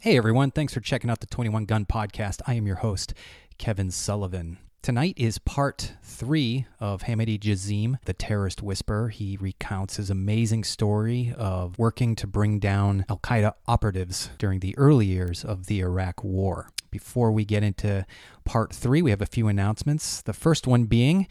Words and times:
Hey 0.00 0.16
everyone, 0.16 0.52
thanks 0.52 0.72
for 0.72 0.78
checking 0.78 1.10
out 1.10 1.18
the 1.18 1.26
21 1.26 1.64
Gun 1.64 1.84
Podcast. 1.84 2.40
I 2.46 2.54
am 2.54 2.68
your 2.68 2.76
host, 2.76 3.14
Kevin 3.58 3.90
Sullivan. 3.90 4.58
Tonight 4.80 5.14
is 5.16 5.38
part 5.38 5.94
three 6.04 6.66
of 6.78 7.02
Hamidi 7.02 7.36
Jazim, 7.36 7.98
the 8.04 8.12
terrorist 8.12 8.62
whisperer. 8.62 9.08
He 9.08 9.36
recounts 9.40 9.96
his 9.96 10.08
amazing 10.08 10.62
story 10.62 11.34
of 11.36 11.76
working 11.80 12.14
to 12.14 12.28
bring 12.28 12.60
down 12.60 13.06
Al 13.08 13.18
Qaeda 13.18 13.54
operatives 13.66 14.30
during 14.38 14.60
the 14.60 14.78
early 14.78 15.06
years 15.06 15.44
of 15.44 15.66
the 15.66 15.80
Iraq 15.80 16.22
War. 16.22 16.70
Before 16.92 17.32
we 17.32 17.44
get 17.44 17.64
into 17.64 18.06
part 18.44 18.72
three, 18.72 19.02
we 19.02 19.10
have 19.10 19.20
a 19.20 19.26
few 19.26 19.48
announcements. 19.48 20.22
The 20.22 20.32
first 20.32 20.68
one 20.68 20.84
being 20.84 21.26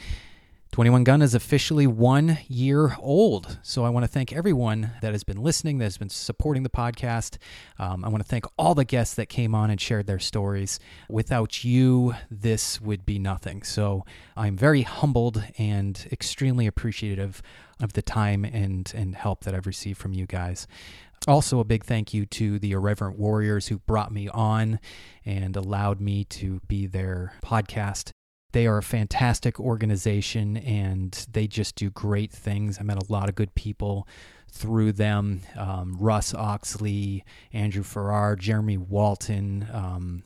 21 0.72 1.04
Gun 1.06 1.22
is 1.22 1.34
officially 1.34 1.88
one 1.88 2.38
year 2.48 2.96
old. 3.00 3.58
So 3.64 3.86
I 3.86 3.90
want 3.90 4.04
to 4.04 4.08
thank 4.08 4.34
everyone 4.34 4.92
that 5.02 5.14
has 5.14 5.24
been 5.24 5.42
listening, 5.42 5.78
that 5.80 5.86
has 5.86 5.98
been 5.98 6.10
supporting 6.10 6.64
the 6.64 6.70
podcast. 6.70 7.38
Um, 7.80 8.04
I 8.04 8.10
want 8.10 8.22
to 8.22 8.28
thank 8.28 8.46
all 8.58 8.76
the 8.76 8.86
guests 8.86 9.16
that 9.16 9.28
came 9.28 9.56
on 9.56 9.70
and 9.70 9.80
shared 9.80 10.08
their 10.08 10.20
stories. 10.20 10.80
Without 11.10 11.64
you, 11.64 12.16
this 12.30 12.80
would 12.82 13.06
be 13.06 13.18
nothing. 13.18 13.64
So 13.64 14.06
I'm 14.36 14.58
very 14.58 14.84
humbled 14.84 15.44
and 15.58 16.08
extremely 16.12 16.68
appreciative 16.68 17.42
of 17.82 17.94
the 17.94 18.02
time 18.02 18.44
and, 18.44 18.92
and 18.96 19.16
help 19.16 19.46
that 19.46 19.56
I've 19.56 19.68
received 19.68 20.00
from 20.00 20.14
you 20.14 20.26
guys. 20.26 20.68
Also, 21.28 21.60
a 21.60 21.64
big 21.64 21.84
thank 21.84 22.14
you 22.14 22.26
to 22.26 22.60
the 22.60 22.72
Irreverent 22.72 23.18
Warriors 23.18 23.68
who 23.68 23.80
brought 23.80 24.12
me 24.12 24.30
on 24.30 24.80
and 25.26 25.56
allowed 25.56 26.00
me 26.00 26.24
to 26.26 26.62
be 26.68 26.86
their 26.86 27.34
podcast. 27.44 28.12
They 28.54 28.66
are 28.66 28.78
a 28.78 28.84
fantastic 28.84 29.60
organization 29.60 30.58
and 30.58 31.12
they 31.32 31.48
just 31.48 31.76
do 31.76 31.90
great 31.90 32.32
things. 32.32 32.78
I 32.80 32.84
met 32.84 33.02
a 33.02 33.12
lot 33.12 33.30
of 33.30 33.36
good 33.36 33.54
people 33.56 34.08
through 34.50 34.94
them 34.94 35.42
um, 35.58 35.98
Russ 36.00 36.34
Oxley, 36.34 37.24
Andrew 37.54 37.84
Farrar, 37.84 38.36
Jeremy 38.36 38.78
Walton. 38.78 39.68
Um, 39.72 40.24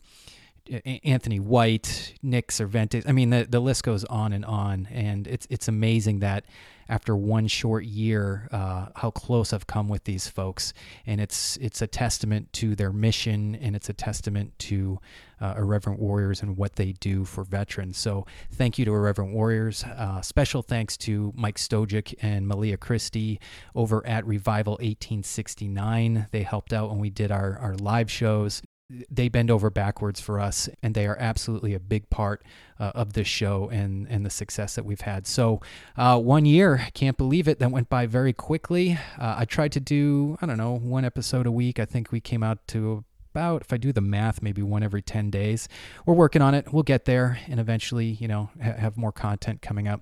Anthony 1.03 1.39
White, 1.39 2.13
Nick 2.21 2.51
Cervantes. 2.51 3.03
I 3.07 3.11
mean, 3.11 3.29
the, 3.29 3.45
the 3.49 3.59
list 3.59 3.83
goes 3.83 4.03
on 4.05 4.33
and 4.33 4.45
on, 4.45 4.87
and 4.91 5.27
it's 5.27 5.47
it's 5.49 5.67
amazing 5.67 6.19
that 6.19 6.45
after 6.87 7.15
one 7.15 7.47
short 7.47 7.85
year, 7.85 8.49
uh, 8.51 8.87
how 8.95 9.11
close 9.11 9.53
I've 9.53 9.67
come 9.67 9.87
with 9.87 10.03
these 10.03 10.27
folks, 10.27 10.73
and 11.05 11.19
it's 11.19 11.57
it's 11.57 11.81
a 11.81 11.87
testament 11.87 12.51
to 12.53 12.75
their 12.75 12.91
mission, 12.91 13.55
and 13.55 13.75
it's 13.75 13.89
a 13.89 13.93
testament 13.93 14.57
to 14.59 14.99
uh, 15.39 15.55
Irreverent 15.57 15.99
Warriors 15.99 16.41
and 16.41 16.57
what 16.57 16.75
they 16.75 16.93
do 16.93 17.25
for 17.25 17.43
veterans. 17.43 17.97
So, 17.97 18.25
thank 18.51 18.77
you 18.77 18.85
to 18.85 18.93
Irreverent 18.93 19.33
Warriors. 19.33 19.83
Uh, 19.83 20.21
special 20.21 20.61
thanks 20.61 20.97
to 20.97 21.33
Mike 21.35 21.57
Stojic 21.57 22.13
and 22.21 22.47
Malia 22.47 22.77
Christie 22.77 23.39
over 23.75 24.05
at 24.05 24.25
Revival 24.25 24.73
1869. 24.73 26.27
They 26.31 26.43
helped 26.43 26.73
out 26.73 26.89
when 26.89 26.99
we 26.99 27.09
did 27.09 27.31
our 27.31 27.57
our 27.59 27.75
live 27.75 28.09
shows 28.09 28.61
they 29.09 29.29
bend 29.29 29.49
over 29.51 29.69
backwards 29.69 30.19
for 30.19 30.39
us, 30.39 30.69
and 30.81 30.95
they 30.95 31.05
are 31.05 31.17
absolutely 31.19 31.73
a 31.73 31.79
big 31.79 32.09
part 32.09 32.43
uh, 32.79 32.91
of 32.95 33.13
this 33.13 33.27
show 33.27 33.69
and 33.69 34.07
and 34.09 34.25
the 34.25 34.29
success 34.29 34.75
that 34.75 34.85
we've 34.85 35.01
had. 35.01 35.27
So, 35.27 35.61
uh, 35.97 36.19
one 36.19 36.45
year, 36.45 36.87
can't 36.93 37.17
believe 37.17 37.47
it. 37.47 37.59
That 37.59 37.71
went 37.71 37.89
by 37.89 38.05
very 38.05 38.33
quickly. 38.33 38.97
Uh, 39.17 39.35
I 39.39 39.45
tried 39.45 39.71
to 39.73 39.79
do 39.79 40.37
I 40.41 40.45
don't 40.45 40.57
know 40.57 40.77
one 40.77 41.05
episode 41.05 41.45
a 41.45 41.51
week. 41.51 41.79
I 41.79 41.85
think 41.85 42.11
we 42.11 42.19
came 42.19 42.43
out 42.43 42.67
to 42.69 43.03
about 43.33 43.61
if 43.61 43.71
I 43.71 43.77
do 43.77 43.93
the 43.93 44.01
math, 44.01 44.41
maybe 44.41 44.61
one 44.61 44.83
every 44.83 45.01
ten 45.01 45.29
days. 45.29 45.67
We're 46.05 46.15
working 46.15 46.41
on 46.41 46.53
it. 46.53 46.73
We'll 46.73 46.83
get 46.83 47.05
there, 47.05 47.39
and 47.47 47.59
eventually, 47.59 48.07
you 48.07 48.27
know, 48.27 48.49
ha- 48.61 48.73
have 48.77 48.97
more 48.97 49.11
content 49.11 49.61
coming 49.61 49.87
up. 49.87 50.01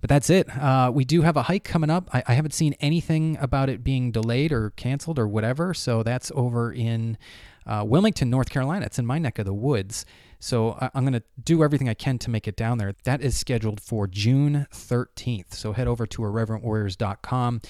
But 0.00 0.08
that's 0.08 0.30
it. 0.30 0.48
Uh, 0.56 0.90
we 0.94 1.04
do 1.04 1.22
have 1.22 1.36
a 1.36 1.42
hike 1.42 1.64
coming 1.64 1.90
up. 1.90 2.08
I, 2.12 2.22
I, 2.28 2.34
haven't 2.34 2.52
seen 2.54 2.74
anything 2.80 3.36
about 3.40 3.68
it 3.68 3.82
being 3.82 4.12
delayed 4.12 4.52
or 4.52 4.70
canceled 4.70 5.18
or 5.18 5.26
whatever. 5.26 5.74
So 5.74 6.04
that's 6.04 6.30
over 6.34 6.72
in 6.72 7.18
uh, 7.68 7.84
Wilmington, 7.86 8.30
North 8.30 8.50
Carolina. 8.50 8.86
It's 8.86 8.98
in 8.98 9.06
my 9.06 9.18
neck 9.18 9.38
of 9.38 9.44
the 9.44 9.54
woods. 9.54 10.04
So 10.40 10.72
I, 10.80 10.90
am 10.94 11.04
going 11.04 11.12
to 11.12 11.22
do 11.42 11.62
everything 11.62 11.88
I 11.88 11.94
can 11.94 12.18
to 12.18 12.30
make 12.30 12.46
it 12.48 12.56
down 12.56 12.78
there. 12.78 12.94
That 13.04 13.20
is 13.20 13.36
scheduled 13.36 13.80
for 13.80 14.06
June 14.06 14.66
13th. 14.72 15.54
So 15.54 15.72
head 15.72 15.88
over 15.88 16.06
to 16.06 16.22
irreverentwarriors.com. 16.22 17.60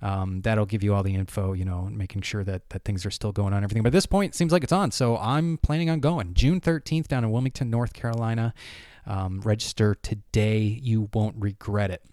Um, 0.00 0.40
that'll 0.42 0.66
give 0.66 0.84
you 0.84 0.94
all 0.94 1.02
the 1.02 1.14
info, 1.14 1.54
you 1.54 1.64
know, 1.64 1.88
making 1.90 2.22
sure 2.22 2.44
that, 2.44 2.68
that 2.70 2.84
things 2.84 3.04
are 3.04 3.10
still 3.10 3.32
going 3.32 3.52
on, 3.52 3.64
everything. 3.64 3.82
But 3.82 3.88
at 3.88 3.92
this 3.94 4.06
point, 4.06 4.34
it 4.34 4.36
seems 4.36 4.52
like 4.52 4.62
it's 4.62 4.72
on. 4.72 4.90
So 4.90 5.16
I'm 5.16 5.58
planning 5.58 5.90
on 5.90 6.00
going 6.00 6.34
June 6.34 6.60
13th 6.60 7.08
down 7.08 7.24
in 7.24 7.30
Wilmington, 7.30 7.70
North 7.70 7.94
Carolina. 7.94 8.54
Um, 9.06 9.40
register 9.40 9.94
today. 9.94 10.58
You 10.58 11.08
won't 11.14 11.36
regret 11.38 11.90
it. 11.90 12.04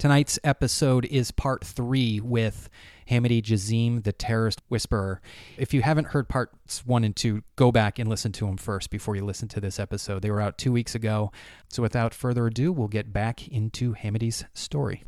Tonight's 0.00 0.38
episode 0.42 1.04
is 1.04 1.30
part 1.30 1.62
three 1.62 2.20
with 2.20 2.70
Hamidi 3.10 3.42
Jazim, 3.42 4.02
the 4.02 4.14
terrorist 4.14 4.62
whisperer. 4.68 5.20
If 5.58 5.74
you 5.74 5.82
haven't 5.82 6.06
heard 6.06 6.26
parts 6.26 6.86
one 6.86 7.04
and 7.04 7.14
two, 7.14 7.42
go 7.56 7.70
back 7.70 7.98
and 7.98 8.08
listen 8.08 8.32
to 8.32 8.46
them 8.46 8.56
first 8.56 8.88
before 8.88 9.14
you 9.14 9.22
listen 9.26 9.46
to 9.48 9.60
this 9.60 9.78
episode. 9.78 10.22
They 10.22 10.30
were 10.30 10.40
out 10.40 10.56
two 10.56 10.72
weeks 10.72 10.94
ago. 10.94 11.32
So 11.68 11.82
without 11.82 12.14
further 12.14 12.46
ado, 12.46 12.72
we'll 12.72 12.88
get 12.88 13.12
back 13.12 13.46
into 13.46 13.92
Hamidi's 13.92 14.46
story. 14.54 15.04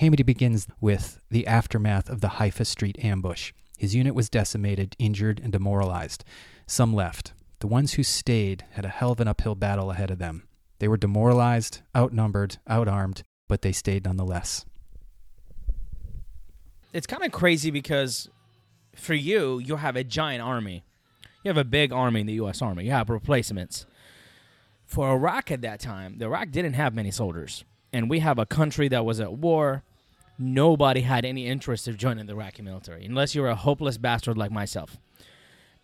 Hamidi 0.00 0.26
begins 0.26 0.66
with 0.80 1.20
the 1.30 1.46
aftermath 1.46 2.10
of 2.10 2.20
the 2.20 2.30
Haifa 2.30 2.64
Street 2.64 2.98
ambush. 2.98 3.52
His 3.78 3.94
unit 3.94 4.16
was 4.16 4.28
decimated, 4.28 4.96
injured, 4.98 5.38
and 5.38 5.52
demoralized. 5.52 6.24
Some 6.66 6.92
left. 6.92 7.32
The 7.60 7.68
ones 7.68 7.92
who 7.92 8.02
stayed 8.02 8.64
had 8.72 8.84
a 8.84 8.88
hell 8.88 9.12
of 9.12 9.20
an 9.20 9.28
uphill 9.28 9.54
battle 9.54 9.92
ahead 9.92 10.10
of 10.10 10.18
them. 10.18 10.48
They 10.78 10.88
were 10.88 10.96
demoralized, 10.96 11.80
outnumbered, 11.96 12.58
outarmed, 12.68 13.22
but 13.48 13.62
they 13.62 13.72
stayed 13.72 14.04
nonetheless. 14.04 14.64
It's 16.92 17.06
kind 17.06 17.24
of 17.24 17.32
crazy 17.32 17.70
because 17.70 18.28
for 18.94 19.14
you, 19.14 19.58
you 19.58 19.76
have 19.76 19.96
a 19.96 20.04
giant 20.04 20.42
army. 20.42 20.84
You 21.42 21.48
have 21.48 21.58
a 21.58 21.64
big 21.64 21.92
army 21.92 22.20
in 22.20 22.26
the 22.26 22.34
U.S. 22.34 22.62
Army. 22.62 22.84
You 22.84 22.92
have 22.92 23.10
replacements. 23.10 23.86
For 24.86 25.10
Iraq 25.10 25.50
at 25.50 25.62
that 25.62 25.80
time, 25.80 26.18
the 26.18 26.26
Iraq 26.26 26.50
didn't 26.50 26.74
have 26.74 26.94
many 26.94 27.10
soldiers. 27.10 27.64
And 27.92 28.08
we 28.08 28.20
have 28.20 28.38
a 28.38 28.46
country 28.46 28.88
that 28.88 29.04
was 29.04 29.20
at 29.20 29.34
war. 29.34 29.82
Nobody 30.38 31.02
had 31.02 31.24
any 31.24 31.46
interest 31.46 31.86
in 31.86 31.96
joining 31.96 32.26
the 32.26 32.32
Iraqi 32.32 32.62
military, 32.62 33.04
unless 33.04 33.34
you 33.34 33.42
were 33.42 33.50
a 33.50 33.54
hopeless 33.54 33.98
bastard 33.98 34.36
like 34.36 34.50
myself. 34.50 34.96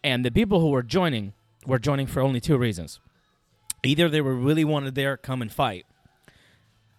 And 0.03 0.25
the 0.25 0.31
people 0.31 0.61
who 0.61 0.71
were 0.71 0.83
joining 0.83 1.35
were 1.67 1.79
joining 1.79 2.07
for 2.07 2.21
only 2.21 2.41
two 2.41 2.57
reasons 2.57 3.01
Either 3.83 4.09
they 4.09 4.21
were 4.21 4.35
really 4.35 4.65
wanted 4.65 4.95
there, 4.95 5.17
come 5.17 5.41
and 5.43 5.53
fight. 5.53 5.87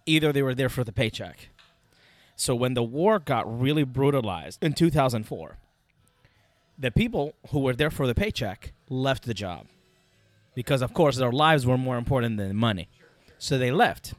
Either 0.05 0.31
they 0.31 0.41
were 0.41 0.55
there 0.55 0.69
for 0.69 0.83
the 0.83 0.91
paycheck. 0.91 1.49
So 2.35 2.55
when 2.55 2.73
the 2.73 2.83
war 2.83 3.19
got 3.19 3.59
really 3.59 3.83
brutalized 3.83 4.63
in 4.63 4.73
2004, 4.73 5.57
the 6.77 6.91
people 6.91 7.35
who 7.49 7.59
were 7.59 7.75
there 7.75 7.91
for 7.91 8.07
the 8.07 8.15
paycheck 8.15 8.73
left 8.89 9.25
the 9.25 9.33
job 9.33 9.67
because 10.55 10.81
of 10.81 10.93
course 10.93 11.17
their 11.17 11.31
lives 11.31 11.65
were 11.65 11.77
more 11.77 11.97
important 11.97 12.37
than 12.37 12.55
money. 12.55 12.89
So 13.37 13.57
they 13.57 13.71
left. 13.71 14.13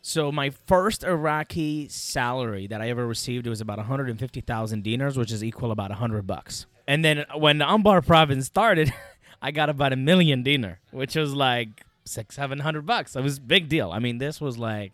So 0.00 0.30
my 0.30 0.50
first 0.50 1.02
Iraqi 1.02 1.88
salary 1.88 2.66
that 2.66 2.80
I 2.80 2.90
ever 2.90 3.06
received 3.06 3.46
was 3.46 3.60
about 3.60 3.78
150,000 3.78 4.84
dinars, 4.84 5.16
which 5.16 5.32
is 5.32 5.42
equal 5.42 5.70
about 5.70 5.90
100 5.90 6.26
bucks. 6.26 6.66
And 6.86 7.04
then 7.04 7.24
when 7.34 7.58
the 7.58 7.64
Anbar 7.64 8.06
province 8.06 8.46
started, 8.46 8.92
I 9.44 9.50
got 9.50 9.68
about 9.68 9.92
a 9.92 9.96
million 9.96 10.42
dinar, 10.42 10.80
which 10.90 11.16
was 11.16 11.34
like 11.34 11.84
six, 12.06 12.36
seven 12.36 12.60
hundred 12.60 12.86
bucks. 12.86 13.14
It 13.14 13.20
was 13.22 13.36
a 13.36 13.42
big 13.42 13.68
deal. 13.68 13.90
I 13.90 13.98
mean, 13.98 14.16
this 14.16 14.40
was 14.40 14.56
like 14.56 14.92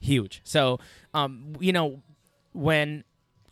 huge. 0.00 0.40
So, 0.42 0.80
um, 1.14 1.54
you 1.60 1.72
know, 1.72 2.02
when 2.52 3.04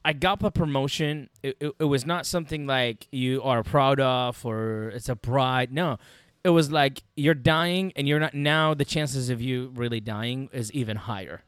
I 0.04 0.12
got 0.12 0.40
the 0.40 0.50
promotion, 0.50 1.30
it, 1.44 1.56
it, 1.60 1.72
it, 1.78 1.84
was 1.84 2.04
not 2.04 2.26
something 2.26 2.66
like 2.66 3.06
you 3.12 3.40
are 3.44 3.62
proud 3.62 4.00
of 4.00 4.44
or 4.44 4.88
it's 4.88 5.08
a 5.08 5.14
pride. 5.14 5.72
No, 5.72 5.98
it 6.42 6.50
was 6.50 6.72
like 6.72 7.04
you're 7.14 7.32
dying 7.34 7.92
and 7.94 8.08
you're 8.08 8.18
not. 8.18 8.34
Now 8.34 8.74
the 8.74 8.84
chances 8.84 9.30
of 9.30 9.40
you 9.40 9.70
really 9.76 10.00
dying 10.00 10.48
is 10.52 10.72
even 10.72 10.96
higher. 10.96 11.44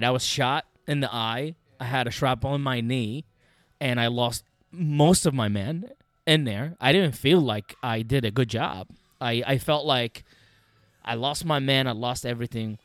I 0.00 0.10
was 0.10 0.24
shot 0.24 0.66
in 0.88 0.98
the 0.98 1.14
eye. 1.14 1.54
I 1.78 1.84
had 1.84 2.08
a 2.08 2.10
shrapnel 2.10 2.56
in 2.56 2.62
my 2.62 2.80
knee, 2.80 3.26
and 3.80 4.00
I 4.00 4.08
lost 4.08 4.42
most 4.72 5.24
of 5.24 5.34
my 5.34 5.46
men 5.46 5.88
in 6.26 6.44
there. 6.44 6.76
I 6.80 6.92
didn't 6.92 7.12
feel 7.12 7.40
like 7.40 7.74
I 7.82 8.02
did 8.02 8.24
a 8.24 8.30
good 8.30 8.48
job. 8.48 8.88
I, 9.20 9.42
I 9.46 9.58
felt 9.58 9.86
like 9.86 10.24
I 11.04 11.14
lost 11.14 11.44
my 11.44 11.58
man, 11.58 11.86
I 11.86 11.92
lost 11.92 12.24
everything. 12.24 12.78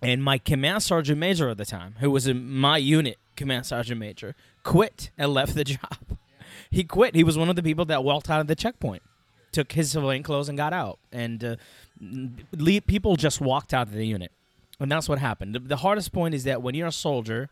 And 0.00 0.22
my 0.22 0.38
command 0.38 0.82
sergeant 0.82 1.18
major 1.18 1.48
at 1.48 1.56
the 1.56 1.64
time, 1.64 1.96
who 2.00 2.10
was 2.10 2.26
in 2.26 2.48
my 2.48 2.78
unit 2.78 3.18
command 3.36 3.66
sergeant 3.66 3.98
major, 3.98 4.34
quit 4.62 5.10
and 5.18 5.34
left 5.34 5.54
the 5.54 5.64
job. 5.76 6.18
He 6.70 6.84
quit. 6.84 7.14
He 7.14 7.24
was 7.24 7.36
one 7.36 7.48
of 7.48 7.56
the 7.56 7.62
people 7.62 7.84
that 7.86 8.04
walked 8.04 8.30
out 8.30 8.40
of 8.40 8.46
the 8.46 8.54
checkpoint, 8.54 9.02
took 9.52 9.72
his 9.72 9.90
civilian 9.90 10.22
clothes 10.22 10.48
and 10.48 10.56
got 10.56 10.72
out. 10.72 10.98
And 11.10 11.42
uh, 11.42 11.56
people 12.86 13.16
just 13.16 13.40
walked 13.40 13.74
out 13.74 13.88
of 13.88 13.94
the 13.94 14.06
unit. 14.06 14.30
And 14.78 14.92
that's 14.92 15.08
what 15.08 15.18
happened. 15.18 15.54
The, 15.54 15.58
the 15.60 15.76
hardest 15.78 16.12
point 16.12 16.34
is 16.34 16.44
that 16.44 16.62
when 16.62 16.74
you're 16.74 16.88
a 16.88 16.92
soldier, 16.92 17.48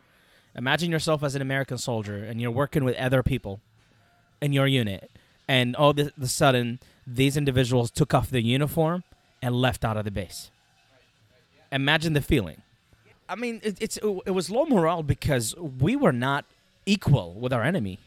imagine 0.55 0.91
yourself 0.93 1.25
as 1.25 1.35
an 1.35 1.43
American 1.43 1.79
soldier 1.79 2.23
and 2.23 2.41
you're 2.41 2.53
working 2.53 2.85
with 2.85 2.95
other 2.97 3.23
people 3.23 3.61
in 4.41 4.53
your 4.53 4.67
unit, 4.67 5.11
and 5.49 5.75
all 5.77 5.91
of 5.91 6.13
a 6.21 6.27
sudden 6.27 6.81
these 7.07 7.37
individuals 7.37 7.91
took 7.91 8.13
off 8.15 8.31
their 8.31 8.41
uniform 8.41 9.05
and 9.41 9.55
left 9.55 9.85
out 9.85 9.97
of 9.97 10.05
the 10.05 10.11
base. 10.11 10.51
Imagine 11.71 12.13
the 12.13 12.21
feeling. 12.23 12.63
I 13.29 13.35
mean, 13.35 13.61
it, 13.63 13.79
it's 13.81 13.97
it 13.97 14.31
was 14.31 14.51
low 14.51 14.67
morale 14.67 15.03
because 15.03 15.55
we 15.57 15.97
were 15.97 16.13
not 16.13 16.45
equal 16.85 17.35
with 17.35 17.53
our 17.53 17.63
enemy. 17.63 17.99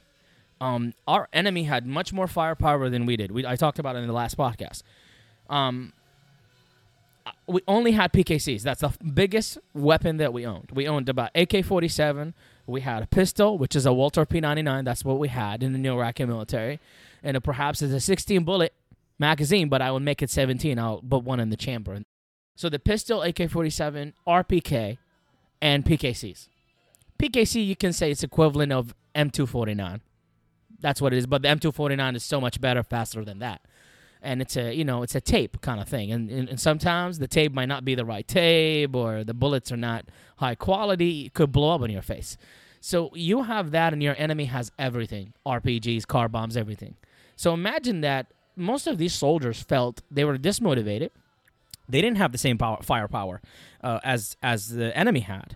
Um, 0.62 0.94
our 1.08 1.28
enemy 1.32 1.64
had 1.64 1.86
much 1.86 2.12
more 2.12 2.28
firepower 2.28 2.90
than 2.90 3.06
we 3.06 3.16
did. 3.16 3.32
We, 3.32 3.46
I 3.46 3.56
talked 3.56 3.80
about 3.80 3.96
it 3.96 4.00
in 4.00 4.08
the 4.08 4.14
last 4.14 4.38
podcast. 4.38 4.84
Um, 5.50 5.94
uh, 7.26 7.32
we 7.48 7.62
only 7.68 7.92
had 7.94 8.12
PKCs. 8.12 8.62
That's 8.62 8.82
the 8.82 8.94
biggest 9.14 9.58
weapon 9.74 10.18
that 10.18 10.34
we 10.34 10.46
owned. 10.46 10.72
We 10.74 10.88
owned 10.88 11.08
about 11.08 11.32
AK 11.36 11.64
47. 11.64 12.34
We 12.70 12.82
had 12.82 13.04
a 13.04 13.08
pistol, 13.08 13.58
which 13.58 13.76
is 13.76 13.86
a 13.86 13.94
Walther 13.94 14.26
P99. 14.26 14.86
That's 14.86 15.04
what 15.04 15.20
we 15.20 15.28
had 15.28 15.64
in 15.64 15.74
the 15.74 15.80
New 15.80 15.94
Iraqi 15.94 16.26
military. 16.26 16.80
And 17.24 17.36
it 17.36 17.42
perhaps 17.42 17.82
is 17.82 17.94
a 17.94 18.00
16 18.00 18.44
bullet 18.44 18.74
magazine, 19.18 19.70
but 19.70 19.82
I 19.82 19.92
would 19.92 20.04
make 20.04 20.22
it 20.22 20.30
17. 20.30 20.78
I'll 20.80 21.02
put 21.02 21.24
one 21.24 21.40
in 21.40 21.50
the 21.50 21.58
chamber. 21.58 22.00
So 22.56 22.70
the 22.70 22.80
pistol, 22.80 23.22
AK 23.22 23.50
47, 23.50 24.14
RPK, 24.28 24.98
and 25.62 25.86
PKCs. 25.86 26.48
PKC, 27.18 27.66
you 27.66 27.76
can 27.76 27.94
say 27.94 28.12
it's 28.12 28.24
equivalent 28.24 28.72
of 28.72 28.94
M249. 29.16 30.02
That's 30.80 31.02
what 31.02 31.14
it 31.14 31.18
is. 31.18 31.28
But 31.28 31.42
the 31.42 31.50
M249 31.50 32.16
is 32.16 32.24
so 32.24 32.40
much 32.40 32.62
better, 32.62 32.84
faster 32.84 33.26
than 33.26 33.40
that. 33.40 33.62
And 34.22 34.42
it's 34.42 34.58
a 34.58 34.74
you 34.74 34.84
know 34.84 35.02
it's 35.02 35.16
a 35.16 35.22
tape 35.22 35.62
kind 35.62 35.80
of 35.80 35.88
thing, 35.88 36.12
and, 36.12 36.30
and, 36.30 36.50
and 36.50 36.60
sometimes 36.60 37.20
the 37.20 37.28
tape 37.28 37.54
might 37.54 37.68
not 37.68 37.86
be 37.86 37.96
the 37.96 38.04
right 38.04 38.28
tape, 38.28 38.94
or 38.94 39.24
the 39.24 39.34
bullets 39.34 39.72
are 39.72 39.78
not 39.78 40.06
high 40.38 40.56
quality. 40.56 41.28
It 41.28 41.34
could 41.34 41.54
blow 41.54 41.76
up 41.76 41.82
on 41.82 41.90
your 41.90 42.02
face. 42.02 42.38
So 42.82 43.12
you 43.14 43.44
have 43.44 43.72
that, 43.72 43.94
and 43.94 44.04
your 44.04 44.16
enemy 44.18 44.46
has 44.46 44.72
everything: 44.78 45.34
RPGs, 45.46 46.06
car 46.06 46.28
bombs, 46.28 46.58
everything. 46.58 46.96
So 47.38 47.54
imagine 47.54 48.02
that 48.02 48.34
most 48.58 48.88
of 48.88 48.98
these 48.98 49.14
soldiers 49.14 49.62
felt 49.62 50.02
they 50.12 50.26
were 50.26 50.38
dismotivated. 50.38 51.12
They 51.88 52.02
didn't 52.02 52.18
have 52.18 52.34
the 52.34 52.38
same 52.38 52.58
power, 52.58 52.80
firepower 52.84 53.42
uh, 53.82 54.00
as 54.04 54.36
as 54.44 54.70
the 54.70 54.96
enemy 54.96 55.22
had. 55.22 55.56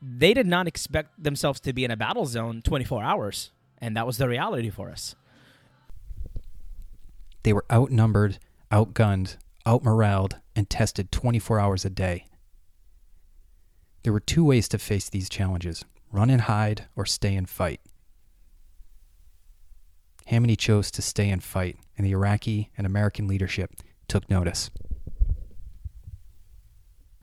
They 0.00 0.34
did 0.34 0.46
not 0.46 0.66
expect 0.66 1.22
themselves 1.22 1.60
to 1.60 1.72
be 1.72 1.84
in 1.84 1.90
a 1.90 1.96
battle 1.96 2.26
zone 2.26 2.62
24 2.62 3.04
hours, 3.04 3.52
and 3.78 3.96
that 3.96 4.06
was 4.06 4.16
the 4.18 4.28
reality 4.28 4.70
for 4.70 4.90
us. 4.90 5.14
They 7.42 7.52
were 7.52 7.64
outnumbered, 7.70 8.38
outgunned, 8.70 9.36
outmoraled, 9.66 10.40
and 10.54 10.68
tested 10.68 11.10
24 11.12 11.58
hours 11.58 11.84
a 11.84 11.90
day. 11.90 12.26
There 14.02 14.12
were 14.12 14.20
two 14.20 14.44
ways 14.44 14.68
to 14.68 14.78
face 14.78 15.08
these 15.08 15.28
challenges 15.28 15.84
run 16.10 16.28
and 16.28 16.42
hide, 16.42 16.86
or 16.94 17.06
stay 17.06 17.34
and 17.34 17.48
fight. 17.48 17.80
Hamady 20.30 20.58
chose 20.58 20.90
to 20.90 21.00
stay 21.00 21.30
and 21.30 21.42
fight, 21.42 21.78
and 21.96 22.06
the 22.06 22.12
Iraqi 22.12 22.70
and 22.76 22.86
American 22.86 23.26
leadership 23.26 23.76
took 24.08 24.28
notice. 24.28 24.70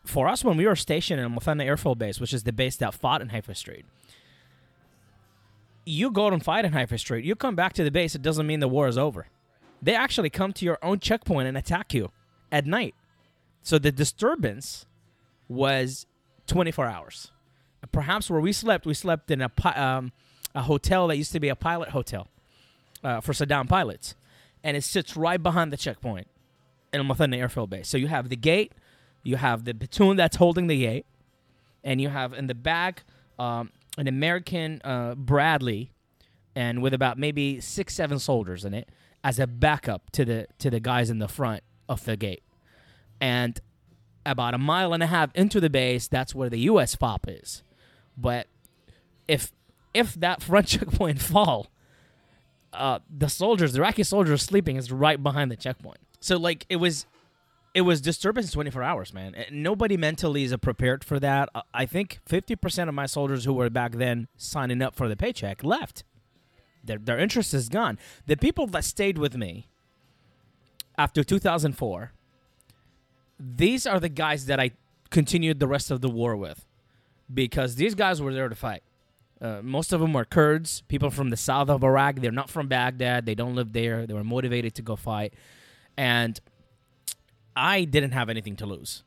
For 0.03 0.27
us, 0.27 0.43
when 0.43 0.57
we 0.57 0.65
were 0.65 0.75
stationed 0.75 1.21
in 1.21 1.35
Muthanna 1.35 1.65
Air 1.65 1.77
Force 1.77 1.99
Base, 1.99 2.19
which 2.19 2.33
is 2.33 2.43
the 2.43 2.51
base 2.51 2.77
that 2.77 2.95
fought 2.95 3.21
in 3.21 3.29
Haifa 3.29 3.53
Street, 3.53 3.85
you 5.85 6.09
go 6.09 6.27
and 6.27 6.43
fight 6.43 6.65
in 6.65 6.73
Haifa 6.73 6.97
Street, 6.97 7.23
You 7.23 7.35
come 7.35 7.55
back 7.55 7.73
to 7.73 7.83
the 7.83 7.91
base, 7.91 8.15
it 8.15 8.23
doesn't 8.23 8.47
mean 8.47 8.59
the 8.59 8.67
war 8.67 8.87
is 8.87 8.97
over. 8.97 9.27
They 9.81 9.95
actually 9.95 10.29
come 10.29 10.53
to 10.53 10.65
your 10.65 10.77
own 10.83 10.99
checkpoint 10.99 11.47
and 11.47 11.57
attack 11.57 11.93
you 11.93 12.11
at 12.51 12.65
night. 12.65 12.95
So 13.61 13.79
the 13.79 13.91
disturbance 13.91 14.85
was 15.47 16.05
24 16.47 16.85
hours. 16.85 17.31
Perhaps 17.91 18.29
where 18.29 18.41
we 18.41 18.51
slept, 18.51 18.85
we 18.85 18.93
slept 18.93 19.31
in 19.31 19.41
a, 19.41 19.51
um, 19.75 20.11
a 20.53 20.63
hotel 20.63 21.07
that 21.07 21.17
used 21.17 21.31
to 21.31 21.39
be 21.39 21.49
a 21.49 21.55
pilot 21.55 21.89
hotel 21.89 22.27
uh, 23.03 23.21
for 23.21 23.31
Saddam 23.31 23.69
pilots. 23.69 24.15
And 24.63 24.75
it 24.75 24.83
sits 24.83 25.15
right 25.15 25.41
behind 25.41 25.71
the 25.71 25.77
checkpoint 25.77 26.27
in 26.91 27.01
Muthanna 27.01 27.37
Airfield 27.37 27.69
Base. 27.69 27.87
So 27.87 27.97
you 27.97 28.07
have 28.07 28.29
the 28.29 28.35
gate, 28.35 28.73
you 29.23 29.37
have 29.37 29.63
the 29.63 29.73
platoon 29.73 30.17
that's 30.17 30.35
holding 30.35 30.67
the 30.67 30.79
gate, 30.79 31.05
and 31.83 32.01
you 32.01 32.09
have 32.09 32.33
in 32.33 32.47
the 32.47 32.55
back 32.55 33.03
um, 33.37 33.71
an 33.97 34.07
American 34.07 34.81
uh, 34.83 35.15
Bradley, 35.15 35.91
and 36.55 36.81
with 36.81 36.93
about 36.93 37.17
maybe 37.17 37.61
six, 37.61 37.95
seven 37.95 38.19
soldiers 38.19 38.65
in 38.65 38.73
it 38.73 38.89
as 39.23 39.39
a 39.39 39.47
backup 39.47 40.09
to 40.11 40.25
the 40.25 40.47
to 40.59 40.69
the 40.69 40.79
guys 40.79 41.09
in 41.09 41.19
the 41.19 41.27
front 41.27 41.63
of 41.87 42.05
the 42.05 42.15
gate. 42.15 42.43
And 43.21 43.59
about 44.25 44.53
a 44.53 44.57
mile 44.57 44.93
and 44.93 45.03
a 45.03 45.07
half 45.07 45.33
into 45.35 45.59
the 45.59 45.69
base, 45.69 46.07
that's 46.07 46.33
where 46.35 46.49
the 46.49 46.59
U.S. 46.59 46.95
FOB 46.95 47.25
is. 47.27 47.63
But 48.17 48.47
if 49.27 49.51
if 49.93 50.13
that 50.15 50.41
front 50.43 50.67
checkpoint 50.67 51.21
fall, 51.21 51.67
uh, 52.73 52.99
the 53.09 53.29
soldiers, 53.29 53.73
the 53.73 53.79
Iraqi 53.79 54.03
soldiers 54.03 54.43
sleeping 54.43 54.75
is 54.75 54.91
right 54.91 55.21
behind 55.21 55.51
the 55.51 55.55
checkpoint. 55.55 55.99
So 56.19 56.37
like 56.37 56.65
it 56.69 56.77
was, 56.77 57.05
it 57.73 57.81
was 57.81 58.01
disturbance 58.01 58.51
24 58.51 58.83
hours, 58.83 59.13
man. 59.13 59.35
Nobody 59.51 59.97
mentally 59.97 60.43
is 60.43 60.55
prepared 60.57 61.03
for 61.03 61.19
that. 61.19 61.49
I 61.73 61.85
think 61.85 62.19
50% 62.29 62.89
of 62.89 62.93
my 62.93 63.05
soldiers 63.05 63.45
who 63.45 63.53
were 63.53 63.69
back 63.69 63.93
then 63.93 64.27
signing 64.37 64.81
up 64.81 64.95
for 64.95 65.07
the 65.07 65.15
paycheck 65.15 65.63
left. 65.63 66.03
Their 66.83 66.97
their 66.97 67.19
interest 67.19 67.53
is 67.53 67.69
gone. 67.69 67.97
The 68.25 68.37
people 68.37 68.67
that 68.67 68.83
stayed 68.83 69.17
with 69.17 69.35
me 69.35 69.67
after 70.97 71.23
2004, 71.23 72.11
these 73.39 73.87
are 73.87 73.99
the 73.99 74.09
guys 74.09 74.45
that 74.47 74.59
I 74.59 74.71
continued 75.09 75.59
the 75.59 75.67
rest 75.67 75.91
of 75.91 76.01
the 76.01 76.09
war 76.09 76.35
with, 76.35 76.65
because 77.33 77.75
these 77.75 77.95
guys 77.95 78.21
were 78.21 78.33
there 78.33 78.49
to 78.49 78.55
fight. 78.55 78.83
Uh, 79.41 79.61
most 79.63 79.93
of 79.93 80.01
them 80.01 80.11
were 80.11 80.25
Kurds, 80.25 80.81
people 80.89 81.09
from 81.09 81.29
the 81.29 81.37
south 81.37 81.69
of 81.69 81.83
Iraq. 81.83 82.17
They're 82.17 82.31
not 82.31 82.49
from 82.49 82.67
Baghdad. 82.67 83.25
They 83.25 83.35
don't 83.35 83.55
live 83.55 83.71
there. 83.71 84.05
They 84.05 84.13
were 84.13 84.23
motivated 84.23 84.75
to 84.75 84.81
go 84.81 84.95
fight, 84.95 85.33
and 85.97 86.39
I 87.55 87.85
didn't 87.85 88.11
have 88.11 88.29
anything 88.29 88.55
to 88.57 88.65
lose. 88.65 89.03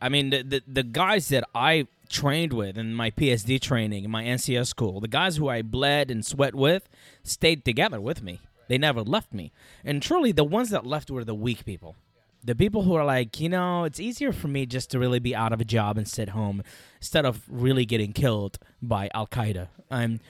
I 0.00 0.08
mean, 0.08 0.30
the 0.30 0.42
the, 0.42 0.62
the 0.66 0.82
guys 0.82 1.28
that 1.28 1.44
I 1.54 1.86
trained 2.08 2.52
with 2.52 2.78
in 2.78 2.94
my 2.94 3.10
PSD 3.10 3.60
training 3.60 4.04
in 4.04 4.10
my 4.10 4.24
NCS 4.24 4.68
school, 4.68 5.00
the 5.00 5.08
guys 5.08 5.36
who 5.36 5.48
I 5.48 5.62
bled 5.62 6.10
and 6.10 6.24
sweat 6.24 6.54
with, 6.54 6.88
stayed 7.22 7.64
together 7.64 8.00
with 8.00 8.22
me. 8.22 8.40
They 8.68 8.78
never 8.78 9.02
left 9.02 9.32
me. 9.32 9.52
And 9.84 10.02
truly, 10.02 10.32
the 10.32 10.44
ones 10.44 10.70
that 10.70 10.86
left 10.86 11.10
were 11.10 11.24
the 11.24 11.34
weak 11.34 11.64
people. 11.64 11.96
The 12.44 12.54
people 12.54 12.82
who 12.82 12.94
are 12.94 13.04
like, 13.04 13.40
you 13.40 13.48
know, 13.48 13.84
it's 13.84 13.98
easier 13.98 14.32
for 14.32 14.48
me 14.48 14.66
just 14.66 14.90
to 14.90 14.98
really 14.98 15.18
be 15.18 15.34
out 15.34 15.52
of 15.52 15.60
a 15.60 15.64
job 15.64 15.98
and 15.98 16.06
sit 16.06 16.30
home 16.30 16.62
instead 17.00 17.24
of 17.24 17.42
really 17.48 17.84
getting 17.84 18.12
killed 18.12 18.58
by 18.80 19.10
Al 19.14 19.26
Qaeda. 19.26 19.68
I'm 19.90 20.20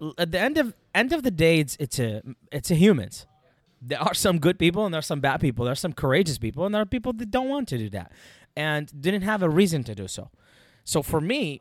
um, 0.00 0.14
at 0.18 0.32
the 0.32 0.38
end 0.38 0.58
of 0.58 0.74
end 0.94 1.12
of 1.12 1.22
the 1.22 1.30
day, 1.30 1.60
it's 1.60 1.76
it's 1.78 1.98
a 1.98 2.22
it's 2.50 2.70
a 2.70 2.74
humans. 2.74 3.26
There 3.84 4.00
are 4.00 4.14
some 4.14 4.38
good 4.38 4.58
people 4.58 4.84
and 4.84 4.94
there 4.94 5.00
are 5.00 5.02
some 5.02 5.20
bad 5.20 5.40
people. 5.40 5.64
There 5.64 5.72
are 5.72 5.76
some 5.76 5.92
courageous 5.92 6.38
people 6.38 6.64
and 6.64 6.74
there 6.74 6.82
are 6.82 6.86
people 6.86 7.12
that 7.14 7.30
don't 7.30 7.48
want 7.48 7.68
to 7.68 7.78
do 7.78 7.90
that 7.90 8.12
and 8.56 9.00
didn't 9.00 9.22
have 9.22 9.42
a 9.42 9.48
reason 9.48 9.84
to 9.84 9.94
do 9.94 10.08
so. 10.08 10.30
So 10.84 11.02
for 11.02 11.20
me, 11.20 11.60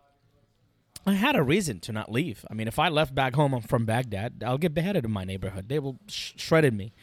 I 1.06 1.14
had 1.14 1.36
a 1.36 1.44
reason 1.44 1.80
to 1.82 1.92
not 1.92 2.12
leave. 2.12 2.46
I 2.50 2.54
mean, 2.54 2.68
if 2.68 2.78
I 2.78 2.90
left 2.90 3.16
back 3.16 3.36
home 3.36 3.60
from 3.62 3.86
Baghdad, 3.86 4.44
I'll 4.46 4.58
get 4.58 4.74
beheaded 4.74 5.06
in 5.06 5.12
my 5.12 5.24
neighborhood. 5.24 5.68
They 5.68 5.80
will 5.80 5.98
sh- 6.08 6.34
shredded 6.36 6.74
me. 6.74 6.94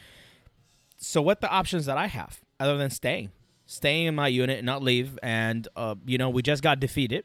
So 0.98 1.20
what 1.20 1.40
the 1.40 1.50
options 1.50 1.86
that 1.86 1.98
I 1.98 2.06
have 2.06 2.40
other 2.60 2.76
than 2.76 2.90
staying, 2.90 3.30
staying 3.66 4.06
in 4.06 4.14
my 4.14 4.28
unit 4.28 4.58
and 4.58 4.66
not 4.66 4.82
leave? 4.82 5.18
And 5.22 5.66
uh, 5.76 5.96
you 6.06 6.18
know, 6.18 6.30
we 6.30 6.42
just 6.42 6.62
got 6.62 6.78
defeated 6.80 7.24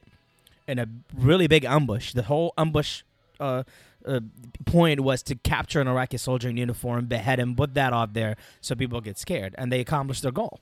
in 0.66 0.78
a 0.78 0.86
really 1.14 1.46
big 1.46 1.64
ambush. 1.64 2.12
The 2.12 2.22
whole 2.22 2.54
ambush 2.58 3.02
uh, 3.38 3.62
uh, 4.04 4.20
point 4.64 5.00
was 5.00 5.22
to 5.24 5.36
capture 5.36 5.80
an 5.80 5.88
Iraqi 5.88 6.16
soldier 6.16 6.48
in 6.48 6.56
uniform, 6.56 7.06
behead 7.06 7.38
him, 7.38 7.54
put 7.54 7.74
that 7.74 7.92
out 7.92 8.14
there 8.14 8.36
so 8.60 8.74
people 8.74 9.00
get 9.00 9.18
scared, 9.18 9.54
and 9.58 9.72
they 9.72 9.80
accomplished 9.80 10.22
their 10.22 10.32
goal 10.32 10.60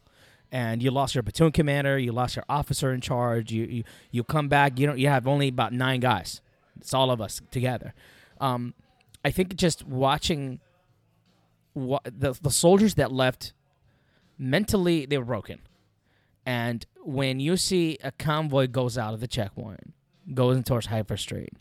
and 0.53 0.83
you 0.83 0.91
lost 0.91 1.15
your 1.15 1.23
platoon 1.23 1.51
commander, 1.51 1.99
you 1.99 2.13
lost 2.13 2.37
your 2.37 2.45
officer 2.49 2.93
in 2.93 3.01
charge. 3.01 3.51
You 3.51 3.65
you, 3.65 3.85
you 4.11 4.23
come 4.23 4.49
back, 4.49 4.79
you 4.79 4.87
know 4.87 4.95
you 4.95 5.09
have 5.09 5.27
only 5.27 5.49
about 5.49 5.73
nine 5.73 5.99
guys. 5.99 6.43
It's 6.79 6.93
all 6.93 7.11
of 7.11 7.21
us 7.21 7.41
together. 7.51 7.95
Um, 8.41 8.75
I 9.25 9.31
think 9.31 9.57
just 9.57 9.85
watching 9.87 10.61
what 11.73 12.03
the 12.05 12.35
the 12.41 12.51
soldiers 12.51 12.95
that 12.97 13.11
left 13.11 13.55
mentally 14.39 15.07
they 15.07 15.17
were 15.17 15.25
broken, 15.25 15.61
and 16.45 16.85
when 17.03 17.41
you 17.41 17.57
see 17.57 17.99
a 18.05 18.13
convoy 18.13 18.67
goes 18.69 18.99
out 18.99 19.15
of 19.15 19.21
the 19.21 19.27
checkpoint, 19.27 19.95
goes 20.35 20.63
towards 20.65 20.87
Haifa 20.87 21.17
Street, 21.17 21.55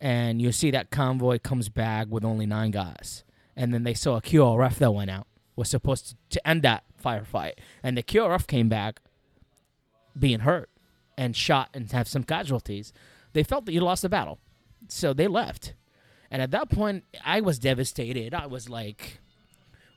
and 0.00 0.40
you 0.40 0.50
see 0.50 0.70
that 0.70 0.90
convoy 0.90 1.38
comes 1.38 1.68
back 1.68 2.06
with 2.08 2.24
only 2.24 2.46
nine 2.46 2.70
guys, 2.70 3.24
and 3.54 3.74
then 3.74 3.82
they 3.82 3.94
saw 3.94 4.16
a 4.16 4.22
QRF 4.22 4.76
that 4.76 4.92
went 4.92 5.10
out 5.10 5.27
was 5.58 5.68
supposed 5.68 6.14
to 6.30 6.48
end 6.48 6.62
that 6.62 6.84
firefight. 7.04 7.54
And 7.82 7.96
the 7.96 8.02
QRF 8.02 8.46
came 8.46 8.68
back 8.68 9.00
being 10.18 10.40
hurt 10.40 10.70
and 11.18 11.34
shot 11.36 11.68
and 11.74 11.90
have 11.90 12.08
some 12.08 12.22
casualties. 12.22 12.92
They 13.32 13.42
felt 13.42 13.66
that 13.66 13.72
you 13.72 13.80
lost 13.80 14.02
the 14.02 14.08
battle. 14.08 14.38
So 14.86 15.12
they 15.12 15.26
left. 15.26 15.74
And 16.30 16.40
at 16.40 16.52
that 16.52 16.70
point, 16.70 17.04
I 17.24 17.40
was 17.40 17.58
devastated. 17.58 18.34
I 18.34 18.46
was 18.46 18.68
like, 18.68 19.18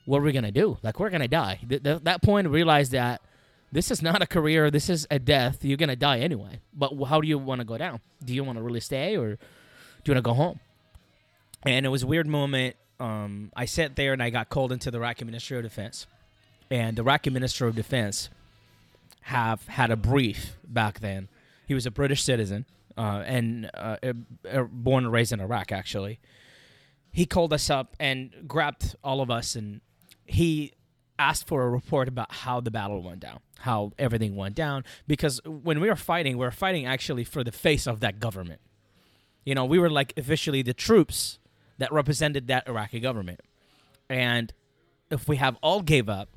what 0.05 0.17
are 0.17 0.23
we 0.23 0.31
going 0.31 0.43
to 0.43 0.51
do? 0.51 0.77
Like, 0.81 0.99
we're 0.99 1.09
going 1.11 1.21
to 1.21 1.27
die. 1.27 1.59
Th- 1.67 1.83
th- 1.83 2.03
that 2.03 2.23
point, 2.23 2.49
realized 2.49 2.91
that 2.93 3.21
this 3.71 3.91
is 3.91 4.01
not 4.01 4.21
a 4.21 4.27
career. 4.27 4.71
This 4.71 4.89
is 4.89 5.05
a 5.11 5.19
death. 5.19 5.63
You're 5.63 5.77
going 5.77 5.89
to 5.89 5.95
die 5.95 6.19
anyway. 6.19 6.59
But 6.73 6.91
how 7.05 7.21
do 7.21 7.27
you 7.27 7.37
want 7.37 7.61
to 7.61 7.65
go 7.65 7.77
down? 7.77 7.99
Do 8.23 8.33
you 8.33 8.43
want 8.43 8.57
to 8.57 8.63
really 8.63 8.79
stay 8.79 9.15
or 9.15 9.35
do 9.35 9.37
you 10.05 10.13
want 10.13 10.17
to 10.17 10.29
go 10.29 10.33
home? 10.33 10.59
And 11.63 11.85
it 11.85 11.89
was 11.89 12.03
a 12.03 12.07
weird 12.07 12.27
moment. 12.27 12.75
Um, 13.01 13.51
I 13.55 13.65
sat 13.65 13.95
there 13.95 14.13
and 14.13 14.21
I 14.21 14.29
got 14.29 14.49
called 14.49 14.71
into 14.71 14.91
the 14.91 14.97
Iraqi 14.97 15.25
Ministry 15.25 15.57
of 15.57 15.63
Defense 15.63 16.05
and 16.69 16.97
the 16.97 17.01
Iraqi 17.01 17.29
Minister 17.29 17.67
of 17.67 17.75
Defense 17.75 18.29
have 19.21 19.67
had 19.67 19.91
a 19.91 19.95
brief 19.95 20.57
back 20.63 20.99
then. 20.99 21.27
He 21.67 21.73
was 21.73 21.85
a 21.85 21.91
British 21.91 22.23
citizen. 22.23 22.65
Uh, 22.97 23.23
and 23.25 23.71
uh, 23.73 23.95
uh, 24.51 24.63
born 24.63 25.05
and 25.05 25.13
raised 25.13 25.31
in 25.31 25.39
Iraq, 25.39 25.71
actually. 25.71 26.19
He 27.11 27.25
called 27.25 27.53
us 27.53 27.69
up 27.69 27.95
and 27.99 28.31
grabbed 28.47 28.95
all 29.03 29.21
of 29.21 29.31
us, 29.31 29.55
and 29.55 29.79
he 30.25 30.73
asked 31.17 31.47
for 31.47 31.63
a 31.63 31.69
report 31.69 32.07
about 32.09 32.31
how 32.31 32.59
the 32.59 32.69
battle 32.69 33.01
went 33.01 33.21
down, 33.21 33.39
how 33.59 33.93
everything 33.97 34.35
went 34.35 34.55
down. 34.55 34.83
Because 35.07 35.39
when 35.45 35.79
we 35.79 35.87
were 35.87 35.95
fighting, 35.95 36.37
we 36.37 36.45
were 36.45 36.51
fighting 36.51 36.85
actually 36.85 37.23
for 37.23 37.43
the 37.43 37.51
face 37.51 37.87
of 37.87 38.01
that 38.01 38.19
government. 38.19 38.59
You 39.45 39.55
know, 39.55 39.65
we 39.65 39.79
were 39.79 39.89
like 39.89 40.13
officially 40.17 40.61
the 40.61 40.73
troops 40.73 41.39
that 41.81 41.91
represented 41.91 42.47
that 42.47 42.67
Iraqi 42.67 42.99
government. 42.99 43.41
And 44.09 44.53
if 45.09 45.27
we 45.27 45.37
have 45.37 45.57
all 45.61 45.81
gave 45.81 46.09
up, 46.09 46.29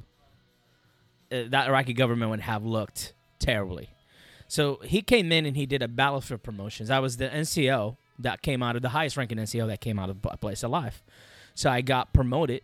uh, 1.33 1.45
that 1.49 1.69
Iraqi 1.69 1.93
government 1.93 2.31
would 2.31 2.41
have 2.41 2.65
looked 2.65 3.15
terribly. 3.39 3.91
So 4.47 4.81
he 4.85 5.03
came 5.03 5.33
in 5.33 5.47
and 5.47 5.57
he 5.57 5.67
did 5.67 5.83
a 5.83 5.89
battlefield 5.89 6.43
promotions. 6.43 6.91
I 6.91 6.99
was 6.99 7.17
the 7.17 7.29
NCO 7.29 7.97
that 8.19 8.43
came 8.43 8.63
out 8.63 8.77
of 8.77 8.83
the 8.83 8.91
highest 8.91 9.17
ranking 9.17 9.39
NCO 9.39 9.67
that 9.69 9.81
came 9.81 9.99
out 9.99 10.11
of 10.11 10.19
a 10.25 10.37
place 10.37 10.63
of 10.63 10.71
life. 10.71 11.03
So 11.55 11.71
I 11.71 11.81
got 11.81 12.13
promoted 12.13 12.63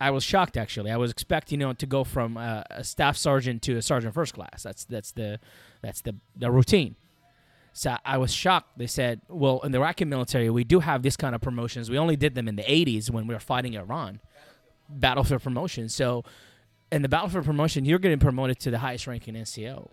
I 0.00 0.10
was 0.10 0.24
shocked 0.24 0.56
actually. 0.56 0.90
I 0.90 0.96
was 0.96 1.10
expecting 1.10 1.60
you 1.60 1.66
know 1.66 1.72
to 1.74 1.86
go 1.86 2.04
from 2.04 2.38
uh, 2.38 2.62
a 2.70 2.82
staff 2.82 3.16
sergeant 3.16 3.60
to 3.62 3.76
a 3.76 3.82
sergeant 3.82 4.14
first 4.14 4.32
class. 4.32 4.62
That's 4.62 4.84
that's 4.86 5.12
the 5.12 5.38
that's 5.82 6.00
the 6.00 6.16
the 6.34 6.50
routine. 6.50 6.96
So 7.72 7.96
I 8.04 8.18
was 8.18 8.32
shocked. 8.32 8.76
They 8.76 8.86
said, 8.86 9.20
"Well, 9.28 9.60
in 9.60 9.72
the 9.72 9.78
Iraqi 9.78 10.04
military, 10.04 10.50
we 10.50 10.64
do 10.64 10.80
have 10.80 11.02
this 11.02 11.16
kind 11.16 11.34
of 11.34 11.40
promotions. 11.40 11.90
We 11.90 11.98
only 11.98 12.16
did 12.16 12.34
them 12.34 12.48
in 12.48 12.56
the 12.56 12.64
'80s 12.64 13.10
when 13.10 13.26
we 13.26 13.34
were 13.34 13.40
fighting 13.40 13.74
Iran, 13.74 14.20
battlefield 14.88 15.42
promotion. 15.42 15.88
So, 15.88 16.24
in 16.90 17.02
the 17.02 17.08
battlefield 17.08 17.44
promotion, 17.44 17.84
you're 17.84 18.00
getting 18.00 18.18
promoted 18.18 18.58
to 18.60 18.70
the 18.70 18.78
highest 18.78 19.06
ranking 19.06 19.34
NCO." 19.34 19.90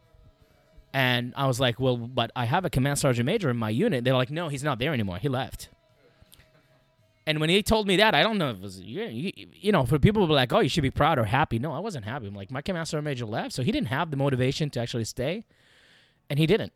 And 0.93 1.33
I 1.35 1.45
was 1.45 1.59
like, 1.59 1.79
"Well, 1.79 1.97
but 1.97 2.31
I 2.35 2.45
have 2.45 2.65
a 2.65 2.69
command 2.69 2.97
sergeant 2.97 3.25
major 3.25 3.49
in 3.49 3.57
my 3.57 3.69
unit." 3.69 4.03
They're 4.03 4.15
like, 4.15 4.31
"No, 4.31 4.47
he's 4.49 4.63
not 4.63 4.79
there 4.79 4.93
anymore. 4.93 5.17
He 5.17 5.29
left." 5.29 5.69
And 7.27 7.41
when 7.41 7.49
he 7.49 7.61
told 7.61 7.87
me 7.87 7.97
that, 7.97 8.15
I 8.15 8.23
don't 8.23 8.37
know 8.37 8.51
if 8.51 8.55
it 8.55 8.61
was, 8.61 8.79
you, 8.79 9.03
you, 9.03 9.31
you 9.35 9.71
know, 9.73 9.85
for 9.85 9.99
people 9.99 10.23
to 10.23 10.27
be 10.27 10.33
like, 10.33 10.53
oh, 10.53 10.61
you 10.61 10.69
should 10.69 10.81
be 10.81 10.91
proud 10.91 11.19
or 11.19 11.25
happy. 11.25 11.59
No, 11.59 11.73
I 11.73 11.79
wasn't 11.79 12.05
happy. 12.05 12.25
I'm 12.25 12.33
like, 12.33 12.49
my 12.49 12.61
command 12.61 12.87
sergeant 12.87 13.03
major 13.03 13.25
left, 13.25 13.51
so 13.51 13.63
he 13.63 13.71
didn't 13.73 13.89
have 13.89 14.11
the 14.11 14.17
motivation 14.17 14.69
to 14.69 14.79
actually 14.79 15.03
stay, 15.03 15.43
and 16.29 16.39
he 16.39 16.45
didn't. 16.47 16.71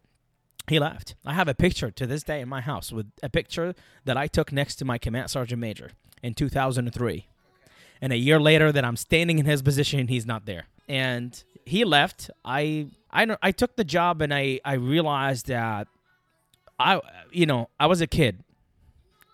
He 0.71 0.79
left. 0.79 1.15
I 1.25 1.33
have 1.33 1.49
a 1.49 1.53
picture 1.53 1.91
to 1.91 2.07
this 2.07 2.23
day 2.23 2.39
in 2.39 2.47
my 2.47 2.61
house 2.61 2.93
with 2.93 3.11
a 3.21 3.27
picture 3.27 3.75
that 4.05 4.15
I 4.15 4.27
took 4.27 4.53
next 4.53 4.75
to 4.75 4.85
my 4.85 4.97
command 4.97 5.29
sergeant 5.29 5.59
major 5.59 5.91
in 6.23 6.33
2003. 6.33 7.27
And 8.01 8.13
a 8.13 8.15
year 8.15 8.39
later, 8.39 8.71
that 8.71 8.85
I'm 8.85 8.95
standing 8.95 9.37
in 9.37 9.45
his 9.45 9.61
position, 9.61 10.07
he's 10.07 10.25
not 10.25 10.45
there. 10.45 10.67
And 10.87 11.43
he 11.65 11.83
left. 11.83 12.31
I 12.45 12.87
I 13.11 13.35
I 13.41 13.51
took 13.51 13.75
the 13.75 13.83
job, 13.83 14.21
and 14.21 14.33
I 14.33 14.61
I 14.63 14.75
realized 14.75 15.47
that 15.47 15.89
I 16.79 17.01
you 17.33 17.45
know 17.45 17.67
I 17.77 17.87
was 17.87 17.99
a 17.99 18.07
kid 18.07 18.41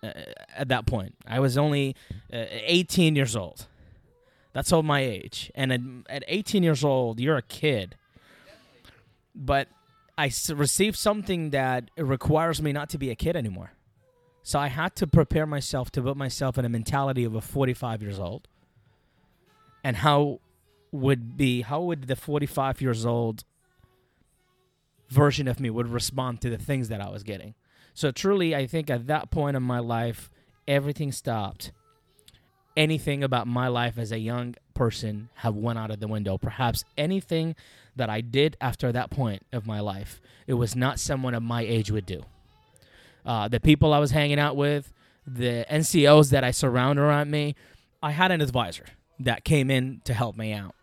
uh, 0.01 0.13
at 0.55 0.69
that 0.69 0.87
point. 0.87 1.13
I 1.27 1.39
was 1.39 1.55
only 1.55 1.95
uh, 2.33 2.45
18 2.49 3.15
years 3.15 3.35
old. 3.35 3.67
That's 4.53 4.73
all 4.73 4.81
my 4.81 5.01
age. 5.01 5.51
And 5.53 5.71
at, 5.71 5.81
at 6.09 6.23
18 6.27 6.63
years 6.63 6.83
old, 6.83 7.19
you're 7.19 7.37
a 7.37 7.43
kid. 7.43 7.95
But 9.35 9.67
I 10.17 10.31
received 10.49 10.97
something 10.97 11.51
that 11.51 11.91
requires 11.95 12.61
me 12.61 12.71
not 12.71 12.89
to 12.89 12.97
be 12.97 13.11
a 13.11 13.15
kid 13.15 13.35
anymore. 13.35 13.71
So 14.41 14.57
I 14.59 14.67
had 14.67 14.95
to 14.95 15.07
prepare 15.07 15.45
myself 15.45 15.91
to 15.91 16.01
put 16.01 16.17
myself 16.17 16.57
in 16.57 16.65
a 16.65 16.69
mentality 16.69 17.23
of 17.23 17.35
a 17.35 17.41
45 17.41 18.01
years 18.01 18.17
old. 18.17 18.47
And 19.83 19.97
how 19.97 20.39
would 20.91 21.37
be 21.37 21.61
how 21.61 21.81
would 21.81 22.07
the 22.07 22.15
45 22.15 22.81
years 22.81 23.05
old 23.05 23.43
version 25.09 25.47
of 25.47 25.59
me 25.59 25.69
would 25.69 25.89
respond 25.89 26.41
to 26.41 26.49
the 26.49 26.57
things 26.57 26.89
that 26.89 27.01
I 27.01 27.09
was 27.09 27.23
getting? 27.23 27.53
So 27.93 28.11
truly, 28.11 28.55
I 28.55 28.67
think 28.67 28.89
at 28.89 29.07
that 29.07 29.31
point 29.31 29.57
in 29.57 29.63
my 29.63 29.79
life, 29.79 30.31
everything 30.67 31.11
stopped. 31.11 31.71
Anything 32.75 33.23
about 33.23 33.47
my 33.47 33.67
life 33.67 33.97
as 33.97 34.11
a 34.11 34.19
young 34.19 34.55
person 34.73 35.29
have 35.35 35.55
went 35.55 35.79
out 35.79 35.91
of 35.91 35.99
the 35.99 36.07
window. 36.07 36.37
Perhaps 36.37 36.85
anything 36.97 37.55
that 37.97 38.09
I 38.09 38.21
did 38.21 38.57
after 38.61 38.91
that 38.91 39.09
point 39.09 39.45
of 39.51 39.67
my 39.67 39.79
life, 39.79 40.21
it 40.47 40.53
was 40.53 40.75
not 40.75 40.99
someone 40.99 41.33
of 41.33 41.43
my 41.43 41.61
age 41.61 41.91
would 41.91 42.05
do. 42.05 42.23
Uh, 43.25 43.47
the 43.47 43.59
people 43.59 43.93
I 43.93 43.99
was 43.99 44.11
hanging 44.11 44.39
out 44.39 44.55
with, 44.55 44.93
the 45.25 45.65
NCOs 45.69 46.29
that 46.31 46.43
I 46.43 46.51
surround 46.51 46.97
around 46.97 47.29
me, 47.29 47.55
I 48.01 48.11
had 48.11 48.31
an 48.31 48.41
advisor 48.41 48.85
that 49.19 49.43
came 49.43 49.69
in 49.69 50.01
to 50.05 50.13
help 50.13 50.37
me 50.37 50.53
out. 50.53 50.75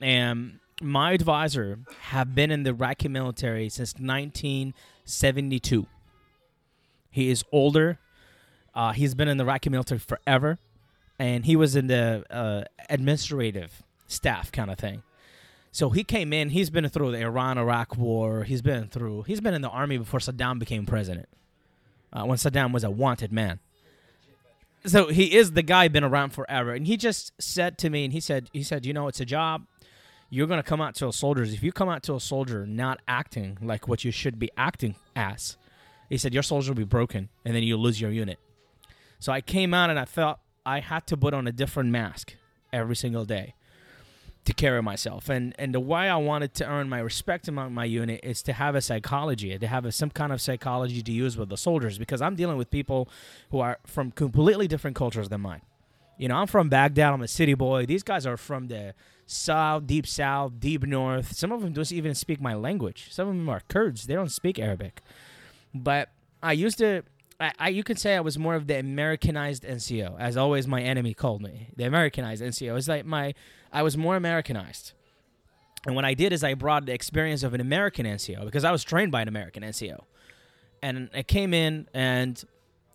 And 0.00 0.58
my 0.80 1.12
advisor 1.12 1.78
have 2.02 2.34
been 2.34 2.50
in 2.50 2.62
the 2.62 2.70
Iraqi 2.70 3.08
military 3.08 3.68
since 3.68 3.94
1972. 3.94 5.86
He 7.10 7.30
is 7.30 7.44
older. 7.50 7.98
Uh, 8.74 8.92
he's 8.92 9.14
been 9.14 9.28
in 9.28 9.38
the 9.38 9.44
Iraqi 9.44 9.70
military 9.70 9.98
forever, 9.98 10.58
and 11.18 11.46
he 11.46 11.56
was 11.56 11.74
in 11.74 11.86
the 11.86 12.24
uh, 12.30 12.64
administrative 12.90 13.82
staff 14.06 14.52
kind 14.52 14.70
of 14.70 14.78
thing. 14.78 15.02
So 15.78 15.90
he 15.90 16.02
came 16.02 16.32
in. 16.32 16.50
He's 16.50 16.70
been 16.70 16.88
through 16.88 17.12
the 17.12 17.20
Iran-Iraq 17.20 17.96
war. 17.96 18.42
He's 18.42 18.62
been 18.62 18.88
through. 18.88 19.22
He's 19.28 19.40
been 19.40 19.54
in 19.54 19.62
the 19.62 19.68
army 19.68 19.96
before 19.96 20.18
Saddam 20.18 20.58
became 20.58 20.86
president. 20.86 21.28
Uh, 22.12 22.24
when 22.24 22.36
Saddam 22.36 22.72
was 22.72 22.82
a 22.82 22.90
wanted 22.90 23.30
man. 23.30 23.60
So 24.84 25.06
he 25.06 25.36
is 25.36 25.52
the 25.52 25.62
guy 25.62 25.86
been 25.86 26.02
around 26.02 26.30
forever, 26.30 26.72
and 26.72 26.84
he 26.84 26.96
just 26.96 27.32
said 27.40 27.78
to 27.78 27.90
me, 27.90 28.02
and 28.02 28.12
he 28.12 28.18
said, 28.18 28.50
he 28.52 28.64
said, 28.64 28.86
you 28.86 28.92
know, 28.92 29.06
it's 29.06 29.20
a 29.20 29.24
job. 29.24 29.66
You're 30.30 30.48
gonna 30.48 30.64
come 30.64 30.80
out 30.80 30.96
to 30.96 31.06
a 31.06 31.12
soldiers. 31.12 31.54
If 31.54 31.62
you 31.62 31.70
come 31.70 31.88
out 31.88 32.02
to 32.04 32.16
a 32.16 32.20
soldier 32.20 32.66
not 32.66 32.98
acting 33.06 33.56
like 33.62 33.86
what 33.86 34.04
you 34.04 34.10
should 34.10 34.36
be 34.36 34.50
acting 34.56 34.96
as, 35.14 35.56
he 36.08 36.18
said, 36.18 36.34
Your 36.34 36.42
soldier 36.42 36.72
will 36.72 36.78
be 36.78 36.82
broken 36.82 37.28
and 37.44 37.54
then 37.54 37.62
you'll 37.62 37.78
lose 37.78 38.00
your 38.00 38.10
unit. 38.10 38.40
So 39.20 39.30
I 39.30 39.42
came 39.42 39.72
out 39.72 39.90
and 39.90 39.98
I 39.98 40.06
felt 40.06 40.40
I 40.66 40.80
had 40.80 41.06
to 41.06 41.16
put 41.16 41.34
on 41.34 41.46
a 41.46 41.52
different 41.52 41.90
mask 41.90 42.34
every 42.72 42.96
single 42.96 43.24
day 43.24 43.54
to 44.48 44.54
carry 44.54 44.82
myself. 44.82 45.28
And 45.28 45.54
and 45.58 45.74
the 45.74 45.80
way 45.80 46.08
I 46.08 46.16
wanted 46.16 46.54
to 46.54 46.66
earn 46.66 46.88
my 46.88 47.00
respect 47.00 47.48
among 47.48 47.74
my 47.74 47.84
unit 47.84 48.20
is 48.22 48.40
to 48.44 48.54
have 48.54 48.74
a 48.74 48.80
psychology, 48.80 49.56
to 49.58 49.66
have 49.66 49.84
a, 49.84 49.92
some 49.92 50.08
kind 50.08 50.32
of 50.32 50.40
psychology 50.40 51.02
to 51.02 51.12
use 51.12 51.36
with 51.36 51.50
the 51.50 51.58
soldiers 51.58 51.98
because 51.98 52.22
I'm 52.22 52.34
dealing 52.34 52.56
with 52.56 52.70
people 52.70 53.10
who 53.50 53.60
are 53.60 53.78
from 53.86 54.10
completely 54.10 54.66
different 54.66 54.96
cultures 54.96 55.28
than 55.28 55.42
mine. 55.42 55.60
You 56.16 56.28
know, 56.28 56.36
I'm 56.36 56.46
from 56.46 56.70
Baghdad. 56.70 57.12
I'm 57.12 57.20
a 57.20 57.28
city 57.28 57.52
boy. 57.52 57.84
These 57.84 58.02
guys 58.02 58.24
are 58.24 58.38
from 58.38 58.68
the 58.68 58.94
south, 59.26 59.86
deep 59.86 60.06
south, 60.06 60.58
deep 60.58 60.82
north. 60.86 61.36
Some 61.36 61.52
of 61.52 61.60
them 61.60 61.74
don't 61.74 61.92
even 61.92 62.14
speak 62.14 62.40
my 62.40 62.54
language. 62.54 63.08
Some 63.10 63.28
of 63.28 63.36
them 63.36 63.50
are 63.50 63.60
Kurds. 63.68 64.06
They 64.06 64.14
don't 64.14 64.32
speak 64.32 64.58
Arabic. 64.58 65.02
But 65.74 66.08
I 66.42 66.52
used 66.52 66.78
to. 66.78 67.02
I, 67.38 67.52
I, 67.58 67.68
you 67.68 67.84
could 67.84 67.98
say 67.98 68.16
I 68.16 68.20
was 68.20 68.38
more 68.38 68.54
of 68.54 68.66
the 68.66 68.78
Americanized 68.78 69.62
NCO, 69.62 70.18
as 70.18 70.38
always 70.38 70.66
my 70.66 70.80
enemy 70.80 71.12
called 71.12 71.42
me. 71.42 71.68
The 71.76 71.84
Americanized 71.84 72.42
NCO. 72.42 72.76
is 72.78 72.88
like 72.88 73.04
my 73.04 73.34
I 73.72 73.82
was 73.82 73.96
more 73.96 74.16
Americanized. 74.16 74.92
And 75.86 75.94
what 75.94 76.04
I 76.04 76.14
did 76.14 76.32
is 76.32 76.42
I 76.42 76.54
brought 76.54 76.86
the 76.86 76.92
experience 76.92 77.42
of 77.42 77.54
an 77.54 77.60
American 77.60 78.04
NCO 78.06 78.44
because 78.44 78.64
I 78.64 78.72
was 78.72 78.84
trained 78.84 79.12
by 79.12 79.22
an 79.22 79.28
American 79.28 79.62
NCO. 79.62 80.00
And 80.82 81.10
I 81.14 81.22
came 81.22 81.54
in 81.54 81.88
and 81.94 82.42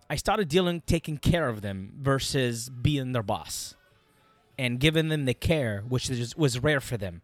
I 0.08 0.16
started 0.16 0.48
dealing 0.48 0.82
taking 0.86 1.16
care 1.18 1.48
of 1.48 1.62
them 1.62 1.94
versus 2.00 2.68
being 2.68 3.12
their 3.12 3.22
boss 3.22 3.74
and 4.58 4.78
giving 4.78 5.08
them 5.08 5.24
the 5.24 5.34
care 5.34 5.82
which 5.88 6.08
was 6.36 6.58
rare 6.60 6.80
for 6.80 6.96
them 6.96 7.22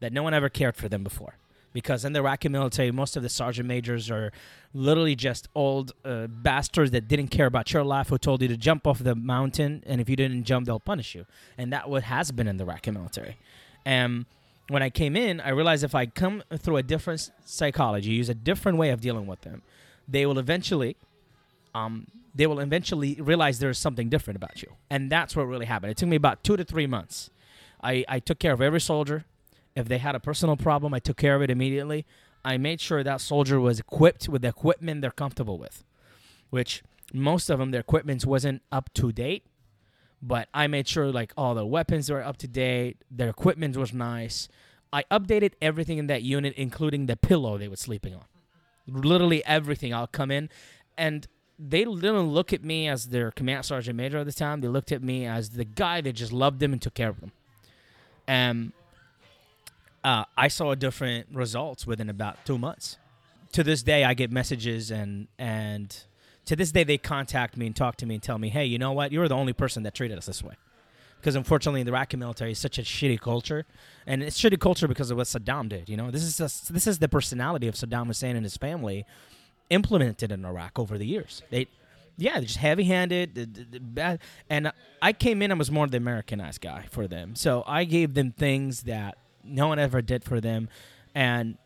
that 0.00 0.12
no 0.12 0.22
one 0.22 0.34
ever 0.34 0.48
cared 0.48 0.76
for 0.76 0.88
them 0.88 1.04
before 1.04 1.36
because 1.72 2.04
in 2.04 2.12
the 2.12 2.20
Iraqi 2.20 2.48
military, 2.48 2.90
most 2.90 3.16
of 3.16 3.22
the 3.22 3.28
sergeant 3.28 3.68
majors 3.68 4.10
are 4.10 4.32
literally 4.74 5.14
just 5.14 5.48
old 5.54 5.92
uh, 6.04 6.26
bastards 6.26 6.90
that 6.92 7.08
didn't 7.08 7.28
care 7.28 7.46
about 7.46 7.72
your 7.72 7.84
life, 7.84 8.08
who 8.08 8.18
told 8.18 8.42
you 8.42 8.48
to 8.48 8.56
jump 8.56 8.86
off 8.86 8.98
the 8.98 9.14
mountain, 9.14 9.82
and 9.86 10.00
if 10.00 10.08
you 10.08 10.16
didn't 10.16 10.44
jump, 10.44 10.66
they'll 10.66 10.80
punish 10.80 11.14
you. 11.14 11.26
And 11.58 11.72
that 11.72 11.88
what 11.88 12.04
has 12.04 12.32
been 12.32 12.48
in 12.48 12.56
the 12.56 12.64
Iraqi 12.64 12.90
military. 12.90 13.36
And 13.84 14.26
when 14.68 14.82
I 14.82 14.90
came 14.90 15.16
in, 15.16 15.40
I 15.40 15.50
realized 15.50 15.84
if 15.84 15.94
I 15.94 16.06
come 16.06 16.42
through 16.56 16.76
a 16.76 16.82
different 16.82 17.30
psychology, 17.44 18.10
use 18.10 18.28
a 18.28 18.34
different 18.34 18.78
way 18.78 18.90
of 18.90 19.00
dealing 19.00 19.26
with 19.26 19.42
them, 19.42 19.62
they 20.08 20.26
will 20.26 20.38
eventually, 20.38 20.96
um, 21.74 22.06
they 22.34 22.46
will 22.46 22.60
eventually 22.60 23.14
realize 23.20 23.58
there 23.58 23.70
is 23.70 23.78
something 23.78 24.08
different 24.08 24.36
about 24.36 24.62
you, 24.62 24.72
and 24.90 25.10
that's 25.10 25.36
what 25.36 25.44
really 25.44 25.66
happened. 25.66 25.90
It 25.90 25.96
took 25.96 26.08
me 26.08 26.16
about 26.16 26.42
two 26.42 26.56
to 26.56 26.64
three 26.64 26.86
months. 26.86 27.30
I, 27.82 28.04
I 28.08 28.18
took 28.20 28.38
care 28.38 28.52
of 28.52 28.62
every 28.62 28.80
soldier. 28.80 29.24
If 29.74 29.88
they 29.88 29.98
had 29.98 30.14
a 30.14 30.20
personal 30.20 30.56
problem, 30.56 30.92
I 30.94 30.98
took 30.98 31.16
care 31.16 31.34
of 31.34 31.42
it 31.42 31.50
immediately. 31.50 32.06
I 32.44 32.56
made 32.58 32.80
sure 32.80 33.02
that 33.02 33.20
soldier 33.20 33.60
was 33.60 33.80
equipped 33.80 34.28
with 34.28 34.42
the 34.42 34.48
equipment 34.48 35.00
they're 35.00 35.10
comfortable 35.10 35.58
with, 35.58 35.84
which 36.50 36.82
most 37.12 37.50
of 37.50 37.58
them, 37.58 37.70
their 37.70 37.80
equipment 37.80 38.26
wasn't 38.26 38.62
up 38.70 38.92
to 38.94 39.12
date. 39.12 39.46
But 40.20 40.48
I 40.54 40.66
made 40.66 40.86
sure 40.86 41.10
like 41.10 41.32
all 41.36 41.54
the 41.54 41.66
weapons 41.66 42.10
were 42.10 42.22
up 42.22 42.36
to 42.38 42.48
date, 42.48 42.98
their 43.10 43.28
equipment 43.28 43.76
was 43.76 43.92
nice. 43.92 44.48
I 44.92 45.04
updated 45.10 45.52
everything 45.60 45.98
in 45.98 46.06
that 46.08 46.22
unit, 46.22 46.54
including 46.56 47.06
the 47.06 47.16
pillow 47.16 47.58
they 47.58 47.68
were 47.68 47.76
sleeping 47.76 48.14
on. 48.14 48.24
Literally 48.86 49.44
everything. 49.46 49.94
I'll 49.94 50.06
come 50.06 50.30
in, 50.30 50.50
and 50.98 51.26
they 51.58 51.84
didn't 51.84 52.30
look 52.30 52.52
at 52.52 52.64
me 52.64 52.88
as 52.88 53.06
their 53.06 53.30
command 53.30 53.64
sergeant 53.64 53.96
major 53.96 54.18
at 54.18 54.26
the 54.26 54.32
time. 54.32 54.60
They 54.60 54.68
looked 54.68 54.92
at 54.92 55.02
me 55.02 55.26
as 55.26 55.50
the 55.50 55.64
guy 55.64 56.00
that 56.00 56.12
just 56.12 56.32
loved 56.32 56.60
them 56.60 56.72
and 56.72 56.82
took 56.82 56.94
care 56.94 57.08
of 57.08 57.20
them. 57.20 57.32
And 58.26 58.72
uh, 60.04 60.24
I 60.36 60.48
saw 60.48 60.74
different 60.74 61.26
results 61.32 61.86
within 61.86 62.08
about 62.10 62.44
two 62.44 62.58
months. 62.58 62.98
to 63.52 63.62
this 63.62 63.82
day, 63.82 64.04
I 64.04 64.14
get 64.14 64.32
messages 64.32 64.90
and 64.90 65.28
and 65.38 65.96
to 66.46 66.56
this 66.56 66.72
day 66.72 66.84
they 66.84 66.98
contact 66.98 67.56
me 67.56 67.66
and 67.66 67.76
talk 67.76 67.96
to 67.96 68.06
me 68.06 68.14
and 68.14 68.22
tell 68.22 68.38
me, 68.38 68.48
hey, 68.48 68.64
you 68.64 68.78
know 68.78 68.92
what? 68.92 69.12
You're 69.12 69.28
the 69.28 69.36
only 69.36 69.52
person 69.52 69.84
that 69.84 69.94
treated 69.94 70.18
us 70.18 70.26
this 70.26 70.42
way. 70.42 70.54
Because 71.20 71.36
unfortunately, 71.36 71.84
the 71.84 71.92
Iraqi 71.92 72.16
military 72.16 72.50
is 72.50 72.58
such 72.58 72.78
a 72.78 72.82
shitty 72.82 73.20
culture, 73.20 73.64
and 74.08 74.24
it's 74.24 74.40
shitty 74.40 74.58
culture 74.58 74.88
because 74.88 75.12
of 75.12 75.16
what 75.16 75.28
Saddam 75.28 75.68
did. 75.68 75.88
You 75.88 75.96
know, 75.96 76.10
this 76.10 76.24
is 76.24 76.66
this 76.68 76.86
is 76.88 76.98
the 76.98 77.08
personality 77.08 77.68
of 77.68 77.76
Saddam 77.76 78.08
Hussein 78.08 78.34
and 78.34 78.44
his 78.44 78.56
family 78.56 79.04
implemented 79.70 80.32
in 80.32 80.44
Iraq 80.44 80.80
over 80.80 80.98
the 80.98 81.06
years. 81.06 81.42
They, 81.50 81.68
yeah, 82.16 82.32
they're 82.32 82.42
just 82.42 82.56
heavy-handed. 82.56 84.18
And 84.50 84.72
I 85.00 85.12
came 85.12 85.42
in 85.42 85.52
and 85.52 85.58
was 85.60 85.70
more 85.70 85.86
the 85.86 85.96
Americanized 85.96 86.60
guy 86.60 86.86
for 86.90 87.06
them, 87.06 87.36
so 87.36 87.62
I 87.68 87.84
gave 87.84 88.14
them 88.14 88.32
things 88.32 88.82
that 88.82 89.16
no 89.44 89.68
one 89.68 89.78
ever 89.78 90.02
did 90.02 90.24
for 90.24 90.40
them, 90.40 90.68
and 91.14 91.56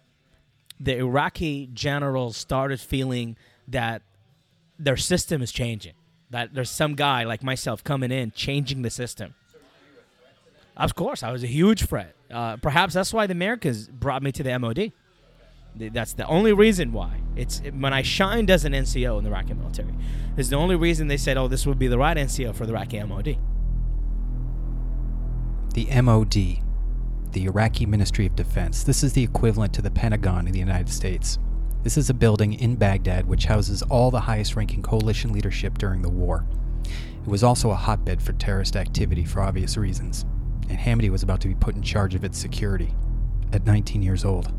the 0.79 0.99
Iraqi 0.99 1.69
generals 1.73 2.37
started 2.37 2.81
feeling 2.81 3.37
that 3.69 4.03
their 4.79 4.97
system 4.97 5.43
is 5.43 5.53
changing. 5.53 5.95
That 6.31 6.55
there's 6.55 6.71
some 6.71 6.95
guy 6.95 7.25
like 7.25 7.43
myself 7.43 7.83
coming 7.85 8.11
in 8.11 8.33
changing 8.33 8.83
the 8.83 8.91
system. 8.91 9.35
Of 10.77 10.95
course, 10.95 11.23
I 11.23 11.33
was 11.33 11.43
a 11.43 11.47
huge 11.47 11.87
threat. 11.87 12.15
Uh, 12.31 12.57
perhaps 12.57 12.95
that's 12.95 13.13
why 13.13 13.27
the 13.27 13.33
Americans 13.33 13.89
brought 13.89 14.23
me 14.23 14.33
to 14.33 14.43
the 14.43 14.59
MOD. 14.59 14.93
That's 15.77 16.13
the 16.13 16.27
only 16.27 16.53
reason 16.53 16.93
why. 16.93 17.21
It's 17.37 17.61
when 17.61 17.93
I 17.93 18.03
shined 18.03 18.51
as 18.51 18.65
an 18.65 18.73
NCO 18.73 19.19
in 19.19 19.25
the 19.25 19.31
Iraqi 19.31 19.55
military. 19.55 19.95
Is 20.37 20.51
the 20.51 20.57
only 20.57 20.77
reason 20.77 21.09
they 21.09 21.17
said, 21.17 21.37
"Oh, 21.37 21.49
this 21.49 21.67
would 21.67 21.79
be 21.79 21.87
the 21.87 21.99
right 21.99 22.17
NCO 22.17 22.55
for 22.55 22.67
the 22.67 22.73
Iraqi 22.73 23.03
MOD." 23.03 23.39
The 25.75 26.01
MOD, 26.03 26.59
the 27.33 27.45
Iraqi 27.45 27.87
Ministry 27.87 28.27
of 28.27 28.37
Defense. 28.37 28.83
This 28.83 29.03
is 29.03 29.13
the 29.13 29.23
equivalent 29.23 29.73
to 29.75 29.83
the 29.83 29.91
Pentagon 29.91 30.47
in 30.47 30.53
the 30.53 30.59
United 30.59 30.89
States. 30.89 31.39
This 31.83 31.97
is 31.97 32.11
a 32.11 32.15
building 32.15 32.53
in 32.55 32.77
Baghdad 32.77 33.27
which 33.27 33.45
houses 33.45 33.83
all 33.83 34.11
the 34.11 34.21
highest 34.21 34.57
ranking 34.57 34.83
coalition 34.83 35.33
leadership 35.33 35.79
during 35.79 36.03
the 36.03 36.11
war. 36.11 36.45
It 36.85 37.29
was 37.29 37.43
also 37.43 37.71
a 37.71 37.77
hotbed 37.77 38.23
for 38.23 38.33
terrorist 38.33 38.77
activity 38.77 39.25
for 39.25 39.41
obvious 39.41 39.77
reasons, 39.77 40.25
and 40.69 40.79
Hamady 40.79 41.11
was 41.11 41.23
about 41.23 41.41
to 41.43 41.49
be 41.49 41.55
put 41.55 41.77
in 41.77 41.83
charge 41.83 42.15
of 42.15 42.25
its 42.25 42.39
security 42.39 42.93
at 43.53 43.67
19 43.67 44.03
years 44.03 44.25
old. 44.25 44.53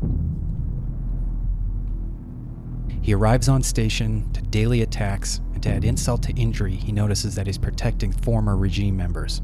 He 3.02 3.14
arrives 3.14 3.48
on 3.48 3.62
station 3.62 4.30
to 4.32 4.42
daily 4.42 4.82
attacks, 4.82 5.40
and 5.54 5.62
to 5.62 5.70
add 5.70 5.84
insult 5.84 6.22
to 6.24 6.32
injury, 6.34 6.74
he 6.74 6.92
notices 6.92 7.34
that 7.34 7.46
he's 7.46 7.58
protecting 7.58 8.12
former 8.12 8.56
regime 8.56 8.96
members. 8.96 9.40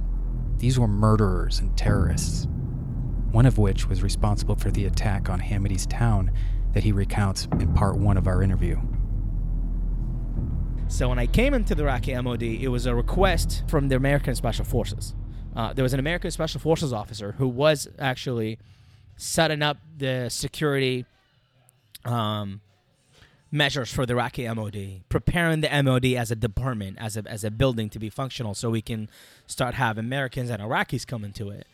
These 0.59 0.78
were 0.78 0.88
murderers 0.88 1.61
and 1.61 1.76
terrorists, 1.76 2.47
one 3.35 3.47
of 3.47 3.59
which 3.59 3.88
was 3.88 4.00
responsible 4.00 4.55
for 4.55 4.71
the 4.71 4.87
attack 4.87 5.29
on 5.29 5.41
Hamady's 5.41 5.87
town 5.87 6.31
that 6.73 6.85
he 6.85 6.93
recounts 6.93 7.49
in 7.59 7.75
part 7.75 7.97
one 7.97 8.17
of 8.17 8.29
our 8.29 8.45
interview. 8.45 8.81
So 10.87 11.09
when 11.09 11.19
I 11.19 11.26
came 11.26 11.53
into 11.53 11.75
the 11.75 11.83
Iraqi 11.83 12.14
MOD, 12.14 12.45
it 12.45 12.69
was 12.69 12.87
a 12.87 12.95
request 12.95 13.64
from 13.67 13.88
the 13.88 13.97
American 13.97 14.37
Special 14.37 14.64
Forces. 14.64 15.17
Uh, 15.57 15.73
there 15.73 15.83
was 15.83 15.93
an 15.93 15.99
American 15.99 16.31
Special 16.31 16.61
Forces 16.61 16.93
officer 16.93 17.33
who 17.33 17.49
was 17.49 17.88
actually 17.99 18.57
setting 19.17 19.62
up 19.62 19.79
the 19.99 20.29
security 20.29 21.05
um, 22.05 22.61
measures 23.50 23.93
for 23.93 24.07
the 24.07 24.12
Iraqi 24.12 24.47
MOD, 24.47 25.03
preparing 25.09 25.61
the 25.61 25.83
MOD 25.83 26.07
as 26.07 26.31
a 26.31 26.37
department, 26.37 26.99
as 27.00 27.17
a, 27.17 27.25
as 27.26 27.43
a 27.43 27.50
building 27.50 27.91
to 27.91 27.99
be 27.99 28.11
functional 28.11 28.55
so 28.55 28.71
we 28.71 28.83
can 28.83 29.11
start 29.49 29.75
have 29.75 29.99
Americans 29.99 30.50
and 30.50 30.62
Iraqis 30.62 31.05
come 31.05 31.25
into 31.25 31.50
it. 31.50 31.67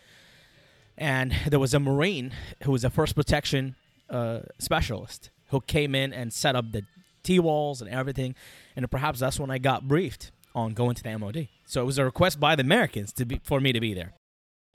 And 1.00 1.32
there 1.48 1.58
was 1.58 1.74
a 1.74 1.80
Marine 1.80 2.32
who 2.62 2.70
was 2.70 2.84
a 2.84 2.90
first 2.90 3.16
protection 3.16 3.74
uh, 4.08 4.40
specialist 4.58 5.30
who 5.48 5.60
came 5.62 5.96
in 5.96 6.12
and 6.12 6.32
set 6.32 6.54
up 6.54 6.70
the 6.70 6.82
T 7.24 7.40
walls 7.40 7.80
and 7.80 7.90
everything. 7.90 8.36
And 8.76 8.88
perhaps 8.88 9.18
that's 9.18 9.40
when 9.40 9.50
I 9.50 9.58
got 9.58 9.88
briefed 9.88 10.30
on 10.54 10.74
going 10.74 10.94
to 10.94 11.02
the 11.02 11.18
MOD. 11.18 11.48
So 11.64 11.82
it 11.82 11.84
was 11.84 11.98
a 11.98 12.04
request 12.04 12.38
by 12.38 12.54
the 12.54 12.62
Americans 12.62 13.12
to 13.14 13.24
be 13.24 13.40
for 13.42 13.60
me 13.60 13.72
to 13.72 13.80
be 13.80 13.94
there. 13.94 14.12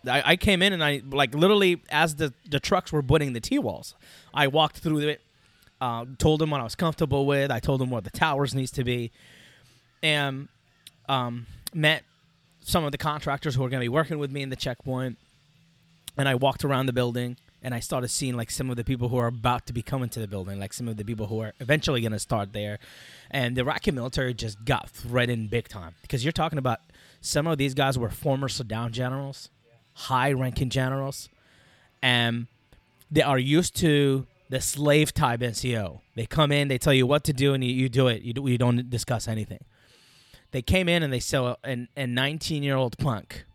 I, 0.07 0.23
I 0.25 0.35
came 0.35 0.61
in 0.61 0.73
and 0.73 0.83
I 0.83 1.01
like 1.09 1.33
literally 1.33 1.81
as 1.89 2.15
the, 2.15 2.33
the 2.49 2.59
trucks 2.59 2.91
were 2.91 3.03
putting 3.03 3.33
the 3.33 3.39
T 3.39 3.59
walls, 3.59 3.95
I 4.33 4.47
walked 4.47 4.77
through 4.77 4.99
it, 4.99 5.21
uh, 5.81 6.05
told 6.17 6.41
them 6.41 6.51
what 6.51 6.61
I 6.61 6.63
was 6.63 6.75
comfortable 6.75 7.25
with. 7.25 7.51
I 7.51 7.59
told 7.59 7.81
them 7.81 7.89
where 7.89 8.01
the 8.01 8.11
towers 8.11 8.53
needs 8.53 8.71
to 8.71 8.83
be, 8.83 9.11
and 10.03 10.47
um, 11.09 11.47
met 11.73 12.03
some 12.61 12.83
of 12.83 12.91
the 12.91 12.97
contractors 12.97 13.55
who 13.55 13.63
were 13.63 13.69
going 13.69 13.81
to 13.81 13.85
be 13.85 13.89
working 13.89 14.19
with 14.19 14.31
me 14.31 14.41
in 14.41 14.49
the 14.49 14.55
checkpoint 14.55 15.17
and 16.17 16.27
I 16.27 16.35
walked 16.35 16.63
around 16.63 16.85
the 16.85 16.93
building 16.93 17.37
and 17.61 17.73
I 17.73 17.79
started 17.79 18.09
seeing 18.09 18.35
like 18.35 18.51
some 18.51 18.69
of 18.69 18.75
the 18.75 18.83
people 18.83 19.09
who 19.09 19.17
are 19.17 19.27
about 19.27 19.65
to 19.67 19.73
be 19.73 19.81
coming 19.81 20.09
to 20.09 20.19
the 20.19 20.27
building, 20.27 20.59
like 20.59 20.71
some 20.71 20.87
of 20.87 20.97
the 20.97 21.03
people 21.03 21.27
who 21.27 21.41
are 21.41 21.53
eventually 21.59 22.01
going 22.01 22.11
to 22.11 22.19
start 22.19 22.53
there. 22.53 22.77
And 23.31 23.55
the 23.55 23.61
Iraqi 23.61 23.91
military 23.91 24.33
just 24.33 24.63
got 24.65 24.89
threatened 24.89 25.49
big 25.49 25.67
time 25.67 25.95
because 26.03 26.23
you're 26.23 26.31
talking 26.31 26.59
about 26.59 26.81
some 27.21 27.47
of 27.47 27.57
these 27.57 27.73
guys 27.73 27.97
were 27.97 28.09
former 28.09 28.47
Saddam 28.47 28.91
generals, 28.91 29.49
high 29.93 30.31
ranking 30.31 30.69
generals, 30.69 31.27
and 32.03 32.45
they 33.09 33.23
are 33.23 33.39
used 33.39 33.75
to 33.77 34.27
the 34.49 34.61
slave 34.61 35.11
type 35.11 35.39
NCO. 35.39 36.01
They 36.15 36.27
come 36.27 36.51
in, 36.51 36.67
they 36.67 36.77
tell 36.77 36.93
you 36.93 37.07
what 37.07 37.23
to 37.23 37.33
do, 37.33 37.55
and 37.55 37.63
you, 37.63 37.71
you 37.71 37.89
do 37.89 38.07
it. 38.07 38.21
You, 38.21 38.33
do, 38.33 38.47
you 38.47 38.59
don't 38.59 38.89
discuss 38.91 39.27
anything. 39.27 39.63
They 40.51 40.61
came 40.61 40.87
in 40.87 41.01
and 41.01 41.11
they 41.11 41.19
saw 41.19 41.55
a 41.63 42.07
19 42.07 42.61
year 42.61 42.75
old 42.75 42.97
punk 42.99 43.45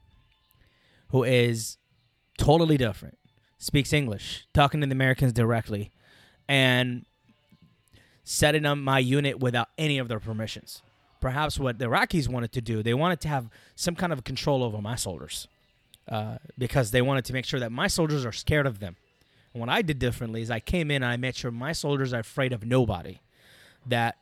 who 1.10 1.22
is 1.24 1.78
totally 2.40 2.78
different, 2.78 3.18
speaks 3.58 3.92
English, 3.92 4.46
talking 4.54 4.80
to 4.80 4.86
the 4.86 4.92
Americans 4.92 5.32
directly, 5.32 5.92
and 6.48 7.04
setting 8.24 8.64
up 8.64 8.78
my 8.78 8.98
unit 8.98 9.38
without 9.38 9.68
any 9.76 9.98
of 9.98 10.08
their 10.08 10.18
permissions. 10.18 10.82
Perhaps 11.20 11.58
what 11.58 11.78
the 11.78 11.84
Iraqis 11.84 12.28
wanted 12.28 12.50
to 12.52 12.62
do, 12.62 12.82
they 12.82 12.94
wanted 12.94 13.20
to 13.20 13.28
have 13.28 13.50
some 13.76 13.94
kind 13.94 14.10
of 14.10 14.24
control 14.24 14.64
over 14.64 14.80
my 14.80 14.96
soldiers 14.96 15.48
uh, 16.08 16.38
because 16.56 16.92
they 16.92 17.02
wanted 17.02 17.26
to 17.26 17.34
make 17.34 17.44
sure 17.44 17.60
that 17.60 17.70
my 17.70 17.86
soldiers 17.86 18.24
are 18.24 18.32
scared 18.32 18.66
of 18.66 18.80
them. 18.80 18.96
And 19.52 19.60
what 19.60 19.68
I 19.68 19.82
did 19.82 19.98
differently 19.98 20.40
is 20.40 20.50
I 20.50 20.60
came 20.60 20.90
in 20.90 21.02
and 21.02 21.12
I 21.12 21.18
made 21.18 21.36
sure 21.36 21.50
my 21.50 21.72
soldiers 21.72 22.14
are 22.14 22.20
afraid 22.20 22.54
of 22.54 22.64
nobody. 22.64 23.20
That 23.86 24.16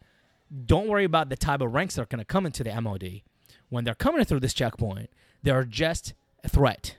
don't 0.66 0.88
worry 0.88 1.04
about 1.04 1.28
the 1.28 1.36
type 1.36 1.60
of 1.60 1.72
ranks 1.72 1.94
that 1.94 2.02
are 2.02 2.06
going 2.06 2.18
to 2.18 2.24
come 2.24 2.46
into 2.46 2.64
the 2.64 2.80
MOD. 2.80 3.22
When 3.68 3.84
they're 3.84 3.94
coming 3.94 4.24
through 4.24 4.40
this 4.40 4.54
checkpoint, 4.54 5.10
they're 5.42 5.64
just 5.64 6.14
a 6.42 6.48
threat. 6.48 6.96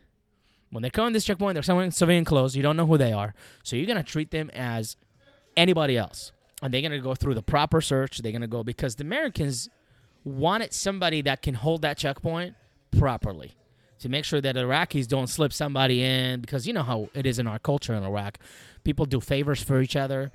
When 0.71 0.83
they 0.83 0.89
come 0.89 1.07
in 1.07 1.13
this 1.13 1.25
checkpoint, 1.25 1.55
they're 1.55 1.75
wearing 1.75 1.91
civilian 1.91 2.25
clothes. 2.25 2.55
You 2.55 2.63
don't 2.63 2.77
know 2.77 2.85
who 2.85 2.97
they 2.97 3.11
are, 3.11 3.33
so 3.63 3.75
you're 3.75 3.87
gonna 3.87 4.03
treat 4.03 4.31
them 4.31 4.49
as 4.53 4.97
anybody 5.57 5.97
else, 5.97 6.31
and 6.61 6.73
they're 6.73 6.81
gonna 6.81 6.99
go 6.99 7.15
through 7.15 7.35
the 7.35 7.41
proper 7.41 7.81
search. 7.81 8.19
They're 8.19 8.31
gonna 8.31 8.47
go 8.47 8.63
because 8.63 8.95
the 8.95 9.03
Americans 9.03 9.69
wanted 10.23 10.73
somebody 10.73 11.21
that 11.23 11.41
can 11.41 11.55
hold 11.55 11.81
that 11.81 11.97
checkpoint 11.97 12.55
properly 12.97 13.53
to 13.99 14.09
make 14.09 14.25
sure 14.25 14.41
that 14.41 14.55
Iraqis 14.55 15.07
don't 15.07 15.27
slip 15.27 15.51
somebody 15.53 16.03
in 16.03 16.41
because 16.41 16.67
you 16.67 16.73
know 16.73 16.83
how 16.83 17.09
it 17.13 17.25
is 17.25 17.39
in 17.39 17.47
our 17.47 17.59
culture 17.59 17.93
in 17.93 18.03
Iraq. 18.03 18.37
People 18.83 19.05
do 19.05 19.19
favors 19.19 19.61
for 19.61 19.81
each 19.81 19.95
other. 19.95 20.31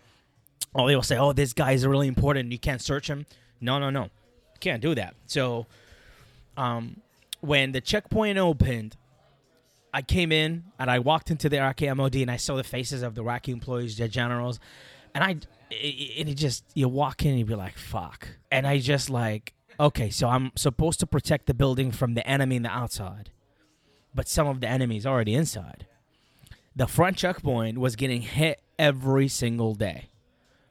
Oh, 0.75 0.87
they 0.87 0.95
will 0.95 1.03
say, 1.03 1.17
"Oh, 1.17 1.33
this 1.33 1.53
guy 1.53 1.73
is 1.73 1.87
really 1.87 2.09
important. 2.09 2.53
You 2.53 2.59
can't 2.59 2.83
search 2.83 3.09
him." 3.09 3.27
No, 3.61 3.79
no, 3.79 3.91
no, 3.91 4.11
can't 4.61 4.83
do 4.83 4.95
that. 4.95 5.15
So, 5.27 5.67
um, 6.57 7.01
when 7.41 7.73
the 7.73 7.81
checkpoint 7.81 8.39
opened, 8.39 8.97
I 9.95 10.03
came 10.03 10.33
in 10.33 10.65
and 10.77 10.91
I 10.91 10.99
walked 10.99 11.31
into 11.31 11.49
the 11.49 11.59
Iraqi 11.59 11.89
MOD 11.95 12.17
and 12.17 12.31
I 12.31 12.37
saw 12.37 12.57
the 12.57 12.65
faces 12.65 13.03
of 13.03 13.15
the 13.15 13.21
Iraqi 13.23 13.53
employees, 13.53 13.97
the 13.97 14.09
generals, 14.09 14.59
and 15.15 15.23
I, 15.23 15.37
it, 15.71 16.29
it 16.29 16.35
just 16.35 16.65
you 16.75 16.89
walk 16.89 17.25
in 17.25 17.31
and 17.31 17.39
you 17.39 17.45
be 17.45 17.55
like, 17.55 17.79
"Fuck," 17.79 18.27
and 18.51 18.67
I 18.67 18.79
just 18.79 19.09
like, 19.09 19.55
okay, 19.79 20.11
so 20.11 20.29
I'm 20.29 20.51
supposed 20.57 20.99
to 20.99 21.07
protect 21.07 21.47
the 21.47 21.55
building 21.55 21.93
from 21.93 22.15
the 22.15 22.27
enemy 22.27 22.57
in 22.57 22.65
the 22.65 22.71
outside, 22.71 23.31
but 24.13 24.27
some 24.29 24.49
of 24.49 24.61
the 24.61 24.67
enemy 24.67 24.97
is 24.97 25.07
already 25.07 25.33
inside. 25.33 25.87
The 26.75 26.89
front 26.89 27.17
checkpoint 27.17 27.79
was 27.79 27.95
getting 27.95 28.23
hit 28.23 28.61
every 28.77 29.29
single 29.29 29.77
day, 29.77 30.09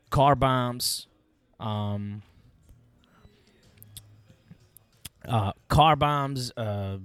car 0.09 0.36
bombs, 0.36 1.07
um, 1.62 2.23
uh, 5.25 5.53
car 5.69 5.95
bombs, 5.95 6.51
uh, 6.57 6.97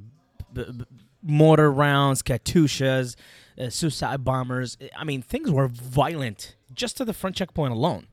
b- 0.52 0.64
b- 0.76 0.84
mortar 1.22 1.70
rounds, 1.70 2.22
Katyushas, 2.22 3.16
uh, 3.58 3.70
suicide 3.70 4.24
bombers. 4.24 4.76
I 4.96 5.04
mean, 5.04 5.22
things 5.22 5.50
were 5.50 5.68
violent 5.68 6.56
just 6.72 6.96
to 6.98 7.04
the 7.04 7.12
front 7.12 7.36
checkpoint 7.36 7.72
alone. 7.72 8.06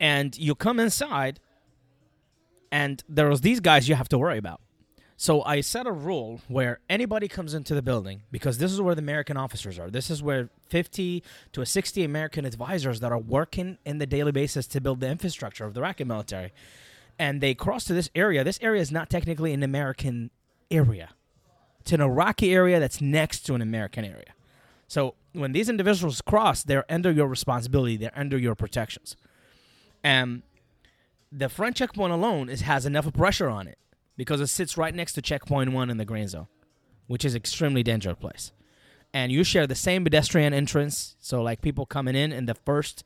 And 0.00 0.36
you 0.38 0.54
come 0.54 0.78
inside, 0.78 1.40
and 2.70 3.02
there 3.08 3.28
was 3.28 3.40
these 3.40 3.60
guys 3.60 3.88
you 3.88 3.96
have 3.96 4.08
to 4.10 4.18
worry 4.18 4.38
about. 4.38 4.60
So 5.20 5.42
I 5.42 5.62
set 5.62 5.84
a 5.88 5.90
rule 5.92 6.42
where 6.46 6.78
anybody 6.88 7.26
comes 7.26 7.52
into 7.52 7.74
the 7.74 7.82
building 7.82 8.22
because 8.30 8.58
this 8.58 8.70
is 8.70 8.80
where 8.80 8.94
the 8.94 9.00
American 9.00 9.36
officers 9.36 9.76
are. 9.76 9.90
This 9.90 10.10
is 10.10 10.22
where 10.22 10.48
50 10.68 11.24
to 11.54 11.66
60 11.66 12.04
American 12.04 12.44
advisors 12.44 13.00
that 13.00 13.10
are 13.10 13.18
working 13.18 13.78
in 13.84 13.98
the 13.98 14.06
daily 14.06 14.30
basis 14.30 14.68
to 14.68 14.80
build 14.80 15.00
the 15.00 15.08
infrastructure 15.08 15.64
of 15.64 15.74
the 15.74 15.80
Iraqi 15.80 16.04
military. 16.04 16.52
And 17.18 17.40
they 17.40 17.54
cross 17.54 17.82
to 17.86 17.94
this 17.94 18.10
area. 18.14 18.44
This 18.44 18.60
area 18.62 18.80
is 18.80 18.92
not 18.92 19.10
technically 19.10 19.52
an 19.52 19.64
American 19.64 20.30
area. 20.70 21.10
It's 21.88 21.94
an 21.94 22.02
Iraqi 22.02 22.52
area 22.52 22.78
that's 22.78 23.00
next 23.00 23.46
to 23.46 23.54
an 23.54 23.62
American 23.62 24.04
area. 24.04 24.34
So 24.88 25.14
when 25.32 25.52
these 25.52 25.70
individuals 25.70 26.20
cross, 26.20 26.62
they're 26.62 26.84
under 26.92 27.10
your 27.10 27.26
responsibility. 27.26 27.96
They're 27.96 28.12
under 28.14 28.36
your 28.36 28.54
protections, 28.54 29.16
and 30.04 30.42
the 31.32 31.48
front 31.48 31.76
checkpoint 31.76 32.12
alone 32.12 32.50
is 32.50 32.60
has 32.60 32.84
enough 32.84 33.10
pressure 33.14 33.48
on 33.48 33.66
it 33.66 33.78
because 34.18 34.42
it 34.42 34.48
sits 34.48 34.76
right 34.76 34.94
next 34.94 35.14
to 35.14 35.22
checkpoint 35.22 35.72
one 35.72 35.88
in 35.88 35.96
the 35.96 36.04
green 36.04 36.28
zone, 36.28 36.48
which 37.06 37.24
is 37.24 37.34
extremely 37.34 37.82
dangerous 37.82 38.18
place. 38.18 38.52
And 39.14 39.32
you 39.32 39.42
share 39.42 39.66
the 39.66 39.74
same 39.74 40.04
pedestrian 40.04 40.52
entrance, 40.52 41.16
so 41.22 41.40
like 41.40 41.62
people 41.62 41.86
coming 41.86 42.14
in 42.14 42.32
in 42.32 42.44
the 42.44 42.54
first 42.54 43.02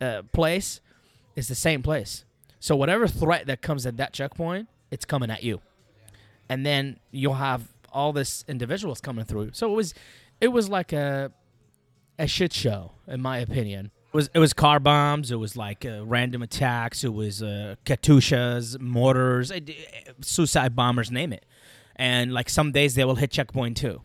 uh, 0.00 0.22
place 0.32 0.80
is 1.36 1.48
the 1.48 1.54
same 1.54 1.82
place. 1.82 2.24
So 2.60 2.76
whatever 2.76 3.06
threat 3.06 3.46
that 3.48 3.60
comes 3.60 3.84
at 3.84 3.98
that 3.98 4.14
checkpoint, 4.14 4.70
it's 4.90 5.04
coming 5.04 5.30
at 5.30 5.42
you, 5.42 5.60
and 6.48 6.64
then 6.64 6.98
you'll 7.10 7.34
have 7.34 7.68
all 7.92 8.12
this 8.12 8.44
individuals 8.48 9.00
coming 9.00 9.24
through. 9.24 9.50
So 9.52 9.70
it 9.72 9.76
was, 9.76 9.94
it 10.40 10.48
was 10.48 10.68
like 10.68 10.92
a, 10.92 11.30
a 12.18 12.26
shit 12.26 12.52
show, 12.52 12.92
in 13.06 13.20
my 13.20 13.38
opinion. 13.38 13.90
It 14.12 14.16
was 14.16 14.30
it 14.34 14.38
was 14.38 14.52
car 14.52 14.78
bombs. 14.78 15.30
It 15.30 15.36
was 15.36 15.56
like 15.56 15.86
uh, 15.86 16.04
random 16.04 16.42
attacks. 16.42 17.02
It 17.02 17.14
was 17.14 17.42
uh, 17.42 17.76
katyushas, 17.86 18.78
mortars, 18.78 19.50
uh, 19.50 19.60
suicide 20.20 20.76
bombers, 20.76 21.10
name 21.10 21.32
it. 21.32 21.46
And 21.96 22.30
like 22.32 22.50
some 22.50 22.72
days 22.72 22.94
they 22.94 23.04
will 23.06 23.14
hit 23.14 23.30
checkpoint 23.30 23.78
two, 23.78 24.02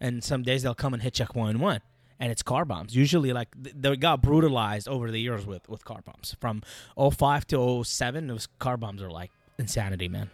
and 0.00 0.24
some 0.24 0.42
days 0.42 0.64
they'll 0.64 0.74
come 0.74 0.92
and 0.92 1.00
hit 1.02 1.14
checkpoint 1.14 1.60
one, 1.60 1.82
and 2.18 2.32
it's 2.32 2.42
car 2.42 2.64
bombs. 2.64 2.96
Usually, 2.96 3.32
like 3.32 3.48
they 3.56 3.94
got 3.96 4.22
brutalized 4.22 4.88
over 4.88 5.08
the 5.12 5.20
years 5.20 5.46
with 5.46 5.68
with 5.68 5.84
car 5.84 6.00
bombs. 6.04 6.34
From 6.40 6.62
05 6.98 7.46
to 7.48 7.84
07, 7.84 8.26
those 8.26 8.48
car 8.58 8.76
bombs 8.76 9.02
are 9.02 9.10
like 9.10 9.30
insanity, 9.56 10.08
man. 10.08 10.30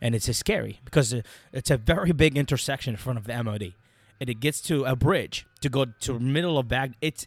And 0.00 0.14
it's 0.14 0.34
scary 0.36 0.80
because 0.84 1.12
uh, 1.12 1.22
it's 1.52 1.70
a 1.70 1.76
very 1.76 2.12
big 2.12 2.38
intersection 2.38 2.94
in 2.94 2.96
front 2.96 3.18
of 3.18 3.26
the 3.26 3.42
MOD, 3.42 3.74
and 4.18 4.30
it 4.30 4.40
gets 4.40 4.60
to 4.62 4.84
a 4.84 4.96
bridge 4.96 5.46
to 5.60 5.68
go 5.68 5.84
to 5.84 6.18
middle 6.18 6.58
of 6.58 6.68
Bag. 6.68 6.94
It's 7.00 7.26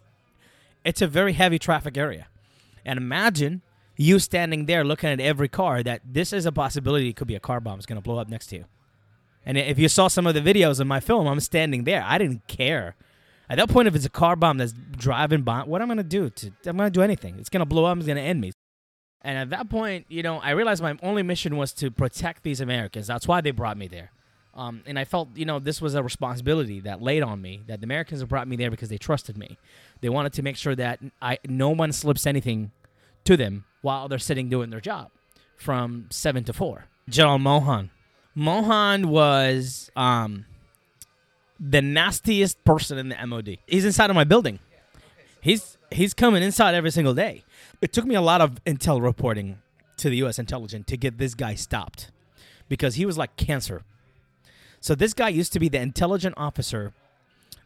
it's 0.84 1.02
a 1.02 1.08
very 1.08 1.34
heavy 1.34 1.60
traffic 1.60 1.98
area. 1.98 2.28
And 2.86 2.98
imagine 2.98 3.62
you 3.96 4.20
standing 4.20 4.66
there 4.66 4.84
looking 4.84 5.10
at 5.10 5.20
every 5.20 5.48
car 5.48 5.84
that 5.84 6.02
this 6.06 6.34
is 6.34 6.46
a 6.46 6.52
possibility 6.52 7.10
it 7.10 7.16
could 7.16 7.28
be 7.28 7.36
a 7.36 7.40
car 7.40 7.60
bomb 7.60 7.80
is 7.80 7.86
going 7.86 7.98
to 7.98 8.02
blow 8.02 8.18
up 8.18 8.28
next 8.28 8.48
to 8.48 8.58
you. 8.58 8.66
And 9.46 9.58
if 9.58 9.78
you 9.78 9.90
saw 9.90 10.08
some 10.08 10.26
of 10.26 10.34
the 10.34 10.42
videos 10.42 10.80
in 10.80 10.88
my 10.88 11.00
film, 11.00 11.28
I'm 11.28 11.40
standing 11.40 11.84
there. 11.84 12.04
I 12.06 12.18
didn't 12.18 12.48
care. 12.48 12.96
At 13.50 13.58
that 13.58 13.70
point, 13.70 13.88
if 13.88 13.96
it's 13.96 14.06
a 14.06 14.10
car 14.10 14.36
bomb 14.36 14.58
that's 14.58 14.74
driving 14.92 15.42
by, 15.42 15.62
what 15.62 15.82
am 15.82 15.92
I 15.92 15.96
going 15.96 16.10
to 16.10 16.30
do? 16.30 16.50
I'm 16.66 16.78
going 16.78 16.92
to 16.92 16.98
do 16.98 17.02
anything. 17.02 17.36
It's 17.40 17.50
going 17.50 17.60
to 17.60 17.66
blow 17.66 17.86
up. 17.86 17.98
It's 17.98 18.06
going 18.06 18.18
to 18.18 18.24
end 18.24 18.40
me. 18.40 18.54
And 19.24 19.38
at 19.38 19.50
that 19.52 19.70
point, 19.70 20.06
you 20.10 20.22
know, 20.22 20.40
I 20.40 20.52
realized 20.52 20.84
my 20.84 20.98
only 21.02 21.24
mission 21.24 21.56
was 21.56 21.72
to 21.74 21.90
protect 21.90 22.44
these 22.44 22.60
Americans. 22.60 23.08
That's 23.08 23.28
why 23.28 23.42
they 23.42 23.52
brought 23.52 23.78
me 23.78 23.88
there. 23.88 24.12
Um, 24.56 24.84
and 24.86 25.00
I 25.00 25.06
felt, 25.06 25.30
you 25.36 25.46
know, 25.46 25.60
this 25.60 25.82
was 25.82 25.96
a 25.96 26.04
responsibility 26.04 26.80
that 26.82 27.02
laid 27.02 27.24
on 27.24 27.42
me. 27.42 27.62
That 27.68 27.80
the 27.80 27.86
Americans 27.86 28.20
have 28.20 28.30
brought 28.30 28.48
me 28.48 28.56
there 28.56 28.70
because 28.70 28.90
they 28.90 28.98
trusted 28.98 29.38
me. 29.38 29.58
They 30.02 30.10
wanted 30.10 30.34
to 30.34 30.44
make 30.44 30.58
sure 30.58 30.76
that 30.76 31.00
I 31.22 31.40
no 31.48 31.70
one 31.70 31.92
slips 31.92 32.28
anything 32.28 32.72
to 33.24 33.38
them 33.38 33.66
while 33.82 34.08
they're 34.08 34.20
sitting 34.20 34.50
doing 34.50 34.70
their 34.70 34.82
job 34.82 35.10
from 35.56 36.08
seven 36.12 36.44
to 36.44 36.54
four. 36.54 36.86
General 37.10 37.40
Mohan. 37.40 37.90
Mohan 38.36 39.10
was 39.10 39.90
um, 39.96 40.46
the 41.60 41.82
nastiest 41.82 42.64
person 42.64 42.98
in 42.98 43.10
the 43.10 43.26
MOD. 43.26 43.58
He's 43.68 43.86
inside 43.86 44.10
of 44.10 44.16
my 44.16 44.24
building. 44.24 44.60
He's 45.42 45.78
he's 45.92 46.14
coming 46.14 46.44
inside 46.44 46.76
every 46.76 46.92
single 46.92 47.14
day. 47.14 47.44
It 47.84 47.92
took 47.92 48.06
me 48.06 48.16
a 48.16 48.22
lot 48.22 48.40
of 48.42 48.64
intel 48.64 49.02
reporting 49.02 49.60
to 49.98 50.10
the 50.10 50.16
U.S. 50.18 50.40
intelligence 50.40 50.86
to 50.88 50.98
get 50.98 51.18
this 51.18 51.34
guy 51.34 51.56
stopped 51.56 52.12
because 52.70 52.96
he 52.96 53.06
was 53.06 53.18
like 53.18 53.36
cancer 53.36 53.84
so 54.84 54.96
this 54.96 55.14
guy 55.14 55.30
used 55.30 55.54
to 55.54 55.62
be 55.62 55.70
the 55.70 55.80
intelligent 55.80 56.36
officer 56.36 56.92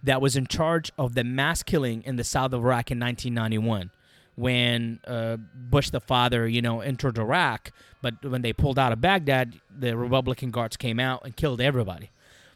that 0.04 0.22
was 0.22 0.36
in 0.36 0.46
charge 0.46 0.92
of 1.00 1.16
the 1.16 1.24
mass 1.24 1.64
killing 1.64 2.04
in 2.04 2.16
the 2.16 2.24
south 2.24 2.54
of 2.54 2.64
Iraq 2.64 2.92
in 2.92 3.00
1991 3.00 3.90
when 4.36 5.00
uh, 5.08 5.38
Bush 5.38 5.90
the 5.90 6.00
father, 6.00 6.48
you 6.48 6.62
know, 6.62 6.82
entered 6.82 7.18
Iraq, 7.18 7.72
but 8.04 8.24
when 8.24 8.44
they 8.44 8.54
pulled 8.54 8.78
out 8.78 8.94
of 8.94 9.02
Baghdad, 9.02 9.60
the 9.76 9.98
Republican 9.98 10.52
guards 10.52 10.78
came 10.78 11.00
out 11.00 11.26
and 11.26 11.36
killed 11.36 11.60
everybody. 11.60 12.12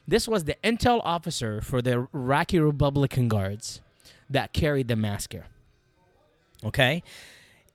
This 0.08 0.28
was 0.28 0.44
the 0.44 0.56
intel 0.64 1.02
officer 1.04 1.60
for 1.62 1.82
the 1.82 2.08
Iraqi 2.14 2.60
Republican 2.60 3.30
guards 3.30 3.82
that 4.30 4.54
carried 4.54 4.90
the 4.90 4.96
mass 4.96 5.24
scare. 5.24 5.48
Okay? 6.64 7.02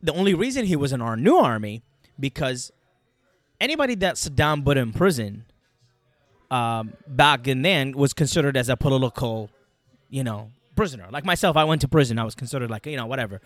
The 0.03 0.13
only 0.13 0.35
reason 0.35 0.67
he 0.67 0.77
was 0.77 0.93
in 0.93 1.01
our 1.01 1.17
new 1.17 1.37
army 1.37 1.83
because 2.19 2.73
anybody 3.61 3.95
that 3.97 4.17
Saddam 4.17 4.65
put 4.65 4.77
in 4.77 4.93
prison 4.93 5.45
um, 6.51 6.93
back 7.07 7.49
in 7.49 7.63
then 7.63 7.93
was 7.93 8.13
considered 8.13 8.57
as 8.57 8.69
a 8.69 8.77
political, 8.77 9.51
you 10.11 10.23
know, 10.23 10.51
prisoner. 10.75 11.07
Like 11.11 11.25
myself, 11.25 11.57
I 11.57 11.65
went 11.65 11.81
to 11.81 11.89
prison. 11.89 12.19
I 12.19 12.25
was 12.25 12.35
considered 12.35 12.71
like 12.71 12.87
you 12.87 12.97
know 12.97 13.07
whatever. 13.07 13.41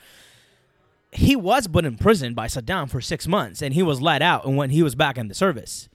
He 1.13 1.35
was 1.35 1.67
put 1.67 1.85
in 1.85 1.97
prison 1.97 2.35
by 2.35 2.47
Saddam 2.47 2.89
for 2.89 3.01
six 3.01 3.27
months, 3.27 3.63
and 3.63 3.75
he 3.75 3.83
was 3.83 4.01
let 4.01 4.23
out. 4.23 4.45
And 4.45 4.57
when 4.57 4.71
he 4.71 4.83
was 4.83 4.95
back 4.95 5.19
in 5.19 5.29
the 5.29 5.35
service, 5.35 5.89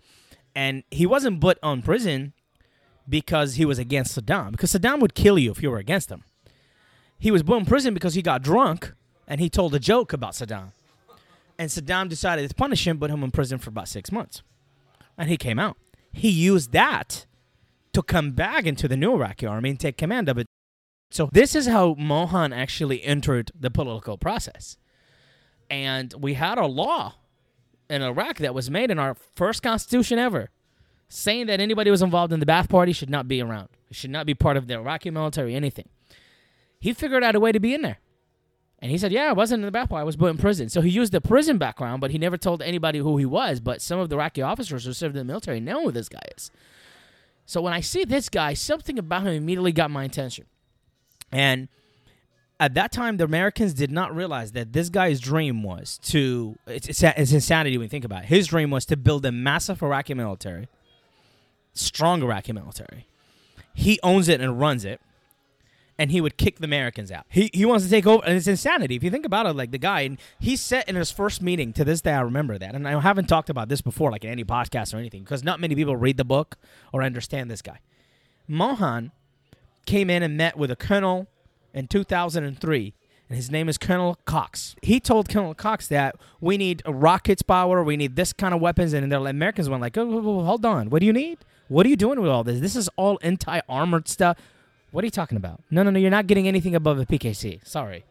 and 0.55 0.83
he 0.91 1.05
wasn't 1.05 1.39
put 1.39 1.57
on 1.61 1.81
prison 1.81 2.33
because 3.07 3.55
he 3.55 3.65
was 3.65 3.77
against 3.77 4.17
Saddam, 4.17 4.51
because 4.51 4.73
Saddam 4.73 4.99
would 4.99 5.13
kill 5.13 5.37
you 5.37 5.51
if 5.51 5.61
you 5.61 5.69
were 5.69 5.77
against 5.77 6.09
him. 6.09 6.23
He 7.17 7.31
was 7.31 7.43
put 7.43 7.57
in 7.57 7.65
prison 7.65 7.93
because 7.93 8.15
he 8.15 8.21
got 8.21 8.41
drunk 8.41 8.93
and 9.27 9.39
he 9.41 9.49
told 9.49 9.73
a 9.75 9.79
joke 9.79 10.13
about 10.13 10.33
Saddam. 10.33 10.71
And 11.57 11.69
Saddam 11.69 12.09
decided 12.09 12.49
to 12.49 12.55
punish 12.55 12.85
him, 12.85 12.99
put 12.99 13.09
him 13.09 13.23
in 13.23 13.31
prison 13.31 13.59
for 13.59 13.69
about 13.69 13.87
six 13.87 14.11
months. 14.11 14.43
And 15.17 15.29
he 15.29 15.37
came 15.37 15.57
out 15.57 15.77
he 16.15 16.29
used 16.29 16.71
that 16.71 17.25
to 17.93 18.01
come 18.01 18.31
back 18.31 18.65
into 18.65 18.87
the 18.87 18.97
new 18.97 19.13
Iraqi 19.13 19.45
army 19.45 19.71
and 19.71 19.79
take 19.79 19.97
command 19.97 20.29
of 20.29 20.37
it. 20.37 20.47
So 21.11 21.29
this 21.31 21.55
is 21.55 21.67
how 21.67 21.95
Mohan 21.95 22.53
actually 22.53 23.03
entered 23.03 23.51
the 23.57 23.69
political 23.69 24.17
process. 24.17 24.77
And 25.69 26.13
we 26.17 26.35
had 26.35 26.57
a 26.57 26.65
law 26.65 27.15
in 27.89 28.01
Iraq 28.01 28.37
that 28.37 28.53
was 28.53 28.71
made 28.71 28.91
in 28.91 28.97
our 28.97 29.15
first 29.35 29.61
constitution 29.61 30.17
ever 30.17 30.49
saying 31.09 31.47
that 31.47 31.59
anybody 31.59 31.89
who 31.89 31.91
was 31.91 32.01
involved 32.01 32.33
in 32.33 32.39
the 32.39 32.45
Ba'ath 32.45 32.69
Party 32.69 32.93
should 32.93 33.09
not 33.09 33.27
be 33.27 33.41
around, 33.41 33.69
should 33.91 34.09
not 34.09 34.25
be 34.25 34.33
part 34.33 34.57
of 34.57 34.67
the 34.67 34.73
Iraqi 34.73 35.09
military, 35.09 35.53
anything. 35.53 35.87
He 36.79 36.93
figured 36.93 37.23
out 37.23 37.35
a 37.35 37.39
way 37.39 37.51
to 37.51 37.59
be 37.59 37.73
in 37.73 37.81
there. 37.81 37.99
And 38.79 38.91
he 38.91 38.97
said, 38.97 39.11
Yeah, 39.11 39.29
I 39.29 39.33
wasn't 39.33 39.63
in 39.63 39.71
the 39.71 39.71
Party. 39.71 39.95
I 39.95 40.03
was 40.03 40.15
put 40.15 40.29
in 40.29 40.37
prison. 40.37 40.69
So 40.69 40.81
he 40.81 40.89
used 40.89 41.11
the 41.11 41.21
prison 41.21 41.57
background, 41.57 42.01
but 42.01 42.11
he 42.11 42.17
never 42.17 42.37
told 42.37 42.61
anybody 42.61 42.99
who 42.99 43.17
he 43.17 43.25
was. 43.25 43.59
But 43.59 43.81
some 43.81 43.99
of 43.99 44.09
the 44.09 44.15
Iraqi 44.15 44.41
officers 44.41 44.85
who 44.85 44.93
served 44.93 45.15
in 45.15 45.19
the 45.19 45.31
military 45.31 45.59
know 45.59 45.83
who 45.83 45.91
this 45.91 46.09
guy 46.09 46.21
is. 46.37 46.51
So 47.45 47.61
when 47.61 47.73
I 47.73 47.79
see 47.79 48.05
this 48.05 48.29
guy, 48.29 48.53
something 48.53 48.97
about 48.97 49.23
him 49.23 49.33
immediately 49.33 49.71
got 49.71 49.91
my 49.91 50.03
attention. 50.03 50.45
And 51.31 51.67
at 52.59 52.73
that 52.75 52.91
time, 52.91 53.17
the 53.17 53.23
Americans 53.23 53.73
did 53.73 53.91
not 53.91 54.15
realize 54.15 54.53
that 54.53 54.73
this 54.73 54.89
guy's 54.89 55.19
dream 55.19 55.61
was 55.61 55.99
to, 56.05 56.57
it's, 56.67 56.87
it's, 56.87 57.03
it's 57.03 57.31
insanity 57.31 57.77
when 57.77 57.85
you 57.85 57.89
think 57.89 58.05
about 58.05 58.23
it. 58.23 58.27
His 58.27 58.47
dream 58.47 58.71
was 58.71 58.85
to 58.87 58.97
build 58.97 59.25
a 59.25 59.31
massive 59.31 59.83
Iraqi 59.83 60.13
military, 60.13 60.67
strong 61.73 62.23
Iraqi 62.23 62.53
military. 62.53 63.07
He 63.73 63.99
owns 64.03 64.29
it 64.29 64.41
and 64.41 64.59
runs 64.59 64.85
it 64.85 65.01
and 65.97 66.11
he 66.11 66.21
would 66.21 66.37
kick 66.37 66.57
the 66.59 66.65
Americans 66.65 67.11
out. 67.11 67.25
He 67.29 67.49
he 67.53 67.65
wants 67.65 67.85
to 67.85 67.89
take 67.89 68.05
over, 68.05 68.23
and 68.25 68.35
it's 68.35 68.47
insanity. 68.47 68.95
If 68.95 69.03
you 69.03 69.11
think 69.11 69.25
about 69.25 69.45
it, 69.45 69.55
like 69.55 69.71
the 69.71 69.77
guy, 69.77 70.01
and 70.01 70.19
he 70.39 70.55
said 70.55 70.85
in 70.87 70.95
his 70.95 71.11
first 71.11 71.41
meeting 71.41 71.73
to 71.73 71.83
this 71.83 72.01
day, 72.01 72.13
I 72.13 72.21
remember 72.21 72.57
that, 72.57 72.75
and 72.75 72.87
I 72.87 72.99
haven't 72.99 73.27
talked 73.27 73.49
about 73.49 73.69
this 73.69 73.81
before, 73.81 74.11
like 74.11 74.23
in 74.23 74.31
any 74.31 74.43
podcast 74.43 74.93
or 74.93 74.97
anything, 74.97 75.23
because 75.23 75.43
not 75.43 75.59
many 75.59 75.75
people 75.75 75.95
read 75.95 76.17
the 76.17 76.25
book 76.25 76.57
or 76.91 77.03
understand 77.03 77.49
this 77.49 77.61
guy. 77.61 77.79
Mohan 78.47 79.11
came 79.85 80.09
in 80.09 80.23
and 80.23 80.37
met 80.37 80.57
with 80.57 80.71
a 80.71 80.75
colonel 80.75 81.27
in 81.73 81.87
2003 81.87 82.93
and 83.29 83.35
his 83.35 83.49
name 83.49 83.67
is 83.67 83.77
Colonel 83.77 84.19
Cox. 84.25 84.75
He 84.81 84.99
told 84.99 85.29
Colonel 85.29 85.55
Cox 85.55 85.87
that 85.87 86.15
we 86.39 86.57
need 86.57 86.83
rockets 86.85 87.41
power, 87.41 87.83
we 87.83 87.97
need 87.97 88.15
this 88.15 88.33
kind 88.33 88.53
of 88.53 88.61
weapons, 88.61 88.93
and 88.93 89.11
the 89.11 89.21
Americans 89.21 89.69
went 89.69 89.81
like, 89.81 89.97
oh, 89.97 90.07
oh, 90.07 90.17
oh, 90.17 90.43
hold 90.43 90.65
on, 90.65 90.89
what 90.89 90.99
do 90.99 91.05
you 91.05 91.13
need? 91.13 91.39
What 91.67 91.85
are 91.85 91.89
you 91.89 91.95
doing 91.95 92.21
with 92.21 92.29
all 92.29 92.43
this? 92.43 92.59
This 92.59 92.75
is 92.75 92.87
all 92.95 93.17
anti-armored 93.23 94.07
stuff. 94.07 94.37
What 94.95 95.03
are 95.03 95.07
you 95.07 95.11
talking 95.11 95.35
about? 95.35 95.61
No, 95.69 95.83
no, 95.83 95.91
no. 95.91 95.99
You're 95.99 96.09
not 96.09 96.25
getting 96.25 96.47
anything 96.47 96.73
above 96.73 96.97
a 96.99 97.05
PKC. 97.05 97.67
Sorry. 97.67 98.05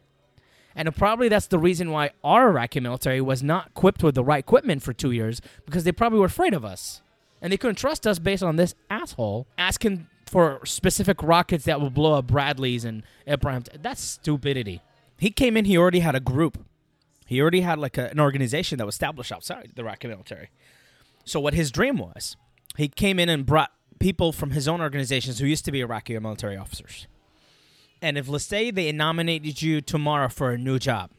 And 0.76 0.94
probably 0.94 1.30
that's 1.30 1.46
the 1.46 1.58
reason 1.58 1.90
why 1.90 2.10
our 2.22 2.48
Iraqi 2.48 2.78
military 2.78 3.22
was 3.22 3.42
not 3.42 3.68
equipped 3.68 4.02
with 4.02 4.14
the 4.14 4.22
right 4.22 4.40
equipment 4.40 4.82
for 4.82 4.92
two 4.92 5.10
years 5.10 5.40
because 5.64 5.84
they 5.84 5.92
probably 5.92 6.18
were 6.18 6.26
afraid 6.26 6.52
of 6.52 6.62
us. 6.62 7.00
And 7.40 7.50
they 7.50 7.56
couldn't 7.56 7.76
trust 7.76 8.06
us 8.06 8.18
based 8.18 8.42
on 8.42 8.56
this 8.56 8.74
asshole 8.90 9.46
asking 9.56 10.08
for 10.26 10.60
specific 10.66 11.22
rockets 11.22 11.64
that 11.64 11.80
will 11.80 11.88
blow 11.88 12.18
up 12.18 12.26
Bradleys 12.26 12.84
and 12.84 13.02
Abrams. 13.26 13.70
That's 13.80 14.02
stupidity. 14.02 14.82
He 15.18 15.30
came 15.30 15.56
in, 15.56 15.64
he 15.64 15.78
already 15.78 16.00
had 16.00 16.14
a 16.14 16.20
group. 16.20 16.66
He 17.24 17.40
already 17.40 17.62
had 17.62 17.78
like 17.78 17.96
a, 17.96 18.10
an 18.10 18.20
organization 18.20 18.76
that 18.76 18.84
was 18.84 18.96
established 18.96 19.32
outside 19.32 19.72
the 19.74 19.80
Iraqi 19.80 20.08
military. 20.08 20.50
So 21.24 21.40
what 21.40 21.54
his 21.54 21.70
dream 21.70 21.96
was, 21.96 22.36
he 22.76 22.88
came 22.88 23.18
in 23.18 23.30
and 23.30 23.46
brought 23.46 23.70
people 23.98 24.32
from 24.32 24.50
his 24.50 24.68
own 24.68 24.80
organizations 24.80 25.38
who 25.38 25.46
used 25.46 25.64
to 25.64 25.72
be 25.72 25.80
Iraqi 25.80 26.18
military 26.18 26.56
officers. 26.56 27.06
And 28.02 28.18
if 28.18 28.28
let's 28.28 28.44
say 28.44 28.70
they 28.70 28.90
nominated 28.92 29.62
you 29.62 29.80
tomorrow 29.80 30.28
for 30.28 30.50
a 30.50 30.58
new 30.58 30.78
job, 30.78 31.10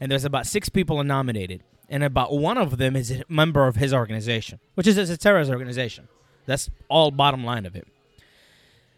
and 0.00 0.10
there's 0.10 0.24
about 0.24 0.46
six 0.46 0.68
people 0.68 1.02
nominated, 1.02 1.62
and 1.88 2.04
about 2.04 2.32
one 2.32 2.58
of 2.58 2.78
them 2.78 2.94
is 2.94 3.10
a 3.10 3.24
member 3.28 3.66
of 3.66 3.76
his 3.76 3.92
organization, 3.92 4.60
which 4.74 4.86
is 4.86 4.98
a 4.98 5.16
terrorist 5.16 5.50
organization. 5.50 6.08
That's 6.46 6.70
all 6.88 7.10
bottom 7.10 7.44
line 7.44 7.66
of 7.66 7.74
it. 7.74 7.86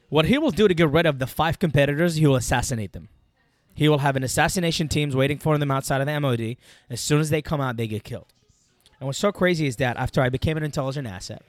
What 0.09 0.27
he 0.27 0.37
will 0.37 0.51
do 0.51 0.69
to 0.69 0.75
get 0.75 0.91
rid 0.91 1.07
of 1.07 1.19
the 1.19 1.27
five 1.27 1.59
competitors, 1.59 2.17
he 2.17 2.27
will 2.27 2.37
assassinate 2.37 2.93
them. 2.93 3.09
He 3.75 3.89
will 3.89 3.99
have 3.99 4.17
an 4.17 4.23
assassination 4.23 4.89
teams 4.89 5.17
waiting 5.17 5.39
for 5.39 5.57
them 5.57 5.71
outside 5.71 6.01
of 6.01 6.07
the 6.07 6.21
MOD. 6.21 6.57
As 6.91 7.01
soon 7.01 7.21
as 7.21 7.31
they 7.31 7.41
come 7.41 7.61
out, 7.61 7.77
they 7.77 7.87
get 7.87 8.05
killed. 8.05 8.33
And 9.01 9.07
what's 9.07 9.19
so 9.19 9.33
crazy 9.33 9.67
is 9.67 9.77
that 9.77 9.97
after 9.97 10.21
I 10.21 10.29
became 10.29 10.57
an 10.57 10.63
intelligent 10.63 11.09
asset, 11.09 11.43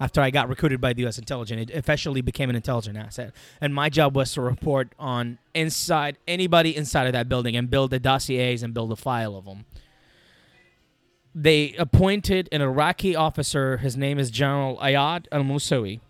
after 0.00 0.22
I 0.22 0.30
got 0.30 0.48
recruited 0.48 0.80
by 0.80 0.94
the 0.94 1.02
U.S. 1.02 1.18
intelligence, 1.18 1.70
it 1.70 1.76
officially 1.76 2.22
became 2.22 2.48
an 2.48 2.56
intelligent 2.56 2.96
asset. 2.96 3.34
And 3.60 3.74
my 3.74 3.90
job 3.90 4.16
was 4.16 4.32
to 4.32 4.40
report 4.40 4.88
on 4.98 5.38
inside 5.54 6.16
anybody 6.26 6.74
inside 6.74 7.06
of 7.06 7.12
that 7.12 7.28
building 7.28 7.54
and 7.54 7.68
build 7.68 7.90
the 7.90 8.00
dossiers 8.00 8.62
and 8.62 8.72
build 8.72 8.90
a 8.90 8.96
file 8.96 9.36
of 9.36 9.44
them. 9.44 9.66
They 11.34 11.74
appointed 11.78 12.48
an 12.50 12.62
Iraqi 12.62 13.14
officer. 13.14 13.76
His 13.76 13.96
name 13.96 14.18
is 14.18 14.30
General 14.30 14.78
Ayad 14.78 15.26
Al 15.30 15.42
Musawi, 15.42 16.00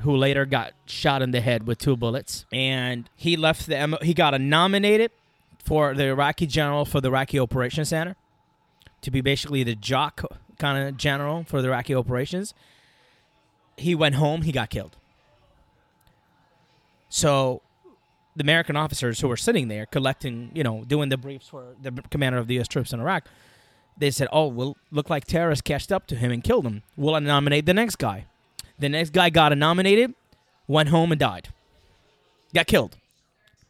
who 0.00 0.14
later 0.16 0.44
got 0.44 0.72
shot 0.86 1.22
in 1.22 1.30
the 1.30 1.40
head 1.40 1.66
with 1.66 1.78
two 1.78 1.96
bullets. 1.96 2.44
And 2.52 3.08
he 3.14 3.36
left 3.36 3.68
the 3.68 3.76
M- 3.76 3.96
he 4.02 4.12
got 4.12 4.38
nominated 4.38 5.12
for 5.64 5.94
the 5.94 6.06
Iraqi 6.06 6.46
general 6.46 6.84
for 6.84 7.00
the 7.00 7.08
Iraqi 7.08 7.38
Operations 7.38 7.90
Center 7.90 8.16
to 9.02 9.10
be 9.10 9.20
basically 9.20 9.62
the 9.62 9.76
JOC 9.76 10.26
kind 10.58 10.86
of 10.86 10.96
general 10.96 11.44
for 11.44 11.62
the 11.62 11.68
Iraqi 11.68 11.94
operations. 11.94 12.52
He 13.80 13.94
went 13.94 14.16
home, 14.16 14.42
he 14.42 14.52
got 14.52 14.70
killed. 14.70 14.96
So 17.08 17.62
the 18.36 18.42
American 18.42 18.76
officers 18.76 19.20
who 19.20 19.28
were 19.28 19.36
sitting 19.36 19.68
there 19.68 19.86
collecting, 19.86 20.50
you 20.54 20.62
know, 20.62 20.84
doing 20.86 21.08
the 21.08 21.16
briefs 21.16 21.48
for 21.48 21.74
the 21.82 21.90
commander 22.10 22.38
of 22.38 22.46
the 22.46 22.54
U.S. 22.54 22.68
troops 22.68 22.92
in 22.92 23.00
Iraq, 23.00 23.26
they 23.96 24.10
said, 24.10 24.28
"Oh, 24.32 24.46
well, 24.46 24.76
look 24.90 25.10
like 25.10 25.24
terrorists 25.24 25.62
catched 25.62 25.90
up 25.90 26.06
to 26.08 26.14
him 26.16 26.30
and 26.30 26.44
killed 26.44 26.66
him. 26.66 26.82
We'll 26.96 27.18
nominate 27.20 27.66
the 27.66 27.74
next 27.74 27.96
guy." 27.96 28.26
The 28.78 28.88
next 28.88 29.10
guy 29.10 29.28
got 29.28 29.56
nominated, 29.56 30.14
went 30.66 30.88
home 30.88 31.12
and 31.12 31.18
died. 31.18 31.48
Got 32.54 32.66
killed. 32.66 32.96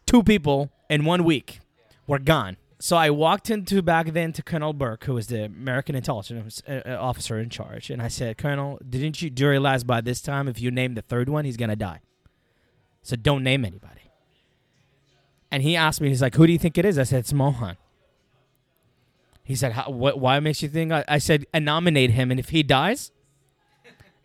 Two 0.06 0.22
people 0.22 0.70
in 0.88 1.04
one 1.04 1.24
week 1.24 1.60
were 2.06 2.20
gone. 2.20 2.56
So 2.82 2.96
I 2.96 3.10
walked 3.10 3.50
into 3.50 3.82
back 3.82 4.14
then 4.14 4.32
to 4.32 4.42
Colonel 4.42 4.72
Burke, 4.72 5.04
who 5.04 5.12
was 5.12 5.26
the 5.26 5.44
American 5.44 5.94
intelligence 5.94 6.62
uh, 6.66 6.80
uh, 6.86 6.96
officer 6.98 7.38
in 7.38 7.50
charge, 7.50 7.90
and 7.90 8.00
I 8.00 8.08
said, 8.08 8.38
"Colonel, 8.38 8.78
didn't 8.88 9.20
you 9.20 9.28
do 9.28 9.50
realize 9.50 9.84
by 9.84 10.00
this 10.00 10.22
time 10.22 10.48
if 10.48 10.58
you 10.58 10.70
name 10.70 10.94
the 10.94 11.02
third 11.02 11.28
one, 11.28 11.44
he's 11.44 11.58
gonna 11.58 11.76
die? 11.76 12.00
So 13.02 13.16
don't 13.16 13.44
name 13.44 13.66
anybody." 13.66 14.10
And 15.50 15.62
he 15.62 15.76
asked 15.76 16.00
me, 16.00 16.08
he's 16.08 16.22
like, 16.22 16.34
"Who 16.36 16.46
do 16.46 16.52
you 16.54 16.58
think 16.58 16.78
it 16.78 16.86
is?" 16.86 16.98
I 16.98 17.02
said, 17.02 17.18
"It's 17.20 17.34
Mohan." 17.34 17.76
He 19.42 19.54
said, 19.54 19.72
How, 19.72 19.90
what, 19.90 20.18
"Why 20.18 20.40
makes 20.40 20.62
you 20.62 20.68
think?" 20.68 20.90
I, 20.90 21.04
I 21.06 21.18
said, 21.18 21.44
"I 21.52 21.58
nominate 21.58 22.12
him, 22.12 22.30
and 22.30 22.40
if 22.40 22.48
he 22.48 22.62
dies, 22.62 23.12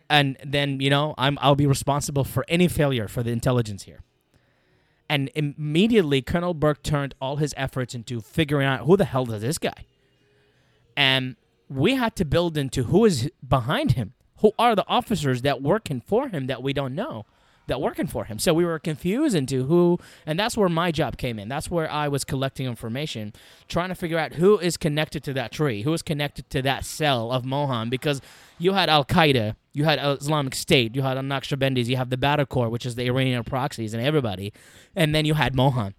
and 0.08 0.38
then 0.42 0.80
you 0.80 0.88
know, 0.88 1.14
I'm 1.18 1.36
I'll 1.42 1.56
be 1.56 1.66
responsible 1.66 2.24
for 2.24 2.46
any 2.48 2.68
failure 2.68 3.06
for 3.06 3.22
the 3.22 3.32
intelligence 3.32 3.82
here." 3.82 4.02
And 5.08 5.30
immediately, 5.34 6.20
Colonel 6.22 6.54
Burke 6.54 6.82
turned 6.82 7.14
all 7.20 7.36
his 7.36 7.54
efforts 7.56 7.94
into 7.94 8.20
figuring 8.20 8.66
out 8.66 8.86
who 8.86 8.96
the 8.96 9.04
hell 9.04 9.30
is 9.32 9.42
this 9.42 9.58
guy. 9.58 9.86
And 10.96 11.36
we 11.68 11.94
had 11.94 12.16
to 12.16 12.24
build 12.24 12.56
into 12.56 12.84
who 12.84 13.04
is 13.04 13.30
behind 13.46 13.92
him. 13.92 14.14
Who 14.40 14.52
are 14.58 14.74
the 14.74 14.86
officers 14.86 15.42
that 15.42 15.62
working 15.62 16.00
for 16.00 16.28
him 16.28 16.46
that 16.46 16.62
we 16.62 16.72
don't 16.72 16.94
know 16.94 17.24
that 17.68 17.80
working 17.80 18.06
for 18.06 18.24
him? 18.24 18.38
So 18.38 18.52
we 18.52 18.64
were 18.64 18.78
confused 18.78 19.34
into 19.34 19.64
who, 19.64 19.98
and 20.26 20.38
that's 20.38 20.56
where 20.56 20.68
my 20.68 20.92
job 20.92 21.16
came 21.16 21.38
in. 21.38 21.48
That's 21.48 21.70
where 21.70 21.90
I 21.90 22.08
was 22.08 22.24
collecting 22.24 22.66
information, 22.66 23.32
trying 23.68 23.88
to 23.88 23.94
figure 23.94 24.18
out 24.18 24.34
who 24.34 24.58
is 24.58 24.76
connected 24.76 25.24
to 25.24 25.32
that 25.34 25.52
tree, 25.52 25.82
who 25.82 25.92
is 25.92 26.02
connected 26.02 26.50
to 26.50 26.62
that 26.62 26.84
cell 26.84 27.32
of 27.32 27.44
Mohan, 27.44 27.88
because 27.88 28.20
you 28.58 28.74
had 28.74 28.88
Al 28.88 29.04
Qaeda, 29.04 29.56
you 29.76 29.84
had 29.84 29.98
Islamic 30.02 30.54
State, 30.54 30.96
you 30.96 31.02
had 31.02 31.18
Naqshbandis, 31.18 31.84
you 31.84 31.98
have 31.98 32.08
the 32.08 32.46
Corps, 32.48 32.70
which 32.70 32.86
is 32.86 32.94
the 32.94 33.04
Iranian 33.04 33.44
proxies, 33.44 33.92
and 33.92 34.02
everybody, 34.02 34.50
and 34.94 35.14
then 35.14 35.26
you 35.26 35.34
had 35.34 35.54
Mohan. 35.54 35.94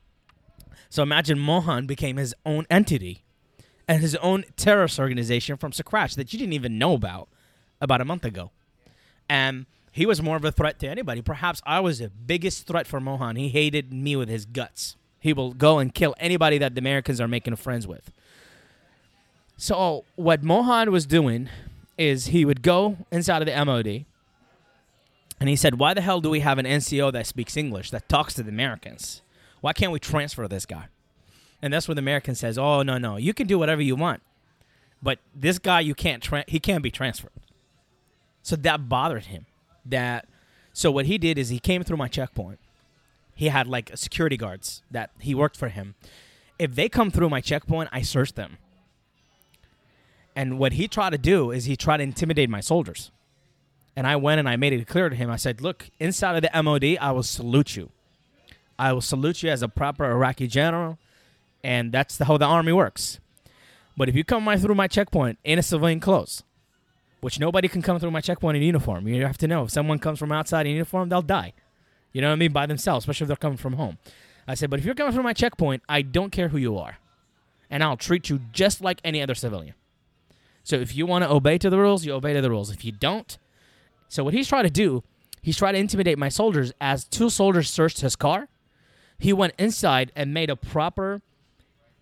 So 0.89 1.03
imagine 1.03 1.37
Mohan 1.37 1.85
became 1.85 2.17
his 2.17 2.33
own 2.43 2.65
entity 2.71 3.23
and 3.87 4.01
his 4.01 4.15
own 4.15 4.45
terrorist 4.55 4.99
organization 4.99 5.57
from 5.57 5.73
scratch 5.73 6.15
that 6.15 6.33
you 6.33 6.39
didn't 6.39 6.53
even 6.53 6.79
know 6.79 6.93
about 6.93 7.29
about 7.79 8.01
a 8.01 8.05
month 8.05 8.25
ago. 8.25 8.49
And 9.29 9.67
he 9.91 10.07
was 10.07 10.23
more 10.23 10.37
of 10.37 10.43
a 10.43 10.51
threat 10.51 10.79
to 10.79 10.87
anybody. 10.87 11.21
Perhaps 11.21 11.61
I 11.63 11.79
was 11.79 11.99
the 11.99 12.09
biggest 12.09 12.65
threat 12.65 12.87
for 12.87 12.99
Mohan. 12.99 13.35
He 13.35 13.49
hated 13.49 13.93
me 13.93 14.15
with 14.15 14.27
his 14.27 14.47
guts. 14.47 14.95
He 15.19 15.33
will 15.33 15.53
go 15.53 15.77
and 15.77 15.93
kill 15.93 16.15
anybody 16.19 16.57
that 16.57 16.73
the 16.73 16.79
Americans 16.79 17.21
are 17.21 17.27
making 17.27 17.55
friends 17.57 17.85
with. 17.85 18.11
So 19.55 20.03
what 20.15 20.41
Mohan 20.41 20.91
was 20.91 21.05
doing 21.05 21.49
is 21.97 22.27
he 22.27 22.45
would 22.45 22.61
go 22.61 22.97
inside 23.11 23.41
of 23.41 23.47
the 23.47 23.65
MOD 23.65 24.05
and 25.39 25.49
he 25.49 25.55
said, 25.55 25.79
Why 25.79 25.93
the 25.93 26.01
hell 26.01 26.21
do 26.21 26.29
we 26.29 26.39
have 26.41 26.57
an 26.57 26.65
NCO 26.65 27.11
that 27.13 27.27
speaks 27.27 27.57
English, 27.57 27.91
that 27.91 28.09
talks 28.09 28.33
to 28.35 28.43
the 28.43 28.49
Americans? 28.49 29.21
Why 29.61 29.73
can't 29.73 29.91
we 29.91 29.99
transfer 29.99 30.47
this 30.47 30.65
guy? 30.65 30.87
And 31.61 31.73
that's 31.73 31.87
when 31.87 31.95
the 31.95 32.01
American 32.01 32.35
says, 32.35 32.57
Oh, 32.57 32.83
no, 32.83 32.97
no, 32.97 33.17
you 33.17 33.33
can 33.33 33.47
do 33.47 33.59
whatever 33.59 33.81
you 33.81 33.95
want. 33.95 34.21
But 35.01 35.19
this 35.35 35.59
guy, 35.59 35.81
you 35.81 35.93
can't, 35.93 36.23
tra- 36.23 36.45
he 36.47 36.59
can't 36.59 36.83
be 36.83 36.91
transferred. 36.91 37.31
So 38.41 38.55
that 38.55 38.89
bothered 38.89 39.25
him. 39.25 39.45
That, 39.85 40.27
so 40.73 40.91
what 40.91 41.05
he 41.05 41.17
did 41.17 41.37
is 41.37 41.49
he 41.49 41.59
came 41.59 41.83
through 41.83 41.97
my 41.97 42.07
checkpoint. 42.07 42.59
He 43.35 43.49
had 43.49 43.67
like 43.67 43.91
security 43.95 44.37
guards 44.37 44.81
that 44.89 45.11
he 45.19 45.35
worked 45.35 45.57
for 45.57 45.69
him. 45.69 45.95
If 46.57 46.73
they 46.73 46.89
come 46.89 47.11
through 47.11 47.29
my 47.29 47.41
checkpoint, 47.41 47.89
I 47.91 48.01
search 48.01 48.33
them. 48.33 48.57
And 50.37 50.59
what 50.59 50.73
he 50.73 50.87
tried 50.87 51.09
to 51.09 51.17
do 51.17 51.49
is 51.49 51.65
he 51.65 51.75
tried 51.75 51.97
to 51.97 52.03
intimidate 52.03 52.47
my 52.47 52.59
soldiers. 52.59 53.09
And 53.95 54.05
I 54.05 54.17
went 54.17 54.37
and 54.37 54.47
I 54.47 54.55
made 54.55 54.71
it 54.71 54.87
clear 54.87 55.09
to 55.09 55.15
him. 55.15 55.31
I 55.31 55.35
said, 55.35 55.61
"Look, 55.61 55.89
inside 55.99 56.35
of 56.35 56.43
the 56.43 56.61
MOD, 56.61 56.95
I 57.01 57.11
will 57.11 57.23
salute 57.23 57.75
you. 57.75 57.89
I 58.77 58.93
will 58.93 59.01
salute 59.01 59.41
you 59.41 59.49
as 59.49 59.63
a 59.63 59.67
proper 59.67 60.05
Iraqi 60.05 60.45
general, 60.45 60.99
and 61.63 61.91
that's 61.91 62.17
the, 62.17 62.25
how 62.25 62.37
the 62.37 62.45
army 62.45 62.71
works. 62.71 63.19
But 63.97 64.09
if 64.09 64.15
you 64.15 64.23
come 64.23 64.47
right 64.47 64.59
through 64.59 64.75
my 64.75 64.87
checkpoint 64.87 65.39
in 65.43 65.57
a 65.57 65.63
civilian 65.63 65.99
clothes, 65.99 66.43
which 67.19 67.39
nobody 67.39 67.67
can 67.67 67.81
come 67.81 67.99
through 67.99 68.11
my 68.11 68.21
checkpoint 68.21 68.57
in 68.57 68.61
uniform, 68.61 69.07
you 69.07 69.25
have 69.25 69.39
to 69.39 69.47
know 69.47 69.63
if 69.63 69.71
someone 69.71 69.97
comes 69.97 70.19
from 70.19 70.31
outside 70.31 70.67
in 70.67 70.73
uniform, 70.73 71.09
they'll 71.09 71.23
die. 71.23 71.53
You 72.13 72.21
know 72.21 72.27
what 72.27 72.33
I 72.33 72.35
mean? 72.35 72.51
By 72.51 72.67
themselves, 72.67 73.05
especially 73.05 73.25
if 73.25 73.29
they're 73.29 73.37
coming 73.37 73.57
from 73.57 73.73
home. 73.73 73.97
I 74.47 74.53
said, 74.53 74.69
but 74.69 74.77
if 74.77 74.85
you're 74.85 74.93
coming 74.93 75.13
through 75.13 75.23
my 75.23 75.33
checkpoint, 75.33 75.81
I 75.89 76.03
don't 76.03 76.31
care 76.31 76.49
who 76.49 76.59
you 76.59 76.77
are, 76.77 76.99
and 77.71 77.83
I'll 77.83 77.97
treat 77.97 78.29
you 78.29 78.41
just 78.53 78.81
like 78.81 79.01
any 79.03 79.19
other 79.19 79.33
civilian. 79.33 79.73
So 80.67 80.75
if 80.75 80.97
you 80.97 81.05
want 81.05 81.23
to 81.23 81.31
obey 81.31 81.57
to 81.59 81.69
the 81.69 81.77
rules, 81.77 82.05
you 82.05 82.11
obey 82.11 82.33
to 82.33 82.41
the 82.41 82.49
rules. 82.49 82.69
If 82.69 82.83
you 82.83 82.91
don't, 82.91 83.37
so 84.09 84.25
what 84.25 84.33
he's 84.33 84.49
trying 84.49 84.65
to 84.65 84.69
do, 84.69 85.01
he's 85.41 85.55
trying 85.55 85.75
to 85.75 85.79
intimidate 85.79 86.17
my 86.17 86.27
soldiers. 86.27 86.73
As 86.81 87.05
two 87.05 87.29
soldiers 87.29 87.69
searched 87.69 88.01
his 88.01 88.17
car, 88.17 88.49
he 89.17 89.31
went 89.31 89.53
inside 89.57 90.11
and 90.13 90.33
made 90.33 90.49
a 90.49 90.57
proper 90.57 91.21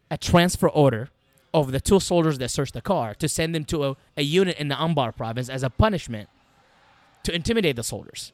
a 0.10 0.17
transfer 0.17 0.67
order 0.67 1.10
of 1.54 1.73
the 1.73 1.80
two 1.80 1.99
soldiers 1.99 2.39
that 2.39 2.49
searched 2.49 2.73
the 2.73 2.82
car 2.82 3.13
to 3.13 3.30
send 3.30 3.54
them 3.54 3.65
to 3.65 3.86
a, 3.86 3.97
a 4.17 4.23
unit 4.23 4.58
in 4.58 4.69
the 4.69 4.75
Anbar 4.75 5.15
province 5.15 5.47
as 5.47 5.62
a 5.62 5.69
punishment 5.69 6.28
to 7.21 7.36
intimidate 7.36 7.75
the 7.75 7.84
soldiers. 7.84 8.34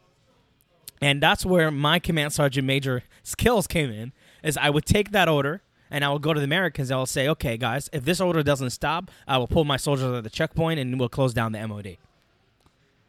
And 1.02 1.22
that's 1.22 1.46
where 1.46 1.70
my 1.72 2.00
command 2.00 2.32
sergeant 2.32 2.65
major 2.65 3.04
skills 3.22 3.67
came 3.67 3.91
in. 3.91 4.13
Is 4.44 4.56
I 4.56 4.70
would 4.70 4.86
take 4.86 5.12
that 5.12 5.28
order 5.28 5.62
and 5.91 6.04
I 6.04 6.10
will 6.10 6.19
go 6.19 6.34
to 6.34 6.39
the 6.39 6.45
Americans. 6.45 6.89
I 6.89 6.95
will 6.95 7.06
say, 7.06 7.27
okay, 7.27 7.58
guys, 7.58 7.89
if 7.93 8.06
this 8.06 8.19
order 8.19 8.41
doesn't 8.41 8.71
stop, 8.71 9.12
I 9.27 9.38
will 9.38 9.47
pull 9.47 9.65
my 9.65 9.77
soldiers 9.77 10.12
at 10.15 10.23
the 10.23 10.30
checkpoint 10.30 10.80
and 10.80 10.99
we'll 10.99 11.10
close 11.10 11.34
down 11.34 11.51
the 11.51 11.67
MOD 11.67 11.97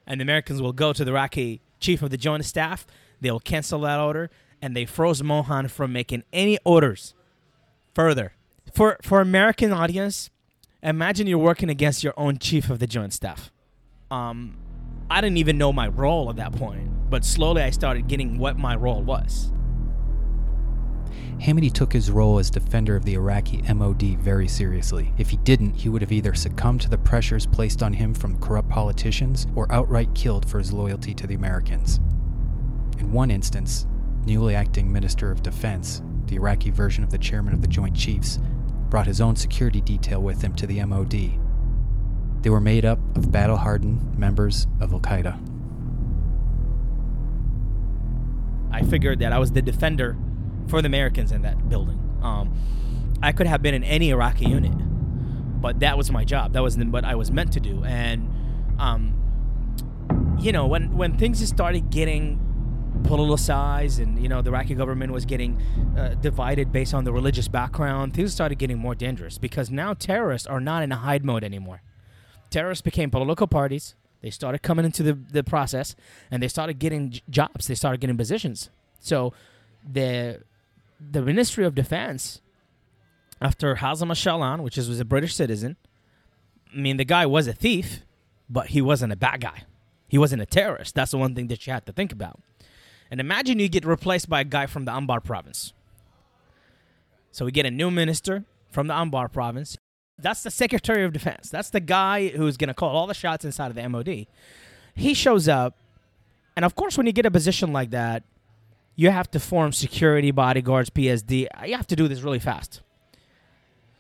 and 0.07 0.21
the 0.21 0.23
Americans 0.23 0.61
will 0.61 0.73
go 0.73 0.93
to 0.93 1.05
the 1.05 1.11
Iraqi 1.11 1.61
chief 1.81 2.03
of 2.03 2.11
the 2.11 2.17
joint 2.17 2.45
staff. 2.45 2.87
They'll 3.21 3.41
cancel 3.41 3.81
that 3.81 4.01
order, 4.01 4.31
and 4.61 4.77
they 4.77 4.85
froze 4.85 5.23
Mohan 5.23 5.69
from 5.69 5.93
making 5.93 6.25
any 6.33 6.59
orders 6.65 7.15
further. 7.95 8.33
For 8.73 8.99
for 9.03 9.21
American 9.21 9.73
audience, 9.73 10.31
imagine 10.83 11.27
you're 11.27 11.39
working 11.39 11.69
against 11.69 12.03
your 12.03 12.15
own 12.17 12.39
chief 12.39 12.71
of 12.71 12.79
the 12.79 12.87
joint 12.87 13.13
staff. 13.13 13.51
Um, 14.11 14.57
I 15.11 15.21
didn't 15.21 15.39
even 15.39 15.59
know 15.59 15.73
my 15.73 15.89
role 15.89 16.31
at 16.31 16.37
that 16.37 16.53
point, 16.53 17.11
but 17.11 17.25
slowly 17.25 17.63
I 17.63 17.71
started 17.71 18.09
getting 18.09 18.39
what 18.39 18.59
my 18.59 18.75
role 18.75 19.03
was. 19.03 19.53
Hamady 21.43 21.73
took 21.73 21.93
his 21.93 22.09
role 22.09 22.39
as 22.39 22.51
defender 22.51 22.95
of 22.95 23.05
the 23.05 23.15
Iraqi 23.15 23.63
MOD 23.63 24.17
very 24.17 24.47
seriously. 24.47 25.13
If 25.19 25.31
he 25.31 25.39
didn't, 25.39 25.75
he 25.75 25.89
would 25.89 26.01
have 26.01 26.13
either 26.13 26.35
succumbed 26.35 26.83
to 26.83 26.89
the 26.89 26.99
pressures 26.99 27.47
placed 27.47 27.83
on 27.83 27.95
him 27.95 28.15
from 28.15 28.39
corrupt 28.39 28.69
politicians 28.69 29.49
or 29.57 29.71
outright 29.73 30.15
killed 30.15 30.49
for 30.49 30.59
his 30.59 30.73
loyalty 30.73 31.15
to 31.15 31.27
the 31.27 31.35
Americans. 31.35 31.99
In 33.01 33.11
one 33.11 33.33
instance, 33.33 33.89
newly 34.25 34.55
acting 34.55 34.93
Minister 34.93 35.33
of 35.33 35.43
Defense, 35.43 36.01
the 36.27 36.37
Iraqi 36.37 36.71
version 36.71 37.03
of 37.03 37.11
the 37.11 37.19
chairman 37.19 37.55
of 37.55 37.61
the 37.61 37.67
Joint 37.67 37.97
Chiefs, 37.97 38.39
brought 38.89 39.09
his 39.09 39.21
own 39.21 39.35
security 39.35 39.81
detail 39.81 40.23
with 40.23 40.43
him 40.43 40.55
to 40.55 40.67
the 40.69 40.85
MOD. 40.85 41.41
They 42.43 42.51
were 42.51 42.61
made 42.61 42.85
up 42.85 43.01
of 43.17 43.33
battle 43.33 43.57
hardened 43.57 44.17
members 44.17 44.69
of 44.81 44.93
Al 44.93 45.01
Qaeda. 45.01 45.41
I 48.71 48.85
figured 48.85 49.19
that 49.19 49.33
I 49.33 49.41
was 49.41 49.51
the 49.51 49.61
defender 49.61 50.17
for 50.73 50.81
the 50.81 50.87
Americans 50.87 51.33
in 51.33 51.43
that 51.43 51.69
building. 51.69 52.01
Um, 52.23 52.51
I 53.23 53.33
could 53.33 53.47
have 53.47 53.61
been 53.61 53.75
in 53.75 53.85
any 53.85 54.09
Iraqi 54.09 54.47
unit, 54.47 54.73
but 55.61 55.81
that 55.81 55.99
was 55.99 56.11
my 56.11 56.25
job. 56.25 56.55
That 56.55 56.63
was 56.63 56.79
what 56.79 57.05
I 57.05 57.15
was 57.15 57.31
meant 57.31 57.53
to 57.53 57.61
do. 57.61 57.85
And, 57.85 58.27
um, 58.79 59.03
you 60.41 60.51
know, 60.51 60.67
when 60.67 60.97
when 60.97 61.19
things 61.19 61.41
just 61.41 61.53
started 61.53 61.91
getting 61.91 62.41
politicized, 63.03 64.03
and 64.03 64.19
you 64.23 64.31
know 64.31 64.41
the 64.41 64.49
Iraqi 64.49 64.75
government 64.75 65.13
was 65.13 65.27
getting 65.27 65.61
uh, 65.99 66.15
divided 66.15 66.73
based 66.73 66.95
on 66.95 67.05
the 67.05 67.13
religious 67.13 67.49
background, 67.49 68.15
things 68.15 68.33
started 68.33 68.59
getting 68.59 68.79
more 68.79 68.95
dangerous 68.95 69.37
because 69.37 69.71
now 69.71 69.93
terrorists 69.93 70.49
are 70.49 70.61
not 70.61 70.83
in 70.83 70.91
a 70.91 70.97
hide 70.97 71.23
mode 71.23 71.45
anymore. 71.45 71.83
Terrorists 72.49 72.81
became 72.81 73.11
political 73.11 73.47
parties. 73.47 73.95
They 74.23 74.31
started 74.31 74.63
coming 74.63 74.87
into 74.87 75.03
the, 75.03 75.13
the 75.13 75.45
process, 75.45 75.95
and 76.31 76.43
they 76.43 76.49
started 76.49 76.79
getting 76.79 77.21
jobs. 77.29 77.67
They 77.67 77.75
started 77.75 78.01
getting 78.01 78.17
positions. 78.17 78.71
So, 79.01 79.35
the 79.85 80.41
the 81.11 81.23
Ministry 81.23 81.65
of 81.65 81.75
Defense, 81.75 82.41
after 83.41 83.77
Hazem 83.77 84.11
Shalan, 84.13 84.61
which 84.61 84.79
is, 84.79 84.89
was 84.89 85.01
a 85.01 85.05
British 85.05 85.35
citizen, 85.35 85.77
I 86.73 86.79
mean 86.79 86.97
the 86.97 87.05
guy 87.05 87.27
was 87.27 87.47
a 87.47 87.53
thief, 87.53 88.03
but 88.49 88.69
he 88.69 88.81
wasn't 88.81 89.13
a 89.13 89.17
bad 89.17 89.41
guy. 89.41 89.65
He 90.09 90.19
wasn't 90.19 90.43
a 90.43 90.47
terrorist. 90.47 90.95
That's 90.95 91.11
the 91.11 91.19
one 91.19 91.35
thing 91.35 91.49
that 91.49 91.67
you 91.67 91.73
have 91.73 91.85
to 91.87 91.93
think 91.93 92.13
about. 92.13 92.41
And 93.11 93.21
imagine 93.21 93.59
you 93.59 93.69
get 93.69 93.85
replaced 93.85 94.29
by 94.29 94.41
a 94.41 94.45
guy 94.45 94.67
from 94.67 94.85
the 94.85 94.93
Anbar 94.93 95.23
province. 95.23 95.73
So 97.31 97.45
we 97.45 97.53
get 97.53 97.67
a 97.67 97.71
new 97.71 97.91
minister 97.91 98.45
from 98.71 98.87
the 98.87 98.95
Anbar 98.95 99.33
province. 99.33 99.77
That's 100.19 100.43
the 100.43 100.51
Secretary 100.51 101.05
of 101.05 101.13
Defense. 101.13 101.51
That's 101.51 101.71
the 101.71 101.81
guy 101.81 102.29
who's 102.29 102.57
going 102.57 102.69
to 102.69 102.75
call 102.75 102.91
all 102.91 103.07
the 103.07 103.15
shots 103.15 103.45
inside 103.45 103.69
of 103.69 103.75
the 103.75 103.89
MOD. 103.89 104.27
He 104.95 105.15
shows 105.15 105.49
up, 105.49 105.77
and 106.55 106.65
of 106.65 106.75
course, 106.75 106.97
when 106.97 107.07
you 107.07 107.13
get 107.13 107.27
a 107.27 107.31
position 107.31 107.73
like 107.73 107.91
that, 107.91 108.23
you 108.95 109.11
have 109.11 109.31
to 109.31 109.41
form 109.41 109.73
security 109.73 110.31
bodyguards, 110.31 110.91
PSD. 110.91 111.47
You 111.67 111.77
have 111.77 111.87
to 111.87 111.97
do 111.97 112.09
this 112.09 112.21
really 112.21 112.39
fast. 112.39 112.83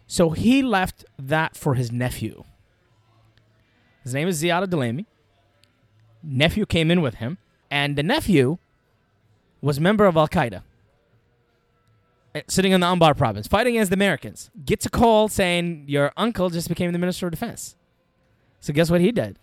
So 0.06 0.30
he 0.30 0.62
left 0.62 1.04
that 1.18 1.56
for 1.56 1.74
his 1.74 1.90
nephew. 1.90 2.44
His 4.02 4.14
name 4.14 4.28
is 4.28 4.42
Ziad 4.42 4.66
Dulaimi. 4.66 5.06
Nephew 6.22 6.66
came 6.66 6.90
in 6.90 7.00
with 7.00 7.14
him, 7.14 7.38
and 7.70 7.96
the 7.96 8.02
nephew 8.02 8.58
was 9.60 9.80
member 9.80 10.04
of 10.04 10.16
Al 10.16 10.28
Qaeda, 10.28 10.62
eh, 12.34 12.42
sitting 12.48 12.72
in 12.72 12.80
the 12.80 12.86
Anbar 12.86 13.16
province, 13.16 13.46
fighting 13.46 13.76
against 13.76 13.90
the 13.90 13.94
Americans. 13.94 14.50
Gets 14.64 14.86
a 14.86 14.90
call 14.90 15.28
saying 15.28 15.84
your 15.88 16.12
uncle 16.16 16.50
just 16.50 16.68
became 16.68 16.92
the 16.92 16.98
Minister 16.98 17.26
of 17.26 17.32
Defense. 17.32 17.76
So 18.60 18.72
guess 18.72 18.90
what 18.90 19.00
he 19.00 19.10
did? 19.10 19.38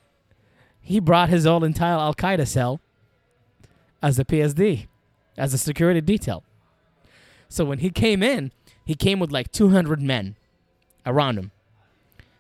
He 0.82 1.00
brought 1.00 1.30
his 1.30 1.46
old 1.46 1.64
entire 1.64 1.98
Al 1.98 2.16
Qaeda 2.16 2.48
cell 2.48 2.80
as 4.02 4.20
a 4.20 4.26
PSD, 4.26 4.88
as 5.38 5.54
a 5.54 5.58
security 5.58 6.02
detail. 6.02 6.44
So 7.48 7.65
when 7.65 7.80
he 7.80 7.89
came 7.89 8.22
in, 8.22 8.52
he 8.86 8.96
came 8.96 9.20
with 9.20 9.32
like 9.32 9.52
200 9.52 10.02
men 10.02 10.36
around 11.06 11.38
him. 11.38 11.52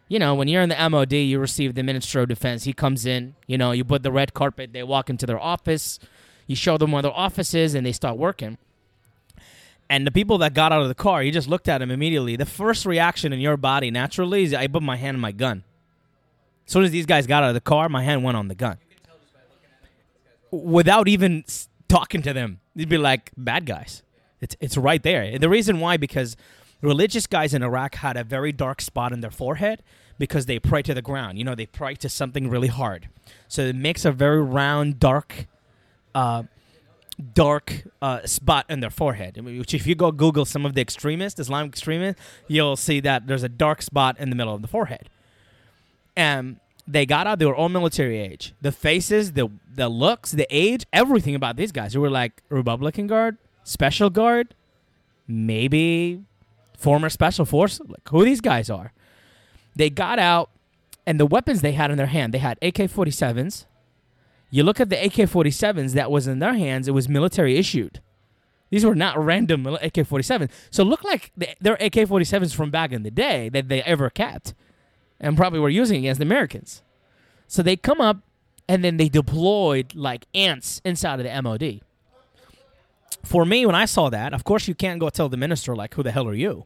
You 0.07 0.17
know, 0.17 0.33
when 0.33 0.47
you're 0.47 0.63
in 0.63 0.69
the 0.69 0.89
MOD, 0.89 1.13
you 1.13 1.39
receive 1.39 1.75
the 1.75 1.83
Minister 1.83 2.21
of 2.21 2.29
Defense. 2.29 2.63
He 2.63 2.73
comes 2.73 3.05
in, 3.05 3.35
you 3.45 3.57
know, 3.57 3.71
you 3.71 3.83
put 3.83 4.01
the 4.01 4.11
red 4.11 4.33
carpet, 4.33 4.73
they 4.73 4.81
walk 4.81 5.09
into 5.09 5.27
their 5.27 5.39
office, 5.39 5.99
you 6.47 6.55
show 6.55 6.77
them 6.77 6.91
where 6.91 7.03
their 7.03 7.13
office 7.13 7.53
is, 7.53 7.75
and 7.75 7.85
they 7.85 7.91
start 7.91 8.17
working. 8.17 8.57
And 9.87 10.05
the 10.05 10.11
people 10.11 10.39
that 10.39 10.53
got 10.53 10.71
out 10.71 10.81
of 10.81 10.87
the 10.87 10.95
car, 10.95 11.21
you 11.21 11.31
just 11.31 11.47
looked 11.47 11.67
at 11.67 11.81
him 11.81 11.91
immediately. 11.91 12.35
The 12.35 12.45
first 12.45 12.85
reaction 12.85 13.33
in 13.33 13.39
your 13.39 13.57
body 13.57 13.91
naturally 13.91 14.43
is 14.43 14.53
I 14.53 14.67
put 14.67 14.83
my 14.83 14.97
hand 14.97 15.15
on 15.15 15.21
my 15.21 15.31
gun. 15.31 15.63
As 16.65 16.73
soon 16.73 16.83
as 16.83 16.91
these 16.91 17.07
guys 17.07 17.25
got 17.25 17.43
out 17.43 17.49
of 17.49 17.55
the 17.55 17.61
car, 17.61 17.89
my 17.89 18.03
hand 18.03 18.23
went 18.23 18.37
on 18.37 18.47
the 18.47 18.55
gun. 18.55 18.77
Without 20.51 21.07
even 21.07 21.43
talking 21.89 22.21
to 22.21 22.31
them, 22.31 22.61
you'd 22.75 22.87
be 22.87 22.97
like, 22.97 23.31
bad 23.35 23.65
guys. 23.65 24.03
It's, 24.39 24.55
it's 24.61 24.77
right 24.77 25.03
there. 25.03 25.21
And 25.21 25.41
the 25.41 25.49
reason 25.49 25.81
why, 25.81 25.97
because 25.97 26.37
religious 26.81 27.27
guys 27.27 27.53
in 27.53 27.61
Iraq 27.61 27.95
had 27.95 28.15
a 28.15 28.23
very 28.23 28.53
dark 28.53 28.79
spot 28.79 29.11
in 29.11 29.19
their 29.19 29.31
forehead 29.31 29.83
because 30.17 30.45
they 30.45 30.59
pray 30.59 30.81
to 30.83 30.93
the 30.93 31.01
ground. 31.01 31.37
You 31.37 31.43
know, 31.43 31.55
they 31.55 31.65
pray 31.65 31.95
to 31.95 32.07
something 32.09 32.49
really 32.49 32.67
hard. 32.67 33.09
So 33.47 33.63
it 33.63 33.75
makes 33.75 34.05
a 34.05 34.11
very 34.11 34.41
round, 34.41 34.99
dark, 34.99 35.47
uh, 36.15 36.43
dark 37.33 37.83
uh, 38.01 38.25
spot 38.25 38.65
in 38.69 38.79
their 38.79 38.89
forehead. 38.89 39.43
Which, 39.43 39.73
if 39.73 39.85
you 39.87 39.95
go 39.95 40.11
Google 40.11 40.45
some 40.45 40.65
of 40.65 40.73
the 40.73 40.81
extremists, 40.81 41.39
Islamic 41.39 41.71
extremists, 41.71 42.21
you'll 42.47 42.77
see 42.77 42.99
that 43.01 43.27
there's 43.27 43.43
a 43.43 43.49
dark 43.49 43.81
spot 43.81 44.19
in 44.19 44.29
the 44.29 44.35
middle 44.35 44.55
of 44.55 44.61
the 44.61 44.67
forehead. 44.67 45.09
And 46.15 46.59
they 46.89 47.05
got 47.05 47.27
out; 47.27 47.37
they 47.37 47.45
were 47.45 47.55
all 47.55 47.69
military 47.69 48.19
age. 48.19 48.53
The 48.61 48.71
faces, 48.71 49.33
the 49.33 49.49
the 49.71 49.87
looks, 49.87 50.31
the 50.31 50.47
age, 50.49 50.85
everything 50.91 51.35
about 51.35 51.55
these 51.55 51.71
guys. 51.71 51.93
They 51.93 51.99
were 51.99 52.09
like 52.09 52.41
Republican 52.49 53.05
Guard, 53.05 53.37
Special 53.63 54.09
Guard, 54.09 54.55
maybe 55.27 56.23
former 56.75 57.09
special 57.09 57.45
force, 57.45 57.79
like 57.87 58.09
who 58.09 58.25
these 58.25 58.41
guys 58.41 58.71
are. 58.71 58.91
They 59.75 59.91
got 59.91 60.17
out, 60.17 60.49
and 61.05 61.19
the 61.19 61.27
weapons 61.27 61.61
they 61.61 61.73
had 61.73 61.91
in 61.91 61.97
their 61.97 62.07
hand, 62.07 62.33
they 62.33 62.39
had 62.39 62.57
AK 62.63 62.75
47s. 62.75 63.65
You 64.49 64.63
look 64.63 64.79
at 64.79 64.89
the 64.89 64.97
AK 64.97 65.29
47s 65.29 65.93
that 65.93 66.09
was 66.09 66.25
in 66.25 66.39
their 66.39 66.55
hands, 66.55 66.87
it 66.87 66.91
was 66.91 67.07
military 67.07 67.55
issued. 67.57 68.01
These 68.71 68.83
were 68.83 68.95
not 68.95 69.23
random 69.23 69.67
AK 69.67 69.93
47s. 69.93 70.49
So 70.71 70.81
it 70.81 70.87
looked 70.87 71.05
like 71.05 71.31
they're 71.59 71.75
AK 71.75 71.93
47s 72.09 72.55
from 72.55 72.71
back 72.71 72.91
in 72.91 73.03
the 73.03 73.11
day 73.11 73.49
that 73.49 73.69
they 73.69 73.83
ever 73.83 74.09
kept 74.09 74.55
and 75.19 75.37
probably 75.37 75.59
were 75.59 75.69
using 75.69 75.99
against 75.99 76.19
the 76.19 76.25
Americans. 76.25 76.81
So 77.47 77.63
they 77.63 77.75
come 77.75 77.99
up 77.99 78.17
and 78.67 78.83
then 78.83 78.97
they 78.97 79.09
deployed 79.09 79.95
like 79.95 80.25
ants 80.33 80.81
inside 80.85 81.19
of 81.19 81.25
the 81.25 81.41
MOD 81.41 81.81
for 83.23 83.45
me, 83.45 83.65
when 83.65 83.75
I 83.75 83.85
saw 83.85 84.09
that, 84.09 84.33
of 84.33 84.43
course, 84.43 84.67
you 84.67 84.75
can't 84.75 84.99
go 84.99 85.09
tell 85.09 85.29
the 85.29 85.37
minister, 85.37 85.75
like, 85.75 85.93
who 85.95 86.03
the 86.03 86.11
hell 86.11 86.27
are 86.27 86.33
you? 86.33 86.65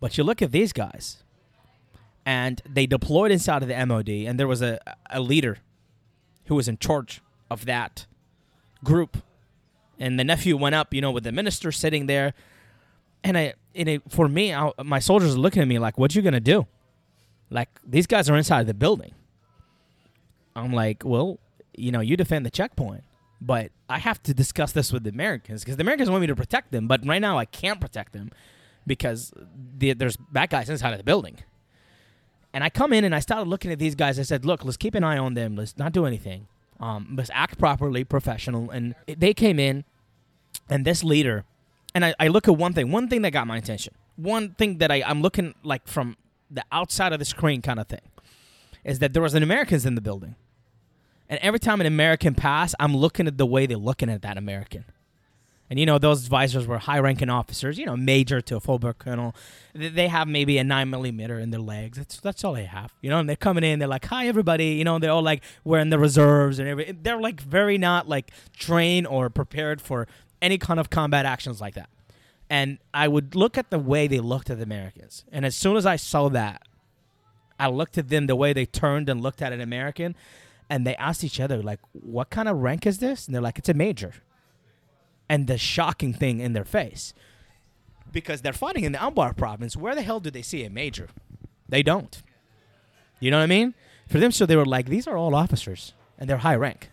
But 0.00 0.16
you 0.16 0.24
look 0.24 0.42
at 0.42 0.52
these 0.52 0.72
guys, 0.72 1.22
and 2.24 2.62
they 2.68 2.86
deployed 2.86 3.30
inside 3.30 3.62
of 3.62 3.68
the 3.68 3.86
MOD, 3.86 4.08
and 4.08 4.38
there 4.38 4.46
was 4.46 4.62
a, 4.62 4.78
a 5.10 5.20
leader 5.20 5.58
who 6.46 6.54
was 6.54 6.68
in 6.68 6.78
charge 6.78 7.20
of 7.50 7.64
that 7.66 8.06
group. 8.84 9.18
And 9.98 10.18
the 10.18 10.24
nephew 10.24 10.56
went 10.56 10.74
up, 10.74 10.92
you 10.92 11.00
know, 11.00 11.10
with 11.10 11.24
the 11.24 11.32
minister 11.32 11.72
sitting 11.72 12.06
there. 12.06 12.34
And 13.24 13.36
I, 13.36 13.54
and 13.74 13.88
it, 13.88 14.02
for 14.08 14.28
me, 14.28 14.54
I, 14.54 14.70
my 14.84 14.98
soldiers 14.98 15.34
are 15.34 15.38
looking 15.38 15.62
at 15.62 15.68
me 15.68 15.78
like, 15.78 15.98
what 15.98 16.14
you 16.14 16.22
to 16.22 16.40
do? 16.40 16.66
Like, 17.50 17.68
these 17.86 18.06
guys 18.06 18.28
are 18.28 18.36
inside 18.36 18.66
the 18.66 18.74
building. 18.74 19.12
I'm 20.54 20.72
like, 20.72 21.02
well, 21.04 21.38
you 21.76 21.92
know, 21.92 22.00
you 22.00 22.16
defend 22.16 22.46
the 22.46 22.50
checkpoint. 22.50 23.04
But 23.40 23.70
I 23.88 23.98
have 23.98 24.22
to 24.24 24.34
discuss 24.34 24.72
this 24.72 24.92
with 24.92 25.04
the 25.04 25.10
Americans 25.10 25.62
because 25.62 25.76
the 25.76 25.82
Americans 25.82 26.08
want 26.08 26.22
me 26.22 26.26
to 26.26 26.36
protect 26.36 26.72
them, 26.72 26.88
but 26.88 27.06
right 27.06 27.20
now 27.20 27.38
I 27.38 27.44
can't 27.44 27.80
protect 27.80 28.12
them 28.12 28.32
because 28.86 29.32
the, 29.76 29.92
there's 29.92 30.16
bad 30.16 30.50
guys 30.50 30.70
inside 30.70 30.92
of 30.92 30.98
the 30.98 31.04
building. 31.04 31.38
And 32.54 32.64
I 32.64 32.70
come 32.70 32.94
in 32.94 33.04
and 33.04 33.14
I 33.14 33.20
started 33.20 33.48
looking 33.48 33.70
at 33.70 33.78
these 33.78 33.94
guys. 33.94 34.18
I 34.18 34.22
said, 34.22 34.46
"Look, 34.46 34.64
let's 34.64 34.78
keep 34.78 34.94
an 34.94 35.04
eye 35.04 35.18
on 35.18 35.34
them. 35.34 35.56
Let's 35.56 35.76
not 35.76 35.92
do 35.92 36.06
anything. 36.06 36.46
Um, 36.80 37.14
let's 37.14 37.30
act 37.34 37.58
properly, 37.58 38.02
professional." 38.04 38.70
And 38.70 38.94
they 39.06 39.34
came 39.34 39.58
in, 39.58 39.84
and 40.70 40.86
this 40.86 41.04
leader, 41.04 41.44
and 41.94 42.02
I, 42.02 42.14
I 42.18 42.28
look 42.28 42.48
at 42.48 42.56
one 42.56 42.72
thing. 42.72 42.90
One 42.90 43.08
thing 43.08 43.20
that 43.22 43.32
got 43.32 43.46
my 43.46 43.58
attention. 43.58 43.92
One 44.16 44.54
thing 44.54 44.78
that 44.78 44.90
I, 44.90 45.02
I'm 45.04 45.20
looking 45.20 45.54
like 45.62 45.86
from 45.86 46.16
the 46.50 46.64
outside 46.72 47.12
of 47.12 47.18
the 47.18 47.24
screen, 47.24 47.62
kind 47.62 47.80
of 47.80 47.86
thing, 47.86 48.00
is 48.84 48.98
that 49.00 49.12
there 49.12 49.22
was 49.22 49.34
an 49.34 49.42
Americans 49.42 49.84
in 49.86 49.94
the 49.94 50.00
building 50.00 50.36
and 51.28 51.40
every 51.42 51.58
time 51.58 51.80
an 51.80 51.86
American 51.86 52.34
pass, 52.34 52.74
I'm 52.78 52.96
looking 52.96 53.26
at 53.26 53.38
the 53.38 53.46
way 53.46 53.66
they're 53.66 53.76
looking 53.76 54.08
at 54.08 54.22
that 54.22 54.38
American. 54.38 54.84
And 55.68 55.80
you 55.80 55.86
know, 55.86 55.98
those 55.98 56.22
advisors 56.22 56.64
were 56.68 56.78
high 56.78 57.00
ranking 57.00 57.28
officers, 57.28 57.76
you 57.76 57.86
know, 57.86 57.96
major 57.96 58.40
to 58.40 58.56
a 58.56 58.60
full 58.60 58.78
colonel. 58.78 59.34
They 59.74 60.06
have 60.06 60.28
maybe 60.28 60.58
a 60.58 60.64
nine 60.64 60.90
millimeter 60.90 61.40
in 61.40 61.50
their 61.50 61.60
legs. 61.60 61.98
That's 61.98 62.20
that's 62.20 62.44
all 62.44 62.52
they 62.52 62.66
have. 62.66 62.92
You 63.00 63.10
know, 63.10 63.18
and 63.18 63.28
they're 63.28 63.34
coming 63.34 63.64
in, 63.64 63.80
they're 63.80 63.88
like, 63.88 64.04
Hi 64.04 64.28
everybody, 64.28 64.74
you 64.74 64.84
know, 64.84 65.00
they're 65.00 65.10
all 65.10 65.22
like 65.22 65.42
wearing 65.64 65.90
the 65.90 65.98
reserves 65.98 66.60
and 66.60 66.68
everything. 66.68 67.00
They're 67.02 67.20
like 67.20 67.40
very 67.40 67.78
not 67.78 68.08
like 68.08 68.30
trained 68.56 69.08
or 69.08 69.28
prepared 69.28 69.80
for 69.80 70.06
any 70.40 70.56
kind 70.56 70.78
of 70.78 70.88
combat 70.88 71.26
actions 71.26 71.60
like 71.60 71.74
that. 71.74 71.90
And 72.48 72.78
I 72.94 73.08
would 73.08 73.34
look 73.34 73.58
at 73.58 73.70
the 73.70 73.78
way 73.78 74.06
they 74.06 74.20
looked 74.20 74.50
at 74.50 74.58
the 74.58 74.62
Americans. 74.62 75.24
And 75.32 75.44
as 75.44 75.56
soon 75.56 75.76
as 75.76 75.84
I 75.84 75.96
saw 75.96 76.28
that, 76.28 76.62
I 77.58 77.68
looked 77.68 77.98
at 77.98 78.08
them 78.08 78.26
the 78.26 78.36
way 78.36 78.52
they 78.52 78.66
turned 78.66 79.08
and 79.08 79.20
looked 79.20 79.42
at 79.42 79.52
an 79.52 79.60
American 79.60 80.14
and 80.68 80.86
they 80.86 80.96
asked 80.96 81.24
each 81.24 81.40
other 81.40 81.62
like 81.62 81.80
what 81.92 82.30
kind 82.30 82.48
of 82.48 82.58
rank 82.58 82.86
is 82.86 82.98
this? 82.98 83.26
And 83.26 83.34
they're 83.34 83.42
like 83.42 83.58
it's 83.58 83.68
a 83.68 83.74
major. 83.74 84.14
And 85.28 85.46
the 85.46 85.58
shocking 85.58 86.12
thing 86.12 86.40
in 86.40 86.52
their 86.52 86.64
face. 86.64 87.14
Because 88.12 88.42
they're 88.42 88.52
fighting 88.52 88.84
in 88.84 88.92
the 88.92 88.98
Anbar 88.98 89.36
province. 89.36 89.76
Where 89.76 89.94
the 89.94 90.02
hell 90.02 90.20
do 90.20 90.30
they 90.30 90.42
see 90.42 90.64
a 90.64 90.70
major? 90.70 91.08
They 91.68 91.82
don't. 91.82 92.22
You 93.18 93.30
know 93.30 93.38
what 93.38 93.44
i 93.44 93.46
mean? 93.46 93.74
For 94.08 94.18
them 94.18 94.30
so 94.30 94.46
they 94.46 94.56
were 94.56 94.64
like 94.64 94.86
these 94.86 95.06
are 95.08 95.16
all 95.16 95.34
officers 95.34 95.94
and 96.18 96.30
they're 96.30 96.36
high 96.38 96.56
rank. 96.56 96.90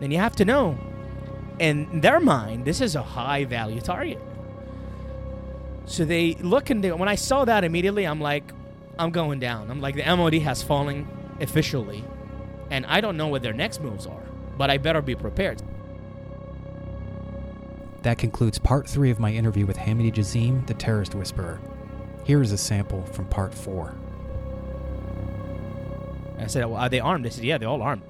And 0.00 0.12
you 0.12 0.18
have 0.18 0.36
to 0.36 0.44
know 0.44 0.76
in 1.58 2.00
their 2.00 2.20
mind 2.20 2.64
this 2.64 2.80
is 2.80 2.96
a 2.96 3.02
high 3.02 3.44
value 3.44 3.80
target 3.80 4.18
so 5.86 6.04
they 6.04 6.34
look 6.34 6.70
and 6.70 6.82
they, 6.82 6.92
when 6.92 7.08
i 7.08 7.14
saw 7.14 7.44
that 7.44 7.64
immediately 7.64 8.06
i'm 8.06 8.20
like 8.20 8.44
i'm 8.98 9.10
going 9.10 9.38
down 9.40 9.70
i'm 9.70 9.80
like 9.80 9.94
the 9.94 10.16
mod 10.16 10.34
has 10.34 10.62
fallen 10.62 11.06
officially 11.40 12.04
and 12.72 12.86
I 12.86 13.02
don't 13.02 13.18
know 13.18 13.28
what 13.28 13.42
their 13.42 13.52
next 13.52 13.82
moves 13.82 14.06
are, 14.06 14.24
but 14.56 14.70
I 14.70 14.78
better 14.78 15.02
be 15.02 15.14
prepared. 15.14 15.62
That 18.00 18.16
concludes 18.16 18.58
part 18.58 18.88
three 18.88 19.10
of 19.10 19.20
my 19.20 19.30
interview 19.30 19.66
with 19.66 19.76
Hamidi 19.76 20.10
Jazim, 20.10 20.66
the 20.66 20.72
terrorist 20.72 21.14
whisperer. 21.14 21.60
Here 22.24 22.40
is 22.40 22.50
a 22.50 22.56
sample 22.56 23.04
from 23.04 23.26
part 23.26 23.52
four. 23.52 23.94
I 26.38 26.46
said, 26.46 26.64
"Well, 26.64 26.80
are 26.80 26.88
they 26.88 26.98
armed?" 26.98 27.26
They 27.26 27.30
said, 27.30 27.44
"Yeah, 27.44 27.58
they're 27.58 27.68
all 27.68 27.82
armed. 27.82 28.02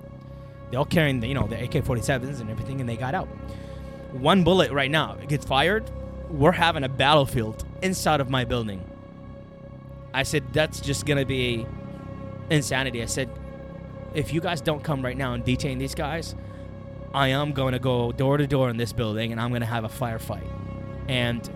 They're 0.70 0.78
all 0.78 0.86
carrying, 0.86 1.18
the, 1.18 1.26
you 1.26 1.34
know, 1.34 1.48
the 1.48 1.60
AK-47s 1.60 2.40
and 2.40 2.48
everything, 2.48 2.80
and 2.80 2.88
they 2.88 2.96
got 2.96 3.14
out." 3.14 3.28
one 4.12 4.44
bullet 4.44 4.70
right 4.70 4.90
now 4.90 5.14
gets 5.26 5.44
fired, 5.44 5.90
we're 6.32 6.52
having 6.52 6.82
a 6.82 6.88
battlefield 6.88 7.64
inside 7.82 8.20
of 8.20 8.30
my 8.30 8.44
building. 8.44 8.84
I 10.14 10.24
said, 10.24 10.52
that's 10.52 10.80
just 10.80 11.06
gonna 11.06 11.26
be 11.26 11.66
insanity. 12.50 13.02
I 13.02 13.06
said, 13.06 13.30
if 14.14 14.32
you 14.32 14.40
guys 14.40 14.60
don't 14.60 14.82
come 14.82 15.02
right 15.02 15.16
now 15.16 15.34
and 15.34 15.44
detain 15.44 15.78
these 15.78 15.94
guys, 15.94 16.34
I 17.14 17.28
am 17.28 17.52
going 17.52 17.72
to 17.72 17.78
go 17.78 18.12
door 18.12 18.36
to 18.38 18.46
door 18.46 18.70
in 18.70 18.76
this 18.76 18.92
building 18.92 19.32
and 19.32 19.40
I'm 19.40 19.50
going 19.50 19.60
to 19.60 19.66
have 19.66 19.84
a 19.84 19.88
firefight. 19.88 20.46
And 21.08 21.48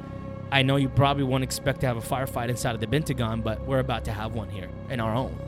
I 0.53 0.63
know 0.63 0.77
you 0.77 0.89
probably 0.89 1.25
won't 1.25 1.45
expect 1.45 1.81
to 1.81 1.87
have 1.87 1.97
a 1.97 2.01
firefight 2.01 2.51
inside 2.51 2.75
of 2.75 2.81
the 2.81 2.87
Pentagon, 2.87 3.41
but 3.41 3.61
we're 3.67 3.79
about 3.79 4.05
to 4.05 4.13
have 4.13 4.35
one 4.35 4.49
here 4.49 4.69
in 4.91 5.01
our 5.01 5.15
own. 5.15 5.39